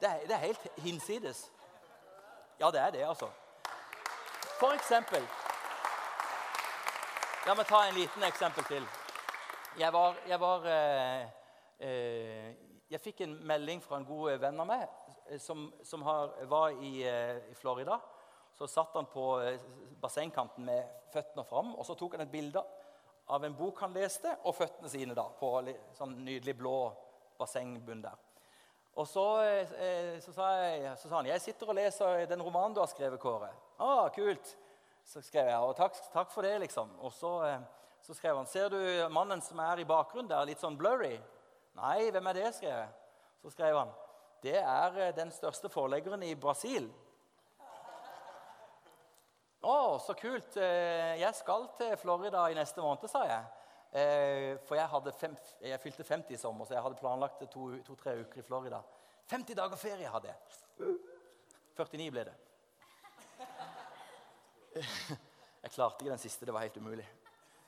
Det 0.00 0.08
er, 0.08 0.26
det 0.28 0.34
er 0.34 0.44
helt 0.46 0.68
hinsides. 0.76 1.50
Ja, 2.60 2.70
det 2.70 2.80
er 2.80 2.90
det, 2.90 3.02
altså. 3.08 3.28
For 4.60 4.72
eksempel 4.72 5.24
La 7.44 7.52
meg 7.52 7.66
ta 7.68 7.82
en 7.84 7.98
liten 7.98 8.22
eksempel 8.24 8.64
til. 8.64 8.84
Jeg 9.76 9.92
var, 9.92 10.14
jeg, 10.24 10.38
var 10.40 10.62
eh, 10.64 11.24
eh, 11.84 12.54
jeg 12.94 13.02
fikk 13.02 13.24
en 13.24 13.34
melding 13.46 13.80
fra 13.82 13.98
en 13.98 14.06
god 14.06 14.38
venn 14.42 14.60
av 14.62 14.68
meg 14.68 14.84
eh, 15.26 15.40
som, 15.42 15.66
som 15.82 16.02
har, 16.06 16.34
var 16.50 16.74
i, 16.78 17.00
eh, 17.08 17.40
i, 17.50 17.54
Florida. 17.58 17.98
Så 18.54 18.68
satt 18.70 18.94
han 18.94 19.08
på 19.10 19.24
eh, 19.42 19.62
bassengkanten 20.00 20.66
med 20.66 21.10
føttene 21.12 21.46
fram, 21.48 21.72
og 21.74 21.86
så 21.86 21.96
tok 21.98 22.14
han 22.14 22.26
et 22.26 22.32
bilde 22.32 22.62
av 23.34 23.44
en 23.44 23.56
bok 23.56 23.80
han 23.82 23.96
leste, 23.96 24.30
og 24.44 24.54
føttene 24.54 24.90
sine 24.92 25.16
da, 25.16 25.24
på 25.38 25.50
sånn 25.96 26.18
nydelig 26.26 26.54
blå 26.60 26.76
bassengbunn 27.40 28.04
der. 28.04 28.20
Og 28.94 29.08
så, 29.10 29.24
så, 30.22 30.30
sa 30.36 30.50
jeg, 30.60 30.90
så, 31.00 31.08
sa 31.08 31.16
han 31.16 31.26
jeg 31.26 31.42
sitter 31.42 31.72
og 31.72 31.78
leser 31.80 32.28
den 32.30 32.44
romanen 32.44 32.76
du 32.76 32.82
har 32.82 32.90
skrevet, 32.92 33.18
Kåre. 33.18 33.48
Ah, 33.82 34.06
kult. 34.14 34.52
Så 35.08 35.22
skrev 35.24 35.48
jeg 35.50 35.56
og 35.64 35.72
takk, 35.74 35.96
takk 36.12 36.30
for 36.30 36.46
det, 36.46 36.52
liksom. 36.62 36.92
Og 37.02 37.10
så, 37.16 37.32
så, 38.04 38.14
skrev 38.14 38.38
han 38.38 38.46
Ser 38.46 38.68
du 38.70 38.78
mannen 39.10 39.42
som 39.42 39.58
er 39.64 39.82
i 39.82 39.88
bakgrunnen 39.88 40.30
der, 40.30 40.46
litt 40.46 40.62
sånn 40.62 40.78
blurry? 40.78 41.16
Nei, 41.74 42.10
hvem 42.10 42.26
er 42.30 42.38
det? 42.38 42.50
skrev 42.54 42.70
jeg. 42.70 42.88
Så 43.42 43.50
skrev 43.50 43.78
han 43.78 43.90
Det 44.42 44.58
er 44.60 44.98
eh, 45.00 45.14
den 45.16 45.30
største 45.32 45.68
forleggeren 45.68 46.22
i 46.22 46.34
Brasil. 46.34 46.90
Å, 49.64 49.76
så 50.04 50.14
kult. 50.20 50.56
Eh, 50.60 51.14
jeg 51.20 51.34
skal 51.34 51.68
til 51.78 51.96
Florida 51.96 52.44
i 52.50 52.56
neste 52.58 52.84
måned, 52.84 53.08
sa 53.08 53.24
jeg. 53.28 53.44
For 54.66 54.74
jeg, 54.74 55.12
fem, 55.20 55.36
jeg 55.62 55.78
fylte 55.78 56.04
50 56.04 56.34
i 56.34 56.38
sommer, 56.38 56.66
så 56.66 56.74
jeg 56.74 56.82
hadde 56.82 56.98
planlagt 56.98 57.44
to-tre 57.52 58.16
to, 58.18 58.24
uker 58.24 58.40
i 58.40 58.42
Florida. 58.42 58.80
50 59.30 59.54
dager 59.54 59.78
ferie 59.78 60.10
hadde 60.10 60.32
jeg. 60.32 60.96
49 61.78 62.10
ble 62.10 62.24
det. 62.26 62.34
Jeg 65.64 65.72
klarte 65.72 66.02
ikke 66.02 66.10
den 66.10 66.20
siste. 66.20 66.44
Det 66.44 66.52
var 66.54 66.66
helt 66.66 66.76
umulig. 66.76 67.06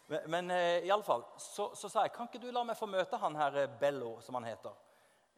Men, 0.07 0.21
men 0.31 0.51
eh, 0.55 0.87
iallfall 0.87 1.25
så, 1.43 1.73
så 1.75 1.89
sa 1.91 2.05
jeg 2.07 2.15
kan 2.15 2.29
ikke 2.29 2.43
du 2.43 2.51
la 2.55 2.63
meg 2.67 2.79
få 2.79 2.87
møte 2.91 3.19
han 3.19 3.37
her 3.39 3.57
eh, 3.63 3.73
Bello, 3.81 4.17
som 4.23 4.39
han 4.39 4.47
heter. 4.47 4.75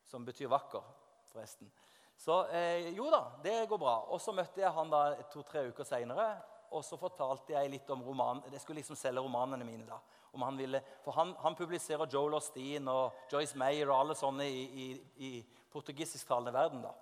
Som 0.09 0.25
betyr 0.29 0.51
vakker, 0.53 0.85
forresten. 1.33 1.71
Så 2.19 2.43
eh, 2.53 2.91
jo 2.97 3.09
da, 3.13 3.23
det 3.45 3.63
går 3.71 3.81
bra. 3.81 3.97
Og 4.13 4.21
så 4.21 4.35
møtte 4.37 4.61
jeg 4.61 4.75
han 4.75 4.93
da 4.93 5.03
to-tre 5.33 5.69
uker 5.71 5.87
seinere. 5.89 6.31
Og 6.75 6.85
så 6.85 6.99
fortalte 7.01 7.55
jeg 7.55 7.73
litt 7.73 7.91
om 7.95 8.03
romanen. 8.05 8.45
Jeg 8.53 8.61
skulle 8.61 8.83
liksom 8.83 8.99
selge 8.99 9.23
romanene 9.25 9.65
mine. 9.65 9.87
da. 9.89 10.01
Om 10.37 10.45
han 10.45 10.59
ville, 10.61 10.83
for 11.05 11.17
han, 11.17 11.33
han 11.41 11.57
publiserer 11.57 12.11
Joel 12.13 12.37
Osteen 12.37 12.89
og 12.93 13.31
Joyce 13.33 13.57
Mayer 13.57 13.89
og 13.89 14.03
alle 14.03 14.17
sånne 14.19 14.45
i, 14.45 14.65
i, 14.69 14.89
i 15.25 15.31
portugisisktalende 15.73 16.53
verden. 16.53 16.83
da. 16.85 16.93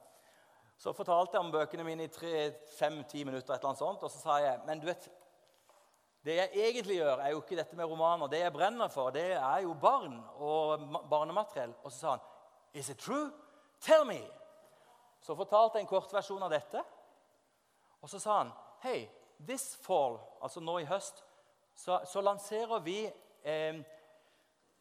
Så 0.78 0.92
fortalte 0.92 1.34
jeg 1.34 1.42
om 1.42 1.52
bøkene 1.52 1.84
mine 1.86 2.06
i 2.06 2.42
fem-ti 2.76 3.24
minutter, 3.24 3.54
et 3.54 3.58
eller 3.58 3.72
annet 3.72 3.80
sånt, 3.80 4.02
og 4.04 4.12
så 4.12 4.20
sa 4.20 4.36
jeg 4.44 4.60
men 4.68 4.82
du 4.82 4.86
vet, 4.90 5.08
det 6.26 6.34
jeg 6.40 6.50
egentlig 6.68 6.96
gjør, 6.98 7.20
er 7.22 7.30
jo 7.30 7.42
ikke 7.42 7.58
dette 7.58 7.76
med 7.78 7.86
romaner. 7.86 8.26
Det 8.26 8.40
jeg 8.40 8.52
brenner 8.52 8.90
for, 8.90 9.12
det 9.14 9.28
er 9.36 9.60
jo 9.62 9.76
barn 9.78 10.16
og 10.42 10.88
barnemateriell. 11.10 11.74
Og 11.84 11.92
så 11.92 11.98
sa 11.98 12.16
han 12.16 12.24
Is 12.74 12.90
it 12.90 12.98
true? 12.98 13.30
Tell 13.80 14.04
me! 14.04 14.18
Så 15.22 15.36
fortalte 15.38 15.78
jeg 15.78 15.86
en 15.86 15.90
kortversjon 15.90 16.42
av 16.42 16.50
dette. 16.50 16.82
Og 18.02 18.10
så 18.10 18.18
sa 18.22 18.40
han 18.40 18.50
Hei, 18.82 19.06
this 19.46 19.76
fall, 19.82 20.18
altså 20.42 20.60
nå 20.60 20.78
i 20.82 20.88
høst, 20.88 21.22
så, 21.76 22.00
så 22.04 22.20
lanserer 22.20 22.82
vi 22.84 22.98
eh, 23.44 23.78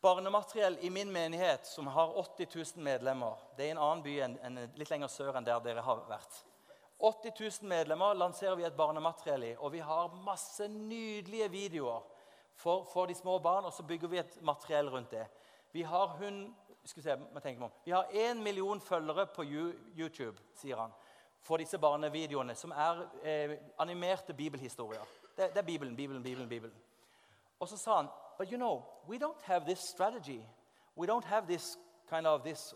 barnemateriell 0.01 0.77
i 0.81 0.89
min 0.89 1.11
menighet, 1.11 1.65
som 1.65 1.87
har 1.87 2.17
80 2.19 2.47
000 2.75 2.83
medlemmer 2.83 3.39
Det 3.57 3.65
er 3.65 3.71
en 3.75 3.81
annen 3.81 4.03
by 4.03 4.19
en, 4.21 4.35
en, 4.43 4.59
litt 4.75 4.91
lenger 4.91 5.11
sør 5.11 5.37
enn 5.37 5.47
der 5.47 5.63
dere 5.65 5.83
har 5.85 6.03
vært. 6.09 6.43
80 6.99 7.31
000 7.39 7.69
medlemmer 7.69 8.13
lanserer 8.13 8.55
vi 8.55 8.63
et 8.63 8.77
barnemateriell 8.77 9.43
i. 9.43 9.55
Og 9.57 9.71
vi 9.71 9.79
har 9.79 10.13
masse 10.25 10.67
nydelige 10.67 11.51
videoer 11.51 12.03
for, 12.55 12.83
for 12.93 13.05
de 13.05 13.15
små 13.15 13.39
barn, 13.39 13.65
og 13.65 13.73
så 13.73 13.83
bygger 13.83 14.07
vi 14.07 14.17
et 14.17 14.37
materiell 14.41 14.89
rundt 14.89 15.11
det. 15.11 15.25
Vi 15.71 15.81
har 15.81 16.07
hun, 16.07 16.55
skal 16.85 17.03
se, 17.03 17.15
meg 17.33 17.61
om, 17.61 17.71
vi 17.85 17.91
har 17.91 18.03
én 18.03 18.41
million 18.43 18.81
følgere 18.81 19.25
på 19.25 19.43
YouTube, 19.97 20.37
sier 20.55 20.79
han, 20.79 20.91
for 21.41 21.57
disse 21.57 21.77
barnevideoene, 21.77 22.55
som 22.55 22.71
er 22.71 23.03
eh, 23.23 23.57
animerte 23.79 24.33
bibelhistorier. 24.33 25.03
Det, 25.37 25.49
det 25.49 25.57
er 25.57 25.67
Bibelen, 25.67 25.95
Bibelen, 25.95 26.23
Bibelen. 26.23 26.49
Bibelen. 26.49 26.75
Og 27.59 27.67
så 27.67 27.77
sa 27.77 27.95
han 27.95 28.07
But 28.37 28.51
you 28.51 28.57
know, 28.57 28.83
we 29.07 29.17
don't 29.17 29.41
have 29.43 29.65
this 29.65 29.79
strategy. 29.79 30.41
We 30.95 31.07
don't 31.07 31.25
have 31.25 31.47
this 31.47 31.77
kind 32.09 32.27
of 32.27 32.41
this 32.43 32.73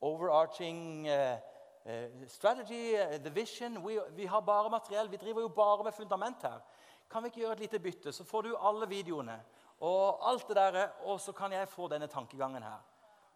overarching 0.00 1.08
uh, 1.08 1.36
strategy, 2.28 2.96
uh, 2.96 3.18
the 3.18 3.30
vision. 3.30 3.86
vi, 3.86 4.00
vi 4.14 4.26
har 4.26 4.42
bare 4.42 4.70
materiell. 4.70 5.08
Vi 5.08 5.16
driver 5.16 5.40
jo 5.40 5.48
bare 5.48 5.84
med 5.84 5.94
fundament 5.94 6.42
her. 6.42 6.60
Kan 7.10 7.22
vi 7.22 7.28
ikke 7.28 7.40
gjøre 7.40 7.52
et 7.52 7.60
lite 7.66 7.78
bytte, 7.78 8.12
så 8.12 8.24
får 8.24 8.42
du 8.42 8.56
alle 8.56 8.88
videoene 8.88 9.36
og 9.84 10.28
alt 10.28 10.48
det 10.48 10.56
der, 10.56 10.88
og 11.04 11.20
så 11.20 11.32
kan 11.32 11.52
jeg 11.52 11.68
få 11.68 11.88
denne 11.88 12.06
tankegangen 12.06 12.62
her. 12.62 12.80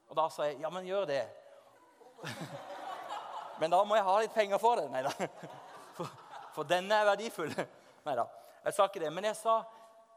Og 0.09 0.17
da 0.17 0.29
sa 0.33 0.47
jeg 0.49 0.61
ja, 0.63 0.71
men 0.71 0.87
gjør 0.87 1.05
det. 1.05 1.25
men 3.61 3.71
da 3.71 3.83
må 3.85 3.99
jeg 3.99 4.07
ha 4.07 4.15
litt 4.23 4.35
penger 4.35 4.61
for 4.63 4.81
det. 4.81 4.89
Nei 4.93 5.03
da. 5.05 5.13
For, 5.99 6.07
for 6.55 6.63
denne 6.63 6.95
er 6.95 7.09
verdifull. 7.09 7.51
Neida, 8.07 8.23
jeg 8.63 8.75
sa 8.77 8.85
ikke 8.87 9.01
det. 9.03 9.09
Men 9.13 9.25
jeg 9.27 9.35
sa 9.35 9.57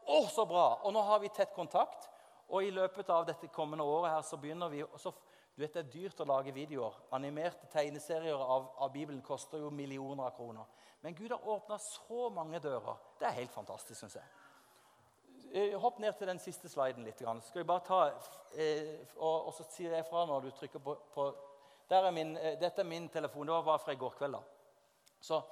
'Å, 0.06 0.18
så 0.30 0.44
bra!' 0.46 0.78
Og 0.86 0.92
nå 0.94 1.02
har 1.02 1.18
vi 1.18 1.28
tett 1.28 1.50
kontakt. 1.54 2.06
Og 2.48 2.62
i 2.62 2.70
løpet 2.70 3.10
av 3.10 3.26
dette 3.26 3.48
kommende 3.50 3.84
året 3.84 4.12
her 4.12 4.22
så 4.22 4.36
begynner 4.36 4.70
vi 4.70 4.84
så, 4.96 5.10
Du 5.54 5.62
vet, 5.62 5.74
Det 5.74 5.82
er 5.84 5.90
dyrt 5.92 6.20
å 6.20 6.28
lage 6.28 6.54
videoer. 6.54 6.94
Animerte 7.12 7.66
tegneserier 7.72 8.40
av, 8.40 8.70
av 8.78 8.92
Bibelen 8.92 9.20
koster 9.22 9.60
jo 9.60 9.70
millioner 9.70 10.24
av 10.24 10.36
kroner. 10.36 10.64
Men 11.02 11.14
Gud 11.14 11.30
har 11.30 11.48
åpna 11.48 11.78
så 11.78 12.28
mange 12.30 12.60
dører. 12.62 12.96
Det 13.18 13.26
er 13.28 13.40
helt 13.42 13.52
fantastisk, 13.52 14.00
syns 14.00 14.16
jeg. 14.16 14.24
Eh, 15.52 15.74
hopp 15.80 15.98
ned 16.00 16.14
til 16.16 16.30
den 16.30 16.38
siste 16.40 16.68
sliden 16.72 17.04
litt. 17.04 17.18
Skal 17.20 17.60
vi 17.60 17.68
bare 17.68 17.84
ta, 17.84 17.98
eh, 18.56 18.94
og, 19.18 19.48
og, 19.48 19.50
så 19.52 19.66
sier 19.68 19.92
jeg 19.92 20.06
fra 20.08 20.24
når 20.24 20.46
du 20.46 20.50
trykker 20.56 20.80
på, 20.80 20.94
på 21.12 21.26
er 21.92 22.10
min, 22.10 22.36
eh, 22.38 22.56
Dette 22.60 22.80
er 22.80 22.88
min 22.88 23.08
telefon. 23.12 23.46
Det 23.46 23.52
var 23.58 23.66
bare 23.66 23.82
fra 23.82 23.92
i 23.92 24.00
går 24.00 24.14
kveld. 24.16 24.38
da. 24.38 25.10
Så, 25.20 25.42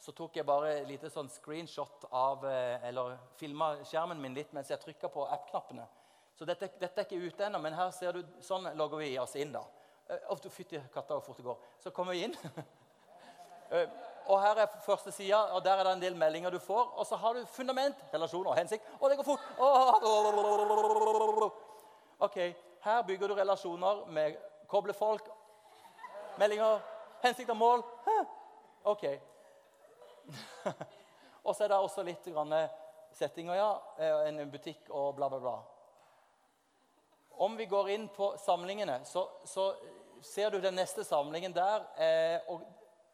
så, 0.00 0.12
tok 0.16 0.36
jeg 0.36 0.46
bare 0.48 0.78
et 0.78 0.88
lite 0.88 1.10
sånn 1.12 1.28
screenshot 1.28 2.06
av 2.10 2.44
Eller 2.48 3.18
filma 3.36 3.74
skjermen 3.84 4.20
min 4.20 4.34
litt 4.34 4.52
mens 4.56 4.70
jeg 4.72 4.80
trykka 4.80 5.12
på 5.12 5.26
app-knappene. 5.28 5.84
Så 6.40 6.46
dette, 6.48 6.70
dette, 6.80 7.02
er 7.02 7.04
ikke 7.04 7.20
ute 7.20 7.44
ennå, 7.44 7.58
men 7.60 7.74
her 7.76 7.90
ser 7.92 8.16
du, 8.16 8.22
sånn 8.40 8.64
logger 8.72 9.02
vi 9.02 9.10
oss 9.20 9.34
inn. 9.36 9.50
da. 9.52 9.60
Oh, 10.32 10.38
Fytti 10.48 10.78
katta, 10.88 11.18
hvor 11.18 11.20
fort 11.20 11.36
det 11.36 11.42
går. 11.44 11.56
Så 11.82 11.90
kommer 11.92 12.16
vi 12.16 12.22
inn. 12.24 12.36
og 14.32 14.38
her 14.40 14.62
er 14.62 14.78
første 14.80 15.12
sida, 15.12 15.42
og 15.52 15.60
der 15.66 15.76
er 15.76 15.84
det 15.84 15.92
en 15.98 16.00
del 16.00 16.14
meldinger 16.16 16.54
du 16.54 16.56
får. 16.64 16.94
Og 16.96 17.04
så 17.04 17.18
har 17.20 17.36
du 17.36 17.44
fundament, 17.44 18.00
relasjoner 18.14 18.54
og 18.54 18.56
hensikt. 18.56 18.88
Å, 18.96 19.10
det 19.12 19.18
går 19.20 19.28
fort! 19.28 19.44
Ok, 22.20 22.36
Her 22.84 23.02
bygger 23.08 23.28
du 23.28 23.34
relasjoner 23.36 24.00
med 24.12 24.36
koble 24.68 24.92
folk, 24.96 25.28
meldinger, 26.40 26.80
hensikt 27.20 27.52
og 27.52 27.56
mål. 27.60 27.84
Ok. 28.88 29.04
og 31.44 31.52
så 31.52 31.64
er 31.64 31.68
det 31.74 31.78
også 31.80 32.04
litt 32.08 32.24
settinger, 33.12 33.60
ja. 33.60 33.70
Eh, 34.00 34.24
en 34.30 34.40
butikk 34.52 34.88
og 34.88 35.14
bla, 35.20 35.28
bla, 35.28 35.40
bla. 35.44 35.79
Om 37.40 37.56
vi 37.56 37.66
går 37.66 37.90
inn 37.94 38.08
på 38.12 38.34
samlingene, 38.40 39.00
så, 39.08 39.24
så 39.48 39.70
ser 40.22 40.52
du 40.52 40.60
den 40.60 40.76
neste 40.76 41.04
samlingen 41.08 41.54
der. 41.56 41.86
Eh, 41.96 42.52
og 42.52 42.66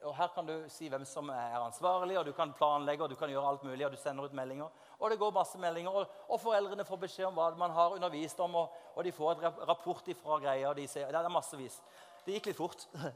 og 0.06 0.14
Her 0.14 0.28
kan 0.34 0.46
du 0.46 0.52
si 0.70 0.86
hvem 0.88 1.04
som 1.08 1.30
er 1.34 1.56
ansvarlig, 1.58 2.18
og 2.18 2.26
du 2.26 2.32
kan 2.36 2.52
planlegge 2.54 3.02
og 3.02 3.10
du 3.10 3.16
kan 3.18 3.30
gjøre 3.30 3.48
alt 3.48 3.64
mulig. 3.64 3.86
og 3.86 3.92
du 3.92 3.96
sender 3.96 4.24
ut 4.24 4.32
meldinger, 4.32 4.68
og 4.98 5.10
det 5.10 5.18
går 5.18 5.32
masse 5.34 5.58
meldinger, 5.58 5.90
og, 5.90 6.06
og 6.28 6.40
foreldrene 6.40 6.84
får 6.84 6.96
beskjed 6.96 7.26
om 7.26 7.34
hva 7.34 7.48
man 7.58 7.70
har 7.70 7.96
undervist 7.96 8.40
om, 8.40 8.54
og, 8.54 8.76
og 8.94 9.04
de 9.04 9.12
får 9.12 9.32
et 9.32 9.58
rapport 9.68 10.08
ifra 10.08 10.38
greia. 10.38 10.68
og 10.68 10.76
de 10.76 10.86
sier, 10.88 11.10
Det 11.10 11.16
er 11.16 11.28
massevis. 11.28 11.80
Det 12.24 12.36
gikk 12.36 12.52
litt 12.52 12.56
fort. 12.56 12.86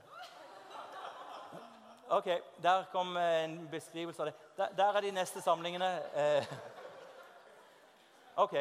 Ok, 2.11 2.27
Der 2.63 2.89
kom 2.91 3.17
en 3.17 3.69
beskrivelse 3.71 4.23
av 4.23 4.27
det. 4.27 4.35
Der, 4.57 4.73
der 4.75 4.97
er 4.97 5.01
de 5.01 5.11
neste 5.15 5.41
samlingene. 5.41 5.91
Eh. 6.15 6.47
Ok, 8.43 8.57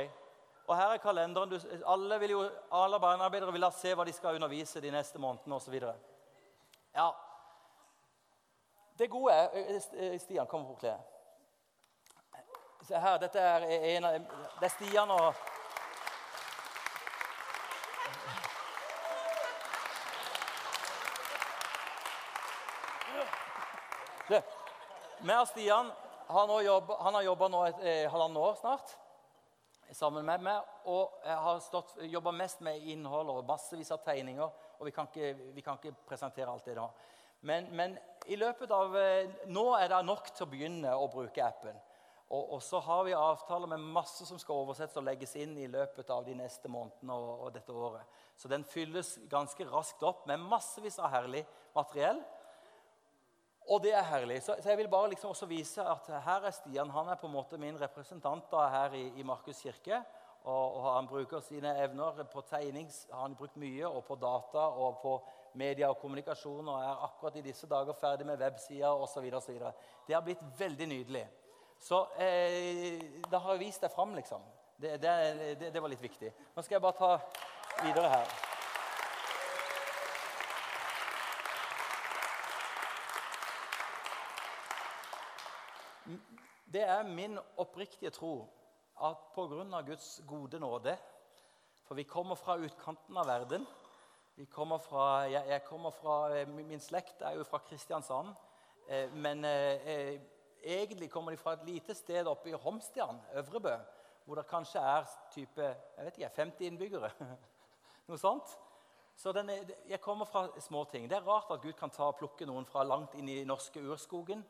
og 0.70 0.78
Her 0.78 0.91
er 0.93 0.97
kalenderen. 0.97 1.49
Du, 1.49 1.59
alle, 1.88 2.20
vil 2.20 2.51
alle 2.72 2.99
barnearbeidere 2.99 3.51
vil 3.51 3.63
da 3.65 3.72
se 3.74 3.95
hva 3.97 4.05
de 4.05 4.13
skal 4.13 4.36
undervise 4.38 4.82
de 4.82 4.91
neste 4.93 5.17
månedene 5.17 5.55
osv. 5.55 5.78
Ja, 6.93 7.07
det 8.99 9.09
gode 9.09 9.34
er 9.34 10.20
Stian, 10.20 10.47
kom 10.47 10.67
på 10.67 10.78
til. 10.80 10.93
Se 12.86 12.99
her, 12.99 13.17
dette 13.17 13.39
er 13.39 13.65
en 13.95 14.05
av 14.05 14.20
Det 14.59 14.70
er 14.70 14.76
Stian 14.76 15.11
og 15.11 15.34
Det. 24.30 24.43
Meg 25.26 25.47
Stian 25.49 25.89
han 26.30 26.49
har 26.53 27.24
jobba 27.26 27.47
nå 27.49 27.65
et 27.65 27.80
eh, 27.82 28.09
halvannet 28.11 28.38
år 28.38 28.57
snart 28.59 28.99
sammen 29.96 30.26
med 30.26 30.44
meg. 30.46 30.74
Og 30.90 31.20
jeg 31.26 31.38
har 31.46 32.10
jobba 32.16 32.34
mest 32.36 32.62
med 32.66 32.82
innhold 32.92 33.32
og 33.34 33.46
massevis 33.48 33.92
av 33.96 34.04
tegninger. 34.06 34.66
Og 34.80 34.88
vi 34.88 34.94
kan 34.96 35.10
ikke, 35.10 35.34
vi 35.56 35.64
kan 35.66 35.80
ikke 35.80 35.96
presentere 36.08 36.52
alt 36.52 36.66
det 36.66 36.78
da. 36.80 36.88
Men, 37.42 37.70
men, 37.76 37.98
i 38.28 38.36
løpet 38.36 38.72
av 38.76 38.96
eh, 39.00 39.30
Nå 39.48 39.64
er 39.78 39.88
det 39.90 40.00
nok 40.06 40.28
til 40.34 40.44
å 40.44 40.50
begynne 40.52 40.96
å 40.96 41.08
bruke 41.12 41.44
appen. 41.44 41.78
Og, 42.30 42.44
og, 42.54 42.60
så 42.62 42.78
har 42.86 43.06
vi 43.08 43.16
avtaler 43.18 43.72
med 43.72 43.86
masse 43.96 44.26
som 44.28 44.38
skal 44.38 44.60
oversettes 44.62 45.00
og 45.02 45.08
legges 45.08 45.34
inn 45.40 45.56
i 45.58 45.70
løpet 45.72 46.12
av 46.14 46.28
de 46.28 46.36
neste 46.38 46.70
månedene 46.70 47.16
og, 47.16 47.32
og 47.48 47.54
dette 47.56 47.74
året. 47.74 48.20
Så 48.38 48.52
den 48.52 48.66
fylles 48.70 49.16
ganske 49.32 49.66
raskt 49.72 50.04
opp 50.06 50.28
med 50.30 50.44
massevis 50.44 51.00
av 51.02 51.10
herlig 51.16 51.42
materiell. 51.74 52.22
Og 53.70 53.84
det 53.84 53.91
er 53.93 54.05
herlig. 54.05 54.39
Så, 54.43 54.55
så 54.61 54.70
jeg 54.70 54.78
vil 54.78 54.89
bare 54.89 55.09
liksom 55.09 55.30
også 55.30 55.45
vise 55.45 55.84
at 55.86 56.07
her 56.26 56.47
er 56.47 56.51
Stian. 56.51 56.89
Han 56.89 57.07
er 57.07 57.20
på 57.22 57.28
en 57.28 57.34
måte 57.34 57.57
min 57.61 57.78
representant 57.82 58.49
da, 58.51 58.65
her 58.74 58.95
i, 58.97 59.03
i 59.22 59.24
Markus 59.24 59.61
kirke. 59.61 60.01
Og, 60.43 60.76
og, 60.76 60.93
han 60.95 61.07
bruker 61.07 61.39
sine 61.43 61.76
evner 61.84 62.24
på 62.32 62.41
tegning 62.47 62.88
har 63.11 63.22
han 63.22 63.36
brukt 63.36 63.57
mye, 63.59 63.88
og 63.88 64.05
på 64.07 64.15
data 64.15 64.70
og 64.82 65.01
på 65.01 65.13
media 65.59 65.89
og 65.89 65.99
kommunikasjon 65.99 66.67
og 66.67 66.80
er 66.80 67.03
akkurat 67.09 67.36
i 67.36 67.43
disse 67.43 67.67
dager 67.67 67.93
ferdig 67.93 68.26
med 68.26 68.39
websider 68.39 69.03
osv. 69.03 69.30
Det 70.07 70.15
har 70.15 70.24
blitt 70.24 70.43
veldig 70.57 70.88
nydelig. 70.88 71.26
Så 71.80 72.05
eh, 72.20 73.03
da 73.32 73.39
har 73.43 73.59
vist 73.59 73.84
deg 73.84 73.91
fram, 73.91 74.15
liksom. 74.15 74.41
Det, 74.80 74.95
det, 75.01 75.11
det, 75.59 75.74
det, 75.74 75.82
var 75.82 75.91
litt 75.91 76.03
viktig. 76.03 76.32
Nå 76.55 76.63
skal 76.63 76.80
jeg 76.80 76.88
bare 76.88 76.97
ta 76.99 77.84
videre 77.84 78.13
her. 78.15 78.49
Det 86.74 86.82
er 86.82 87.03
min 87.03 87.39
oppriktige 87.57 88.09
tro 88.13 88.45
at 89.01 89.17
pga. 89.34 89.82
Guds 89.82 90.22
gode 90.28 90.59
nåde 90.59 90.97
For 91.84 91.95
vi 91.95 92.03
kommer 92.03 92.36
fra 92.36 92.57
utkanten 92.57 93.17
av 93.17 93.26
verden. 93.28 93.65
Kommer 94.51 94.78
Fra, 94.78 95.22
jeg, 95.26 95.43
jeg, 95.47 95.63
kommer 95.63 95.91
fra, 95.91 96.38
eh, 96.38 96.47
Min 96.47 96.80
slekt 96.80 97.22
er 97.22 97.32
jo 97.32 97.43
fra 97.43 97.57
Kristiansand. 97.57 98.36
Eh, 98.88 99.11
men 99.13 99.45
eh, 99.45 100.22
egentlig 100.63 101.11
kommer 101.11 101.32
de 101.32 101.38
fra 101.38 101.53
et 101.53 101.65
lite 101.65 101.95
sted 101.95 102.28
oppe 102.28 102.49
i 102.49 102.53
Homstian, 102.53 103.22
Øvrebø, 103.34 103.76
hvor 104.26 104.36
det 104.36 104.47
kanskje 104.47 104.80
er 104.80 105.09
type, 105.32 105.61
jeg 105.97 106.05
vet 106.05 106.17
ikke, 106.17 106.30
50 106.36 106.65
innbyggere. 106.65 107.11
Noe 108.07 108.17
sånt. 108.17 108.57
Så 109.15 109.30
er, 109.30 109.74
Jeg 109.89 110.01
kommer 110.01 110.26
fra 110.26 110.47
små 110.59 110.84
ting. 110.84 111.09
Det 111.09 111.17
er 111.17 111.28
rart 111.28 111.51
at 111.51 111.61
Gud 111.61 111.74
kan 111.74 111.89
ta 111.89 112.03
og 112.03 112.15
plukke 112.15 112.45
noen 112.45 112.65
fra 112.65 112.84
langt 112.84 113.15
inn 113.15 113.30
i 113.30 113.43
norske 113.43 113.82
urskogen 113.82 114.45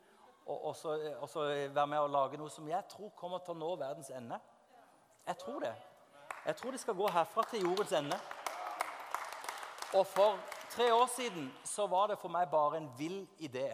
og, 0.46 0.64
og, 0.64 0.76
så, 0.76 0.96
og 1.20 1.28
så 1.28 1.44
være 1.74 1.86
med 1.86 1.98
og 1.98 2.10
lage 2.10 2.40
noe 2.40 2.50
som 2.50 2.68
jeg 2.68 2.82
tror 2.90 3.12
kommer 3.16 3.42
til 3.44 3.54
å 3.54 3.60
nå 3.60 3.74
verdens 3.80 4.10
ende. 4.14 4.40
Jeg 5.26 5.38
tror 5.38 5.60
det. 5.64 5.74
Jeg 6.46 6.56
tror 6.56 6.74
det 6.74 6.80
skal 6.80 6.96
gå 6.98 7.10
herfra 7.12 7.44
til 7.50 7.66
jordens 7.66 7.92
ende. 7.92 8.18
Og 9.94 10.06
for 10.06 10.38
tre 10.70 10.92
år 10.94 11.06
siden 11.16 11.50
så 11.64 11.86
var 11.86 12.10
det 12.10 12.18
for 12.18 12.32
meg 12.32 12.50
bare 12.50 12.80
en 12.80 12.90
vill 12.98 13.22
idé. 13.38 13.70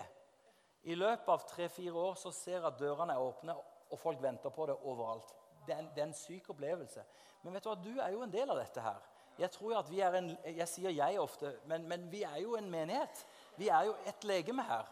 I 0.87 0.95
løpet 0.95 1.29
av 1.29 1.45
tre-fire 1.49 1.95
år 1.99 2.15
så 2.15 2.31
ser 2.31 2.59
jeg 2.59 2.67
at 2.69 2.79
dørene 2.79 3.15
er 3.15 3.23
åpne, 3.23 3.57
og 3.91 3.99
folk 3.99 4.23
venter 4.23 4.53
på 4.55 4.67
det 4.67 4.77
overalt. 4.83 5.33
Det 5.67 5.75
er, 5.75 5.79
en, 5.83 5.91
det 5.95 6.03
er 6.03 6.07
en 6.07 6.15
syk 6.15 6.51
opplevelse. 6.55 7.03
Men 7.43 7.55
vet 7.55 7.65
du 7.65 7.71
hva, 7.71 7.77
du 7.83 7.95
er 7.99 8.13
jo 8.15 8.23
en 8.23 8.33
del 8.33 8.51
av 8.51 8.61
dette 8.61 8.83
her. 8.83 9.01
Jeg 9.39 9.51
tror 9.53 9.73
jo 9.73 9.79
at 9.79 9.91
vi 9.91 10.01
er 10.01 10.15
en, 10.17 10.31
jeg 10.47 10.69
sier 10.71 10.95
jeg 10.95 11.19
ofte, 11.21 11.53
men, 11.69 11.85
men 11.89 12.07
vi 12.13 12.23
er 12.25 12.39
jo 12.41 12.55
en 12.57 12.71
menighet. 12.71 13.25
Vi 13.59 13.69
er 13.69 13.91
jo 13.91 13.97
et 14.09 14.25
legeme 14.25 14.65
her. 14.65 14.89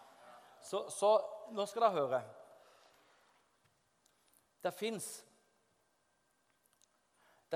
Så, 0.64 0.84
så 0.92 1.14
nå 1.52 1.66
skal 1.66 1.82
dere 1.82 1.98
høre. 1.98 2.22
Det 4.64 4.72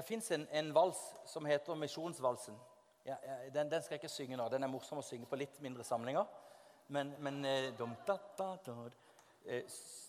fins 0.05 0.31
en, 0.31 0.49
en 0.53 0.75
vals 0.75 1.01
som 1.27 1.47
heter 1.49 1.75
Misjonsvalsen. 1.75 2.59
Ja, 3.09 3.17
den, 3.55 3.71
den, 3.71 3.83
skal 3.83 3.95
jeg 3.95 4.03
ikke 4.03 4.13
synge 4.13 4.37
nå. 4.37 4.49
Den 4.53 4.63
er 4.63 4.71
morsom 4.71 5.01
å 5.01 5.07
synge 5.07 5.27
på 5.27 5.39
litt 5.41 5.57
mindre 5.65 5.85
samlinger. 5.87 6.27
Men, 6.93 7.15
men 7.25 7.45
eh, 7.45 7.71
dum, 7.79 7.95
da, 8.07 8.19
da, 8.37 8.51
da. 8.65 8.75
Eh, 9.49 9.65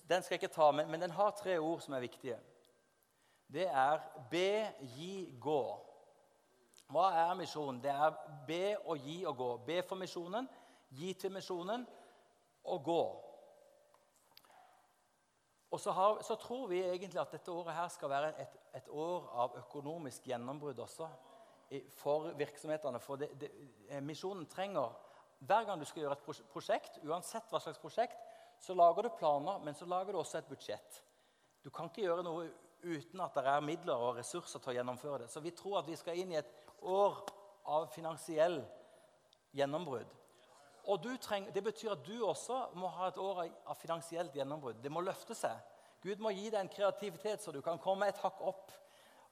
Den 0.09 0.23
skal 0.23 0.35
jeg 0.35 0.43
ikke 0.43 0.53
ta, 0.55 0.71
men, 0.71 0.89
men, 0.91 1.01
den 1.01 1.11
har 1.15 1.31
tre 1.37 1.57
ord 1.59 1.81
som 1.81 1.93
er 1.93 2.03
viktige. 2.03 2.39
Det 3.47 3.67
er 3.67 4.01
be, 4.31 4.67
gi, 4.95 5.29
gå. 5.39 5.61
Hva 6.89 7.07
er 7.21 7.33
misjon? 7.37 7.79
Det 7.81 7.91
er 7.91 8.11
be 8.47 8.63
og 8.83 8.97
gi 8.97 9.23
og 9.25 9.37
gå. 9.37 9.49
Be 9.67 9.81
for 9.85 10.01
misjonen, 10.01 10.47
gi 10.89 11.13
til 11.13 11.31
misjonen 11.31 11.85
og 12.63 12.83
gå. 12.83 13.03
Og 15.71 15.79
så, 15.79 15.91
har, 15.91 16.21
så, 16.25 16.35
tror 16.35 16.67
vi 16.67 16.81
egentlig 16.81 17.21
at 17.21 17.31
dette 17.31 17.51
året 17.51 17.75
her 17.75 17.89
skal 17.93 18.09
være 18.09 18.29
et, 18.41 18.55
et 18.75 18.87
år 18.89 19.27
av 19.43 19.57
økonomisk 19.59 20.25
gjennombrudd 20.27 20.79
også 20.81 21.09
for 21.93 22.31
virksomhetene. 22.37 22.99
For 22.99 23.21
det, 23.21 23.29
det, 23.41 23.51
eh, 23.89 24.01
misjonen 24.01 24.47
trenger 24.49 24.97
Hver 25.39 25.63
gang 25.63 25.79
du 25.79 25.85
skal 25.87 26.01
gjøre 26.01 26.17
et 26.17 26.47
prosjekt, 26.51 26.97
uansett 27.07 27.45
hva 27.47 27.61
slags 27.63 27.77
prosjekt, 27.79 28.17
så 28.59 28.73
lager 28.75 29.05
du 29.05 29.09
planer, 29.15 29.61
men 29.63 29.73
så 29.73 29.85
lager 29.87 30.11
du 30.11 30.19
også 30.19 30.41
et 30.41 30.49
budsjett. 30.49 30.97
Du 31.63 31.69
kan 31.69 31.87
ikke 31.87 32.01
gjøre 32.01 32.25
noe 32.27 32.49
uten 32.83 33.23
at 33.23 33.37
det 33.37 33.45
er 33.47 33.63
midler 33.63 34.03
og 34.03 34.17
ressurser 34.17 34.59
til 34.59 34.73
å 34.73 34.75
gjennomføre 34.75 35.21
det. 35.21 35.29
Så 35.31 35.39
vi 35.39 35.53
tror 35.55 35.77
at 35.79 35.87
vi 35.87 35.95
skal 35.95 36.19
inn 36.19 36.33
i 36.33 36.41
et 36.41 36.51
år 36.83 37.21
av 37.71 37.87
finansiell 37.93 38.59
gjennombrudd. 39.55 40.11
Og 40.89 41.05
treng, 41.21 41.53
Det 41.53 41.63
betyr 41.63 41.91
at 41.91 42.05
du 42.05 42.25
også 42.25 42.69
må 42.73 42.87
ha 42.87 43.07
et 43.07 43.17
år 43.17 43.43
av 43.65 43.75
finansielt 43.77 44.33
gjennombrudd. 44.33 44.81
Det 44.81 44.91
må 44.91 45.01
løfte 45.05 45.35
seg. 45.37 45.57
Gud 46.01 46.21
må 46.23 46.31
gi 46.31 46.49
deg 46.49 46.61
en 46.61 46.71
kreativitet, 46.71 47.41
så 47.43 47.51
du 47.51 47.61
kan 47.61 47.77
komme 47.77 48.07
et 48.07 48.17
hakk 48.17 48.41
opp. 48.41 48.71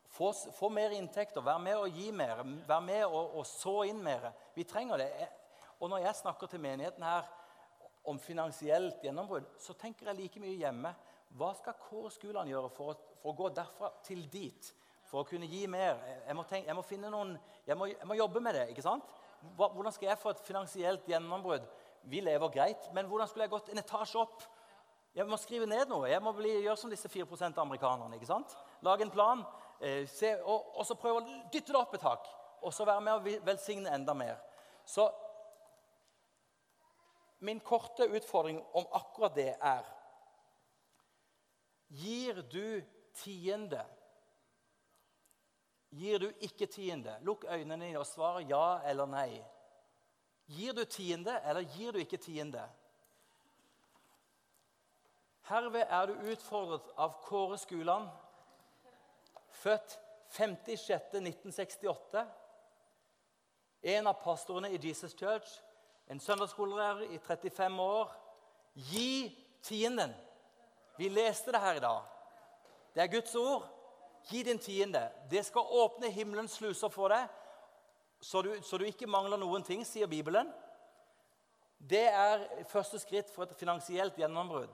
Få, 0.07 0.31
få 0.31 0.69
mer 0.69 0.93
inntekter, 0.95 1.41
være 1.43 1.59
med 1.63 1.77
å 1.77 1.87
gi 1.87 2.11
mer, 2.15 2.43
være 2.67 2.83
med 2.83 3.03
å, 3.05 3.23
og 3.39 3.45
så 3.47 3.81
inn 3.89 3.99
mer. 4.03 4.29
Vi 4.55 4.63
trenger 4.67 5.01
det. 5.01 5.27
Og 5.79 5.89
når 5.91 6.05
jeg 6.05 6.19
snakker 6.21 6.51
til 6.51 6.63
menigheten 6.63 7.03
her 7.03 7.27
om 8.07 8.19
finansielt 8.19 9.03
gjennombrudd, 9.03 9.49
så 9.59 9.75
tenker 9.77 10.09
jeg 10.09 10.19
like 10.21 10.41
mye 10.41 10.57
hjemme. 10.57 10.93
Hva 11.37 11.51
skal 11.57 11.75
kårskolene 11.81 12.53
gjøre 12.53 12.69
for 12.73 12.93
å, 12.93 12.97
for 13.21 13.33
å, 13.33 13.37
gå 13.37 13.49
derfra 13.55 13.91
til 14.05 14.23
dit? 14.31 14.69
For 15.07 15.21
å 15.21 15.27
kunne 15.27 15.47
gi 15.49 15.65
mer? 15.71 15.99
Jeg 16.25 16.37
må, 16.37 16.45
tenke, 16.47 16.69
jeg 16.69 16.77
må 16.77 16.85
finne 16.87 17.11
noen, 17.11 17.35
jeg 17.67 17.77
må, 17.79 17.89
jeg 17.91 18.07
må, 18.07 18.17
jobbe 18.17 18.43
med 18.43 18.57
det. 18.57 18.67
ikke 18.71 18.85
sant? 18.85 19.07
Hvordan 19.55 19.93
skal 19.93 20.09
jeg 20.09 20.19
få 20.21 20.33
et 20.33 20.45
finansielt 20.45 21.05
gjennombrudd? 21.09 21.65
Vi 22.07 22.21
lever 22.23 22.49
greit, 22.49 22.87
men 22.93 23.05
hvordan 23.05 23.27
skulle 23.27 23.45
jeg 23.45 23.51
gått 23.51 23.69
en 23.69 23.81
etasje 23.81 24.19
opp? 24.21 24.43
Jeg 25.17 25.25
må 25.27 25.37
skrive 25.41 25.65
ned 25.65 25.89
noe. 25.89 26.09
Jeg 26.09 26.21
må 26.21 26.31
bli, 26.37 26.51
gjøre 26.61 26.77
som 26.77 26.91
disse 26.93 27.09
4 27.09 27.25
av 27.47 27.63
amerikanerne. 27.63 28.15
ikke 28.15 28.29
sant? 28.29 28.53
Lage 28.85 29.01
en 29.01 29.11
plan, 29.11 29.43
eh, 29.81 30.07
se, 30.07 30.35
og, 30.43 30.77
og, 30.77 30.85
så 30.85 30.95
prøve 30.95 31.21
å 31.21 31.39
dytte 31.53 31.73
det 31.73 31.79
opp 31.79 31.95
et 31.95 32.01
tak. 32.01 32.27
Og 32.61 32.73
så 32.73 32.85
være 32.85 33.01
med 33.01 33.13
å 33.13 33.39
velsigne 33.45 33.93
enda 33.93 34.13
mer. 34.13 34.37
Så 34.85 35.09
min 37.39 37.59
korte 37.59 38.07
utfordring 38.07 38.61
om 38.73 38.85
akkurat 38.97 39.35
det 39.35 39.55
er 39.61 39.93
Gir 41.87 42.41
du 42.51 42.81
tiende? 43.15 43.85
Gir 45.97 46.19
du 46.21 46.27
ikke 46.45 46.67
tiende? 46.69 47.15
Lukk 47.25 47.45
øynene 47.49 47.85
dine 47.85 47.99
og 47.99 48.05
svar 48.05 48.39
ja 48.45 48.79
eller 48.89 49.09
nei. 49.09 49.43
Gir 50.47 50.73
du 50.73 50.83
tiende, 50.85 51.41
eller 51.43 51.61
gir 51.61 51.91
du 51.91 51.99
ikke 51.99 52.17
tiende? 52.17 52.63
Herved 55.47 55.83
er 55.89 56.05
du 56.05 56.13
utfordret 56.31 56.91
av 56.99 57.17
Kåre 57.23 57.57
Skuland, 57.57 58.07
født 59.51 59.99
56.1968, 60.35 62.25
En 63.81 64.07
av 64.07 64.17
pastorene 64.23 64.71
i 64.73 64.79
Jesus 64.81 65.13
Church, 65.15 65.47
en 66.09 66.19
søndagsskolelærer 66.19 67.13
i 67.13 67.17
35 67.17 67.81
år. 67.81 68.11
Gi 68.73 69.45
tienden. 69.63 70.13
Vi 70.97 71.09
leste 71.09 71.51
det 71.51 71.61
her 71.61 71.73
i 71.77 71.83
dag. 71.83 72.01
Det 72.95 73.03
er 73.03 73.11
Guds 73.11 73.35
ord. 73.35 73.76
Gi 74.27 74.43
din 74.43 74.59
tiende. 74.59 75.05
Det 75.31 75.45
skal 75.45 75.61
åpne 75.61 76.11
himmelens 76.11 76.57
sluser 76.59 76.91
for 76.91 77.13
deg, 77.13 77.27
så 78.21 78.41
du, 78.41 78.51
så 78.63 78.77
du 78.77 78.85
ikke 78.87 79.07
mangler 79.07 79.39
noen 79.39 79.63
ting, 79.63 79.85
sier 79.85 80.09
Bibelen. 80.09 80.49
Det 81.77 82.07
er 82.09 82.43
første 82.71 82.99
skritt 82.99 83.29
for 83.31 83.45
et 83.45 83.57
finansielt 83.59 84.17
gjennombrudd. 84.17 84.73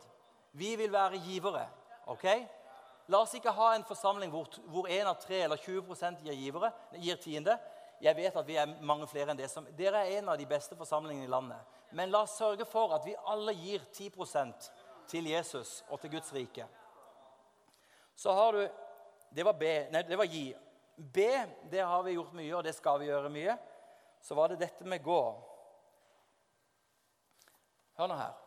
Vi 0.55 0.75
vil 0.79 0.91
være 0.91 1.19
givere. 1.25 1.67
ok? 2.07 2.25
La 3.07 3.19
oss 3.19 3.33
ikke 3.35 3.51
ha 3.51 3.73
en 3.75 3.83
forsamling 3.83 4.31
hvor, 4.31 4.47
hvor 4.71 4.87
1 4.87 5.07
av 5.09 5.17
3 5.19 5.41
eller 5.43 5.59
20 5.59 6.21
gir, 6.23 6.33
givere, 6.33 6.71
gir 6.95 7.19
tiende. 7.19 7.57
Jeg 8.01 8.15
vet 8.15 8.35
at 8.35 8.47
vi 8.47 8.55
er 8.55 8.77
mange 8.81 9.07
flere 9.07 9.31
enn 9.31 9.39
det. 9.39 9.49
Som, 9.51 9.67
dere 9.77 10.05
er 10.05 10.19
en 10.19 10.31
av 10.31 10.37
de 10.39 10.47
beste 10.47 10.75
forsamlingene 10.79 11.27
i 11.27 11.31
landet. 11.31 11.59
Men 11.91 12.11
la 12.11 12.23
oss 12.23 12.37
sørge 12.37 12.65
for 12.65 12.95
at 12.95 13.05
vi 13.05 13.15
alle 13.27 13.53
gir 13.53 13.83
10% 13.91 14.69
til 15.11 15.27
Jesus 15.27 15.83
og 15.89 15.99
til 15.99 16.15
Guds 16.15 16.31
rike. 16.33 16.65
Så 18.15 18.31
har 18.31 18.55
du 18.55 18.63
Det 19.33 19.45
var 19.45 19.57
B. 19.57 19.71
Nei, 19.91 20.03
det 20.07 20.19
var 20.19 20.29
gi. 20.29 20.45
B, 20.95 21.25
det 21.71 21.81
har 21.81 22.03
vi 22.05 22.13
gjort 22.13 22.35
mye, 22.37 22.53
og 22.55 22.63
det 22.65 22.75
skal 22.77 22.99
vi 23.01 23.09
gjøre 23.09 23.31
mye. 23.33 23.57
Så 24.21 24.37
var 24.37 24.51
det 24.51 24.61
dette 24.61 24.85
med 24.87 25.03
gå. 25.03 25.21
Hør 27.97 28.09
nå 28.09 28.17
her. 28.17 28.37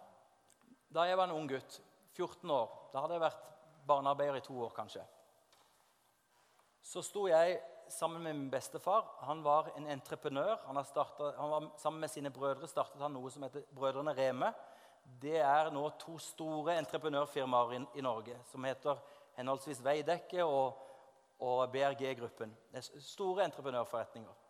Da 0.95 1.05
jeg 1.09 1.19
var 1.19 1.29
en 1.29 1.37
ung 1.37 1.49
gutt, 1.51 1.81
14 2.15 2.51
år. 2.51 2.71
Da 2.93 3.03
hadde 3.03 3.19
jeg 3.19 3.27
vært 3.27 3.51
barnearbeider 3.87 4.39
i 4.39 4.47
to 4.47 4.55
år, 4.63 4.71
kanskje. 4.77 5.03
Så 6.87 7.03
sto 7.03 7.27
jeg 7.27 7.59
sammen 7.91 8.23
med 8.23 8.35
min 8.35 8.51
bestefar. 8.51 9.05
Han 9.27 9.43
var 9.43 9.73
en 9.77 9.91
entreprenør. 9.91 10.57
Han, 10.67 10.85
startet, 10.85 11.35
han 11.37 11.51
var, 11.51 11.69
sammen 11.83 12.01
med 12.01 12.11
sine 12.11 12.31
brødre 12.31 12.69
startet 12.71 13.03
han 13.03 13.15
noe 13.15 13.31
som 13.31 13.47
heter 13.47 13.67
Brødrene 13.75 14.15
Reme. 14.15 14.53
Det 15.23 15.39
er 15.39 15.71
nå 15.75 15.85
to 16.01 16.17
store 16.23 16.79
entreprenørfirmaer 16.81 17.77
i, 17.77 17.83
i 17.99 18.07
Norge 18.07 18.39
som 18.51 18.65
heter 18.67 19.03
henholdsvis 19.37 19.85
Veidekke 19.85 20.45
og, 20.45 20.81
og 21.41 21.71
BRG-gruppen. 21.73 22.53
Store 22.81 23.45
entreprenørforretninger. 23.45 24.43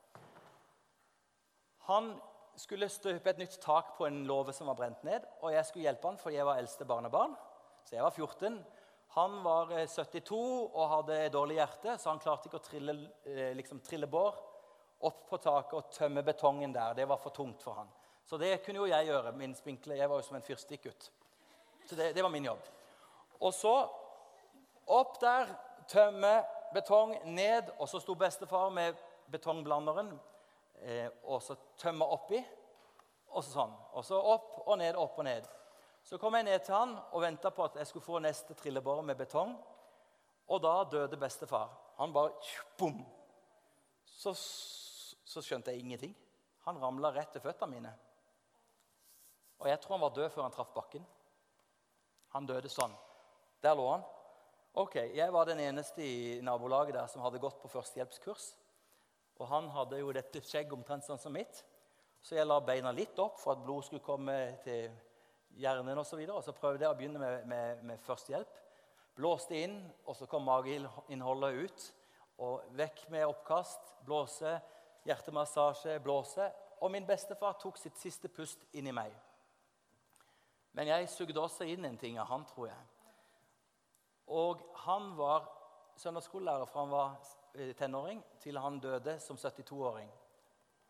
Han 1.91 2.15
skulle 2.57 2.89
støpe 2.91 3.31
et 3.31 3.39
nytt 3.39 3.59
tak 3.63 3.95
på 3.99 4.07
en 4.09 4.25
låve 4.27 4.55
som 4.57 4.71
var 4.71 4.79
brent 4.79 5.05
ned. 5.07 5.27
Og 5.43 5.53
jeg 5.55 5.67
skulle 5.67 5.87
hjelpe 5.87 6.09
han, 6.09 6.19
for 6.19 6.35
jeg 6.35 6.47
var 6.47 6.59
eldste 6.59 6.89
barnebarn. 6.89 7.37
Så 7.85 7.95
jeg 7.95 8.05
var 8.05 8.11
14. 8.11 8.59
Han 9.17 9.37
var 9.45 9.71
72 9.87 10.35
eh, 10.35 10.75
og 10.75 10.91
hadde 10.91 11.21
dårlig 11.33 11.61
hjerte, 11.61 11.95
så 11.99 12.11
han 12.11 12.21
klarte 12.21 12.51
ikke 12.51 12.59
å 12.59 12.65
trille, 12.67 12.97
eh, 13.25 13.53
liksom, 13.57 13.81
trille 13.87 14.09
bår 14.11 14.35
opp 15.07 15.23
på 15.31 15.39
taket 15.41 15.77
og 15.79 15.93
tømme 15.95 16.25
betongen 16.27 16.75
der. 16.75 16.97
Det 16.99 17.07
var 17.09 17.21
for 17.23 17.35
tungt 17.37 17.63
for 17.63 17.79
han. 17.79 17.93
Så 18.27 18.39
det 18.41 18.59
kunne 18.65 18.83
jo 18.83 18.91
jeg 18.91 19.07
gjøre. 19.07 19.33
min 19.33 19.55
spinkle. 19.55 19.97
Jeg 19.97 20.11
var 20.11 20.19
jo 20.19 20.27
som 20.27 20.37
en 20.37 20.43
fyrstikkgutt. 20.43 21.11
Så 21.87 21.95
det, 21.95 22.15
det, 22.15 22.23
var 22.23 22.31
min 22.31 22.45
jobb. 22.45 22.67
Og 23.41 23.55
så 23.55 23.75
opp 24.87 25.21
der, 25.21 25.51
tømme 25.89 26.45
betong, 26.75 27.17
ned. 27.25 27.71
Og 27.79 27.89
så 27.89 28.01
sto 28.01 28.15
bestefar 28.15 28.71
med 28.75 28.97
betongblanderen 29.33 30.13
eh, 30.83 31.09
og 31.25 31.43
så 31.43 31.57
tømme 31.79 32.07
oppi. 32.17 32.41
Og 33.35 33.45
så 33.45 33.53
sånn. 33.53 33.75
Og 33.93 34.05
så 34.07 34.19
opp 34.21 34.63
og 34.67 34.79
ned, 34.81 34.97
opp 34.97 35.19
og 35.19 35.27
ned. 35.27 35.49
Så 36.07 36.19
kom 36.23 36.37
jeg 36.39 36.47
ned 36.47 36.63
til 36.63 36.77
han 36.77 36.95
og 37.11 37.25
venta 37.25 37.51
på 37.51 37.65
at 37.67 37.81
jeg 37.81 37.89
skulle 37.91 38.07
få 38.07 38.21
neste 38.23 38.55
trillebår 38.55 39.03
med 39.03 39.19
betong. 39.19 39.57
Og 40.47 40.63
da 40.63 40.77
døde 40.87 41.19
bestefar. 41.19 41.73
Han 41.99 42.13
bare 42.15 42.37
bom. 42.79 43.01
Så, 44.07 44.33
så 44.37 45.43
skjønte 45.43 45.75
jeg 45.75 45.83
ingenting. 45.83 46.15
Han 46.69 46.79
ramla 46.79 47.11
rett 47.15 47.33
til 47.35 47.43
føttene 47.43 47.75
mine. 47.75 47.93
Og 49.59 49.69
jeg 49.71 49.81
tror 49.81 49.97
han 49.97 50.05
var 50.05 50.15
død 50.15 50.31
før 50.31 50.47
han 50.47 50.55
traff 50.55 50.71
bakken. 50.75 51.05
Han 52.37 52.47
døde 52.47 52.71
sånn. 52.71 52.95
Der 53.65 53.75
lå 53.75 53.89
han. 53.91 54.05
Ok, 54.77 54.95
Jeg 54.95 55.33
var 55.33 55.45
den 55.45 55.61
eneste 55.61 56.05
i 56.05 56.41
nabolaget 56.45 56.95
der 56.95 57.07
som 57.09 57.23
hadde 57.25 57.39
gått 57.41 57.57
på 57.63 57.69
førstehjelpskurs. 57.73 58.51
Og 59.41 59.49
han 59.49 59.71
hadde 59.73 59.97
jo 60.03 60.11
dette 60.13 60.43
skjegget 60.45 60.75
omtrent 60.77 61.07
sånn 61.07 61.21
som 61.21 61.33
mitt. 61.33 61.63
Så 62.21 62.37
jeg 62.37 62.45
la 62.45 62.59
beina 62.61 62.91
litt 62.93 63.17
opp 63.17 63.39
for 63.41 63.55
at 63.55 63.63
blod 63.65 63.87
skulle 63.87 64.05
komme 64.05 64.35
til 64.67 64.91
hjernen 65.57 65.97
osv. 65.97 66.21
Og, 66.21 66.29
så 66.29 66.37
og 66.37 66.45
så 66.45 66.55
prøvde 66.59 66.85
jeg 66.85 66.93
å 66.93 66.99
begynne 66.99 67.23
med, 67.23 67.47
med, 67.49 67.81
med 67.89 68.03
førstehjelp. 68.05 68.59
Blåste 69.17 69.57
inn, 69.57 69.79
og 70.05 70.19
så 70.19 70.29
kom 70.29 70.45
mageinnholdet 70.45 71.63
ut. 71.63 71.87
Og 72.45 72.69
vekk 72.77 73.07
med 73.15 73.25
oppkast, 73.31 73.95
blåse, 74.05 74.59
hjertemassasje, 75.09 75.97
blåse. 76.05 76.51
Og 76.85 76.93
min 76.93 77.09
bestefar 77.09 77.57
tok 77.63 77.81
sitt 77.81 77.97
siste 77.97 78.29
pust 78.29 78.69
inn 78.77 78.93
i 78.93 78.97
meg. 79.01 79.17
Men 80.77 80.93
jeg 80.93 81.09
sugde 81.09 81.41
også 81.41 81.65
inn 81.65 81.89
en 81.89 81.97
ting 81.97 82.21
av 82.21 82.29
han, 82.29 82.45
tror 82.53 82.69
jeg. 82.75 82.85
Og 84.27 84.63
han 84.75 85.13
var 85.17 85.47
søndagsskolelærer 85.97 86.65
fra 86.65 86.81
han 86.81 86.91
var 86.91 87.17
eh, 87.55 87.75
tenåring 87.77 88.25
til 88.41 88.59
han 88.59 88.81
døde 88.81 89.19
som 89.21 89.37
72-åring. 89.37 90.11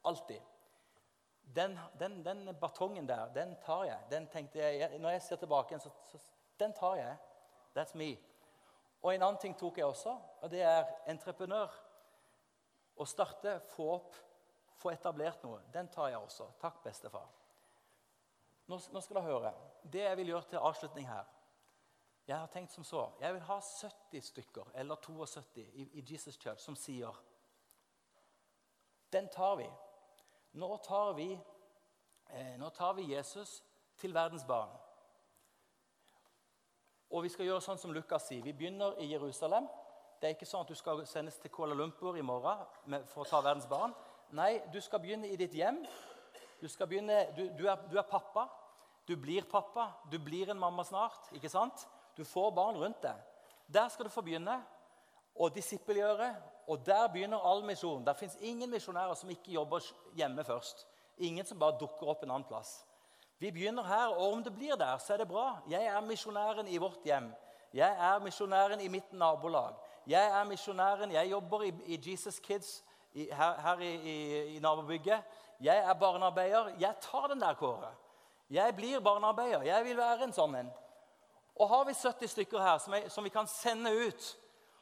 Alltid. 0.04 0.40
Den, 1.56 1.78
den, 1.98 2.24
den, 2.24 2.56
batongen 2.60 3.08
der, 3.08 3.28
den 3.34 3.56
tar 3.64 3.84
jeg. 3.84 3.98
Den 4.10 4.26
tenkte 4.26 4.58
jeg, 4.58 4.98
Når 4.98 5.10
jeg 5.10 5.22
ser 5.22 5.36
tilbake, 5.36 5.78
så, 5.78 5.90
så 6.06 6.18
den 6.60 6.72
tar 6.72 6.94
jeg. 6.94 7.16
That's 7.76 7.96
me. 7.96 8.16
Og 9.02 9.14
en 9.14 9.22
annen 9.22 9.38
ting 9.38 9.58
tok 9.58 9.78
jeg 9.78 9.86
også, 9.86 10.16
og 10.40 10.50
det 10.50 10.62
er 10.62 10.84
entreprenør. 11.06 11.70
Å 12.96 13.04
starte, 13.04 13.58
få 13.60 13.90
opp, 13.92 14.16
få 14.80 14.90
etablert 14.90 15.42
noe. 15.44 15.60
Den 15.72 15.88
tar 15.92 16.08
jeg 16.08 16.18
også. 16.18 16.48
Takk, 16.60 16.80
bestefar. 16.82 17.28
Nå, 18.66 18.78
nå 18.92 19.00
skal 19.04 19.20
dere 19.20 19.28
høre. 19.28 19.52
Det 19.82 20.02
jeg 20.02 20.16
vil 20.16 20.32
gjøre 20.32 20.48
til 20.50 20.64
avslutning 20.64 21.06
her 21.06 21.35
Jeg 22.26 22.38
har 22.38 22.46
tenkt 22.46 22.72
som 22.72 22.84
så. 22.84 23.10
Jeg 23.20 23.34
vil 23.34 23.42
ha 23.42 23.60
70 23.60 24.20
stykker, 24.20 24.70
eller 24.74 24.94
72, 24.94 25.60
i, 25.72 25.82
i 25.92 26.04
Jesus 26.10 26.34
Church 26.34 26.60
som 26.62 26.76
sier 26.76 27.14
Den 29.12 29.28
tar 29.28 29.54
vi. 29.56 29.66
Nå 30.52 30.76
tar 30.76 31.12
vi, 31.12 31.38
eh, 32.30 32.58
nå 32.58 32.68
tar 32.68 32.92
vi 32.92 33.12
Jesus 33.14 33.62
til 33.96 34.14
verdens 34.14 34.44
barn. 34.44 34.70
Og 37.10 37.22
vi 37.22 37.28
skal 37.28 37.46
gjøre 37.46 37.62
sånn 37.62 37.78
som 37.78 37.92
Lukas 37.94 38.26
sier. 38.26 38.42
Vi 38.42 38.52
begynner 38.52 38.98
i 38.98 39.06
Jerusalem. 39.12 39.68
Det 40.20 40.28
er 40.28 40.34
ikke 40.34 40.48
sånn 40.48 40.64
at 40.64 40.72
du 40.72 40.74
skal 40.74 41.04
sendes 41.06 41.36
til 41.38 41.52
Kuala 41.54 41.76
Lumpur 41.78 42.16
i 42.18 42.24
morgen 42.24 43.04
for 43.06 43.22
å 43.22 43.28
ta 43.28 43.40
verdens 43.44 43.68
barn. 43.70 43.94
Nei, 44.34 44.58
du 44.72 44.80
skal 44.82 45.00
begynne 45.00 45.28
i 45.30 45.36
ditt 45.38 45.54
hjem. 45.54 45.84
Du, 46.60 46.66
begynne, 46.86 47.28
du, 47.36 47.44
du, 47.54 47.66
er, 47.68 47.86
du 47.86 47.98
er 48.00 48.08
pappa. 48.10 48.48
Du 49.06 49.14
blir 49.16 49.46
pappa, 49.46 49.92
du 50.10 50.18
blir 50.18 50.50
en 50.50 50.58
mamma 50.58 50.82
snart. 50.84 51.28
ikke 51.32 51.52
sant? 51.52 51.86
Du 52.16 52.24
får 52.24 52.50
barn 52.56 52.76
rundt 52.80 53.02
deg. 53.02 53.16
Der 53.66 53.88
skal 53.88 54.08
du 54.08 54.12
få 54.12 54.24
begynne 54.24 54.56
å 55.34 55.48
disippelgjøre. 55.52 56.30
Og 56.66 56.82
der 56.86 57.06
begynner 57.12 57.44
all 57.46 57.62
misjon. 57.64 58.04
Der 58.06 58.16
fins 58.18 58.36
ingen 58.40 58.70
misjonærer 58.70 59.14
som 59.14 59.30
ikke 59.30 59.54
jobber 59.54 59.84
hjemme 60.18 60.44
først. 60.44 60.86
Ingen 61.18 61.46
som 61.46 61.58
bare 61.58 61.78
dukker 61.80 62.08
opp 62.10 62.24
en 62.24 62.32
annen 62.32 62.48
plass. 62.48 62.80
Vi 63.38 63.50
begynner 63.52 63.84
her, 63.84 64.14
og 64.16 64.32
om 64.32 64.42
det 64.42 64.54
blir 64.54 64.76
der, 64.80 64.96
så 64.98 65.12
er 65.12 65.22
det 65.22 65.28
bra. 65.28 65.58
Jeg 65.68 65.84
er 65.86 66.00
misjonæren 66.00 66.68
i 66.68 66.78
vårt 66.80 67.04
hjem. 67.04 67.28
Jeg 67.76 67.96
er 68.08 68.22
misjonæren 68.24 68.80
i 68.80 68.88
mitt 68.88 69.12
nabolag. 69.12 69.76
Jeg 70.06 70.30
er 70.40 70.44
misjonæren, 70.44 71.12
jeg 71.12 71.30
jobber 71.30 71.62
i, 71.62 71.72
i 71.86 72.00
Jesus 72.10 72.38
Kids 72.40 72.84
i, 73.12 73.28
her, 73.32 73.60
her 73.60 73.82
i, 73.84 73.92
i, 73.94 74.16
i 74.56 74.58
nabobygget. 74.58 75.22
Jeg 75.60 75.78
er 75.78 75.94
barnearbeider. 75.94 76.72
Jeg 76.80 76.94
tar 77.00 77.26
den 77.28 77.40
der, 77.40 77.54
Kåre. 77.54 77.92
Jeg 78.50 78.76
blir 78.76 79.00
barnearbeider. 79.00 79.62
Jeg 79.62 79.84
vil 79.84 79.96
være 79.96 80.24
en 80.24 80.32
sånn 80.36 80.54
en. 80.54 80.72
Og 81.56 81.68
har 81.68 81.84
vi 81.88 81.94
70 81.94 82.30
stykker 82.30 82.60
her 82.60 82.78
som, 82.78 82.94
er, 82.94 83.08
som, 83.08 83.24
vi 83.24 83.32
kan 83.32 83.46
sende 83.48 83.92
ut, 84.06 84.38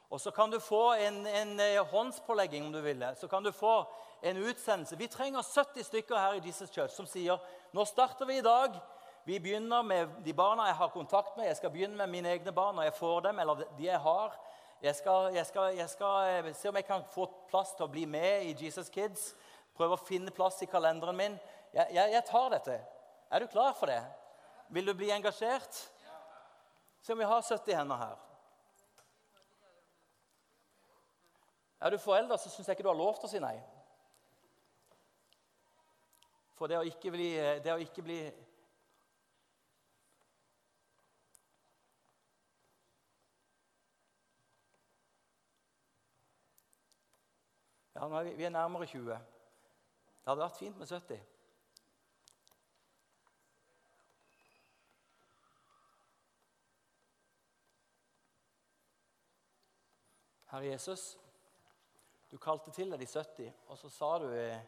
og 0.09 0.21
så 0.21 0.31
kan 0.31 0.51
du 0.51 0.59
få 0.59 0.93
en, 0.93 1.21
en, 1.27 1.59
eh, 1.59 1.85
håndspålegging 1.91 2.65
om 2.65 2.73
du 2.73 2.81
vil, 2.81 3.05
så 3.15 3.27
kan 3.27 3.43
du 3.43 3.51
få 3.51 3.85
en 4.21 4.37
utsendelse. 4.37 4.97
Vi 4.97 5.07
trenger 5.07 5.41
70 5.41 5.83
stykker 5.83 6.15
her 6.15 6.33
i 6.33 6.43
Jesus 6.45 6.71
Church 6.71 6.93
som 6.95 7.07
sier 7.07 7.39
nå 7.73 7.85
starter 7.85 8.25
vi 8.25 8.37
i 8.37 8.45
dag. 8.45 8.75
Vi 9.25 9.39
begynner 9.39 9.83
med 9.83 10.19
de 10.23 10.33
barna 10.33 10.67
jeg 10.67 10.75
har 10.75 10.91
kontakt 10.93 11.37
med. 11.37 11.47
Jeg 11.47 11.57
skal 11.57 11.71
begynne 11.71 11.97
med 11.97 12.11
mine 12.11 12.29
egne 12.29 12.51
barn 12.51 12.75
når 12.75 12.89
jeg 12.89 12.99
får 12.99 13.21
dem, 13.25 13.39
eller 13.39 13.63
de 13.77 13.87
jeg 13.87 13.99
har. 13.99 14.35
Jeg 14.81 14.95
skal, 14.95 15.33
jeg 15.33 15.45
skal, 15.45 15.77
jeg 15.77 15.89
skal 15.89 16.45
eh, 16.45 16.53
se 16.53 16.69
om 16.69 16.75
jeg 16.75 16.85
kan 16.85 17.07
få 17.09 17.25
plass 17.49 17.71
til 17.73 17.87
å 17.87 17.91
bli 17.91 18.05
med 18.05 18.51
i 18.51 18.65
Jesus 18.65 18.91
Kids. 18.93 19.31
Prøve 19.75 19.97
å 19.97 20.05
finne 20.05 20.33
plass 20.35 20.61
i 20.61 20.69
kalenderen 20.69 21.17
min. 21.17 21.39
Jeg, 21.73 21.89
jeg, 21.95 22.23
tar 22.27 22.51
dette. 22.53 22.75
Er 23.31 23.41
du 23.41 23.47
klar 23.51 23.73
for 23.75 23.89
det? 23.89 24.01
Vil 24.69 24.85
du 24.85 24.93
bli 24.93 25.09
engasjert? 25.11 25.79
Se 27.05 27.13
om 27.13 27.19
vi 27.19 27.25
har 27.25 27.41
70 27.41 27.75
hender 27.77 27.95
her. 27.95 28.15
Er 31.79 31.89
du 31.89 31.97
forelder, 31.97 32.37
så 32.37 32.49
syns 32.49 32.67
jeg 32.67 32.73
ikke 32.73 32.83
du 32.83 32.89
har 32.89 32.97
lov 32.97 33.19
til 33.19 33.27
å 33.27 33.29
si 33.29 33.41
nei. 33.43 33.59
For 36.57 36.71
det 36.71 36.79
å 36.79 36.87
ikke 36.89 37.11
bli, 37.13 37.27
det 37.61 37.75
å 37.75 37.83
ikke 37.83 38.07
bli 38.07 38.17
Ja, 47.93 48.09
nå 48.09 48.17
er 48.17 48.31
vi, 48.31 48.35
vi 48.41 48.49
er 48.49 48.57
nærmere 48.57 48.89
20. 48.89 49.13
Det 49.13 50.25
hadde 50.33 50.41
vært 50.41 50.57
fint 50.57 50.81
med 50.81 50.89
70. 50.89 51.34
Herre 60.55 60.67
Jesus, 60.67 61.17
du 62.31 62.37
kalte 62.39 62.71
til 62.71 62.93
deg 62.93 63.01
de 63.01 63.07
70, 63.11 63.49
og 63.67 63.77
så 63.77 63.89
sa 63.91 64.11
du 64.23 64.29
eh, 64.31 64.61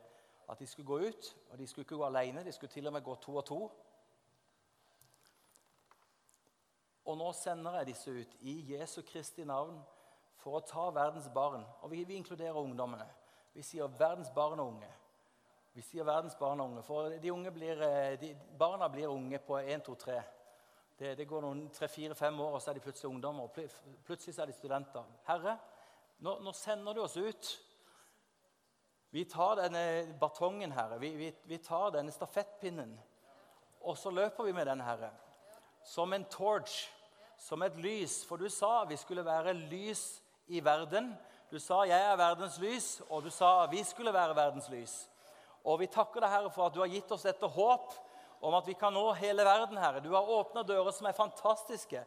at 0.52 0.60
de 0.60 0.66
skulle 0.68 0.88
gå 0.88 0.98
ut. 1.08 1.30
Og 1.52 1.60
de 1.60 1.68
skulle 1.68 1.86
ikke 1.86 1.96
gå 1.96 2.04
alene, 2.04 2.44
de 2.44 2.52
skulle 2.52 2.72
til 2.72 2.88
og 2.88 2.94
med 2.94 3.06
gå 3.06 3.16
to 3.16 3.36
og 3.36 3.46
to. 3.46 3.60
Og 7.06 7.18
nå 7.18 7.32
sender 7.32 7.78
jeg 7.78 7.88
disse 7.88 8.12
ut 8.12 8.36
i 8.42 8.58
Jesu 8.74 9.00
Kristi 9.08 9.46
navn 9.48 9.78
for 10.44 10.58
å 10.60 10.66
ta 10.68 10.90
verdens 10.92 11.30
barn. 11.32 11.64
Og 11.80 11.92
vi, 11.96 12.04
vi 12.04 12.20
inkluderer 12.20 12.60
ungdommene. 12.60 13.08
Vi 13.56 13.64
sier 13.64 13.88
verdens 13.88 14.34
barn 14.36 14.60
og 14.60 14.74
unge. 14.74 14.92
Vi 15.72 15.88
sier 15.88 16.04
verdens 16.04 16.36
barn 16.36 16.60
og 16.60 16.74
unge, 16.74 16.84
For 16.84 17.16
de 17.16 17.32
unge 17.32 17.56
blir, 17.56 17.80
eh, 17.88 18.20
de, 18.20 18.34
barna 18.60 18.92
blir 18.92 19.08
unge 19.08 19.40
på 19.40 19.56
1, 19.64 19.88
2, 19.88 19.96
3. 20.04 20.20
Det, 21.00 21.16
det 21.18 21.30
går 21.30 21.42
noen 21.48 21.70
tre-fire-fem 21.70 22.40
år, 22.44 22.54
og 22.58 22.62
så 22.62 22.72
er 22.72 22.74
de 22.74 22.86
plutselig 22.90 23.10
ungdommer. 23.14 23.44
og 23.44 23.52
Plutselig 24.04 24.36
så 24.36 24.42
er 24.42 24.52
de 24.52 24.60
studenter. 24.60 25.04
Herre, 25.32 25.58
nå, 26.18 26.40
nå 26.42 26.54
sender 26.54 26.94
du 26.94 27.02
oss 27.04 27.18
ut. 27.18 27.50
Vi 29.10 29.24
tar 29.26 29.56
denne 29.56 29.84
batongen, 30.20 30.72
Herre. 30.72 30.98
Vi, 31.00 31.14
vi, 31.16 31.32
vi 31.48 31.58
tar 31.64 31.94
denne 31.96 32.12
stafettpinnen. 32.12 32.98
Og 33.88 33.98
så 33.98 34.12
løper 34.12 34.44
vi 34.44 34.56
med 34.56 34.68
den, 34.68 34.82
Herre. 34.84 35.12
Som 35.86 36.14
en 36.14 36.26
torch, 36.32 36.88
som 37.38 37.64
et 37.64 37.78
lys. 37.80 38.20
For 38.28 38.42
du 38.42 38.50
sa 38.52 38.84
vi 38.90 38.98
skulle 39.00 39.26
være 39.26 39.54
lys 39.54 40.22
i 40.48 40.64
verden. 40.64 41.14
Du 41.52 41.60
sa 41.60 41.86
'jeg 41.86 42.02
er 42.12 42.18
verdens 42.18 42.58
lys', 42.60 43.02
og 43.10 43.24
du 43.24 43.30
sa 43.30 43.66
'vi 43.66 43.84
skulle 43.84 44.14
være 44.14 44.36
verdens 44.36 44.68
lys'. 44.70 45.08
Og 45.64 45.80
Vi 45.80 45.88
takker 45.88 46.20
deg, 46.20 46.30
Herre, 46.30 46.52
for 46.52 46.66
at 46.66 46.74
du 46.74 46.80
har 46.80 46.88
gitt 46.88 47.12
oss 47.12 47.24
dette 47.24 47.48
håp 47.48 47.94
om 48.42 48.54
at 48.54 48.68
vi 48.68 48.74
kan 48.74 48.94
nå 48.94 49.14
hele 49.14 49.44
verden. 49.44 49.78
Herre. 49.78 50.00
Du 50.00 50.14
har 50.14 50.22
åpna 50.22 50.64
dører 50.64 50.92
som 50.92 51.08
er 51.08 51.12
fantastiske. 51.12 52.06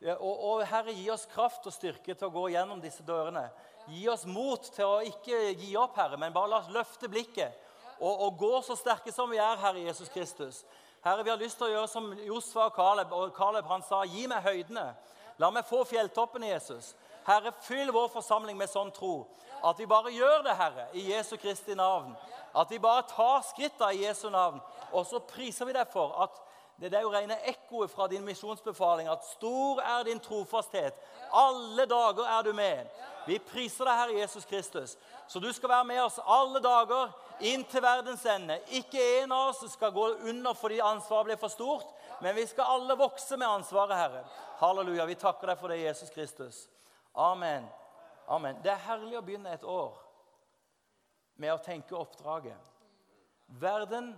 Og, 0.00 0.44
og, 0.50 0.62
Herre, 0.64 0.94
gi 0.96 1.10
oss 1.12 1.26
kraft 1.28 1.66
og 1.68 1.74
styrke 1.74 2.14
til 2.14 2.28
å 2.30 2.32
gå 2.32 2.46
gjennom 2.54 2.80
disse 2.80 3.04
dørene. 3.04 3.50
Gi 3.90 4.06
oss 4.08 4.24
mot 4.24 4.70
til 4.72 4.86
å 4.86 5.02
ikke 5.04 5.50
gi 5.60 5.74
opp, 5.76 5.98
Herre, 6.00 6.16
men 6.20 6.32
bare 6.32 6.48
la 6.54 6.60
oss 6.62 6.72
løfte 6.72 7.10
blikket 7.12 7.56
og, 8.00 8.14
og 8.14 8.38
gå 8.40 8.52
så 8.64 8.76
sterke 8.80 9.12
som 9.12 9.28
vi 9.30 9.36
er, 9.36 9.60
Herre 9.60 9.84
Jesus 9.84 10.08
Kristus. 10.08 10.64
Herre, 11.04 11.24
Vi 11.24 11.30
har 11.30 11.40
lyst 11.40 11.58
til 11.60 11.68
å 11.68 11.74
gjøre 11.74 11.88
som 11.88 12.10
Josfa 12.24 12.66
og 12.70 12.76
Caleb. 12.76 13.12
Og 13.12 13.34
Caleb 13.36 13.68
han 13.68 13.82
sa, 13.82 14.04
'Gi 14.04 14.26
meg 14.28 14.42
høydene. 14.42 14.94
La 15.38 15.50
meg 15.50 15.64
få 15.64 15.84
fjelltoppene, 15.84 16.48
Jesus.' 16.48 16.94
Herre, 17.26 17.52
fyll 17.60 17.92
vår 17.92 18.08
forsamling 18.08 18.56
med 18.56 18.68
sånn 18.68 18.90
tro. 18.92 19.26
At 19.64 19.78
vi 19.78 19.86
bare 19.86 20.12
gjør 20.12 20.42
det, 20.42 20.56
Herre, 20.56 20.86
i 20.92 21.10
Jesu 21.12 21.36
Kristi 21.36 21.74
navn. 21.74 22.16
At 22.56 22.70
vi 22.70 22.78
bare 22.78 23.02
tar 23.02 23.42
skrittene 23.44 23.92
i 23.94 24.04
Jesu 24.06 24.30
navn. 24.30 24.60
Og 24.92 25.06
så 25.06 25.20
priser 25.20 25.68
vi 25.68 25.76
deg 25.76 25.88
for 25.92 26.16
at 26.24 26.40
det 26.88 26.96
er 26.96 27.04
jo 27.04 27.12
rene 27.12 27.36
ekkoet 27.50 27.90
fra 27.92 28.06
din 28.08 28.24
misjonsbefaling 28.24 29.08
at 29.12 29.24
stor 29.34 29.82
er 29.84 30.04
din 30.08 30.20
trofasthet. 30.20 30.96
Alle 31.32 31.84
dager 31.86 32.24
er 32.24 32.42
du 32.46 32.54
med. 32.56 32.86
Vi 33.26 33.36
priser 33.38 33.84
deg, 33.84 33.98
Herre 33.98 34.20
Jesus 34.22 34.46
Kristus. 34.48 34.94
Så 35.28 35.42
du 35.44 35.50
skal 35.52 35.68
være 35.68 35.84
med 35.90 36.00
oss 36.02 36.16
alle 36.24 36.62
dager 36.64 37.12
inn 37.50 37.66
til 37.68 37.84
verdens 37.84 38.24
ende. 38.24 38.56
Ikke 38.80 39.02
en 39.20 39.32
av 39.36 39.50
oss 39.50 39.60
skal 39.74 39.92
gå 39.92 40.06
under 40.32 40.56
fordi 40.56 40.80
ansvaret 40.80 41.28
blir 41.28 41.40
for 41.42 41.52
stort, 41.52 41.92
men 42.24 42.34
vi 42.36 42.46
skal 42.48 42.72
alle 42.78 42.96
vokse 42.96 43.36
med 43.36 43.48
ansvaret, 43.48 43.96
Herre. 43.96 44.24
Halleluja. 44.62 45.04
Vi 45.04 45.20
takker 45.20 45.52
deg 45.52 45.60
for 45.60 45.72
det, 45.72 45.82
Jesus 45.84 46.10
Kristus. 46.16 46.64
Amen. 47.12 47.68
Amen. 48.28 48.56
Det 48.64 48.72
er 48.72 48.86
herlig 48.88 49.18
å 49.18 49.24
begynne 49.26 49.52
et 49.52 49.68
år 49.68 50.00
med 51.40 51.52
å 51.52 51.60
tenke 51.60 51.96
oppdraget. 51.96 52.72
Verden 53.60 54.12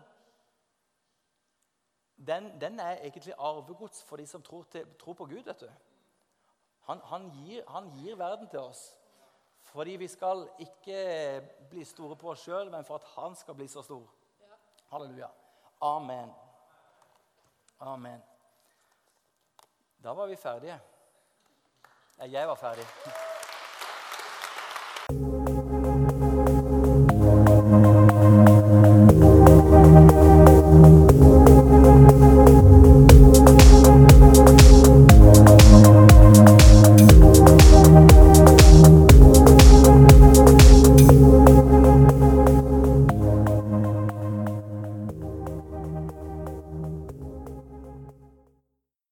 den, 2.27 2.61
den 2.61 2.81
er 2.81 2.91
egentlig 2.91 3.35
arvegods 3.39 4.05
for 4.05 4.17
de 4.17 4.27
som 4.27 4.43
tror, 4.43 4.63
til, 4.63 4.87
tror 5.01 5.13
på 5.13 5.25
Gud. 5.25 5.43
vet 5.45 5.61
du. 5.61 5.69
Han, 6.81 7.01
han, 7.05 7.31
gir, 7.31 7.63
han, 7.69 7.91
gir, 7.91 8.17
verden 8.17 8.49
til 8.49 8.59
oss 8.59 8.99
fordi 9.63 9.91
vi 9.97 10.09
skal 10.09 10.49
ikke 10.59 10.97
bli 11.71 11.85
store 11.85 12.17
på 12.17 12.31
oss 12.31 12.43
sjøl, 12.45 12.71
men 12.71 12.85
for 12.85 12.99
at 12.99 13.07
han 13.15 13.37
skal 13.39 13.55
bli 13.55 13.69
så 13.69 13.83
stor. 13.83 14.03
Halleluja. 14.91 15.31
Amen. 15.81 16.35
Amen. 17.81 18.23
Da 20.05 20.13
var 20.13 20.27
vi 20.27 20.37
ferdige. 20.37 20.81
Jeg 22.19 22.49
var 22.49 22.55
ferdig. 22.55 22.85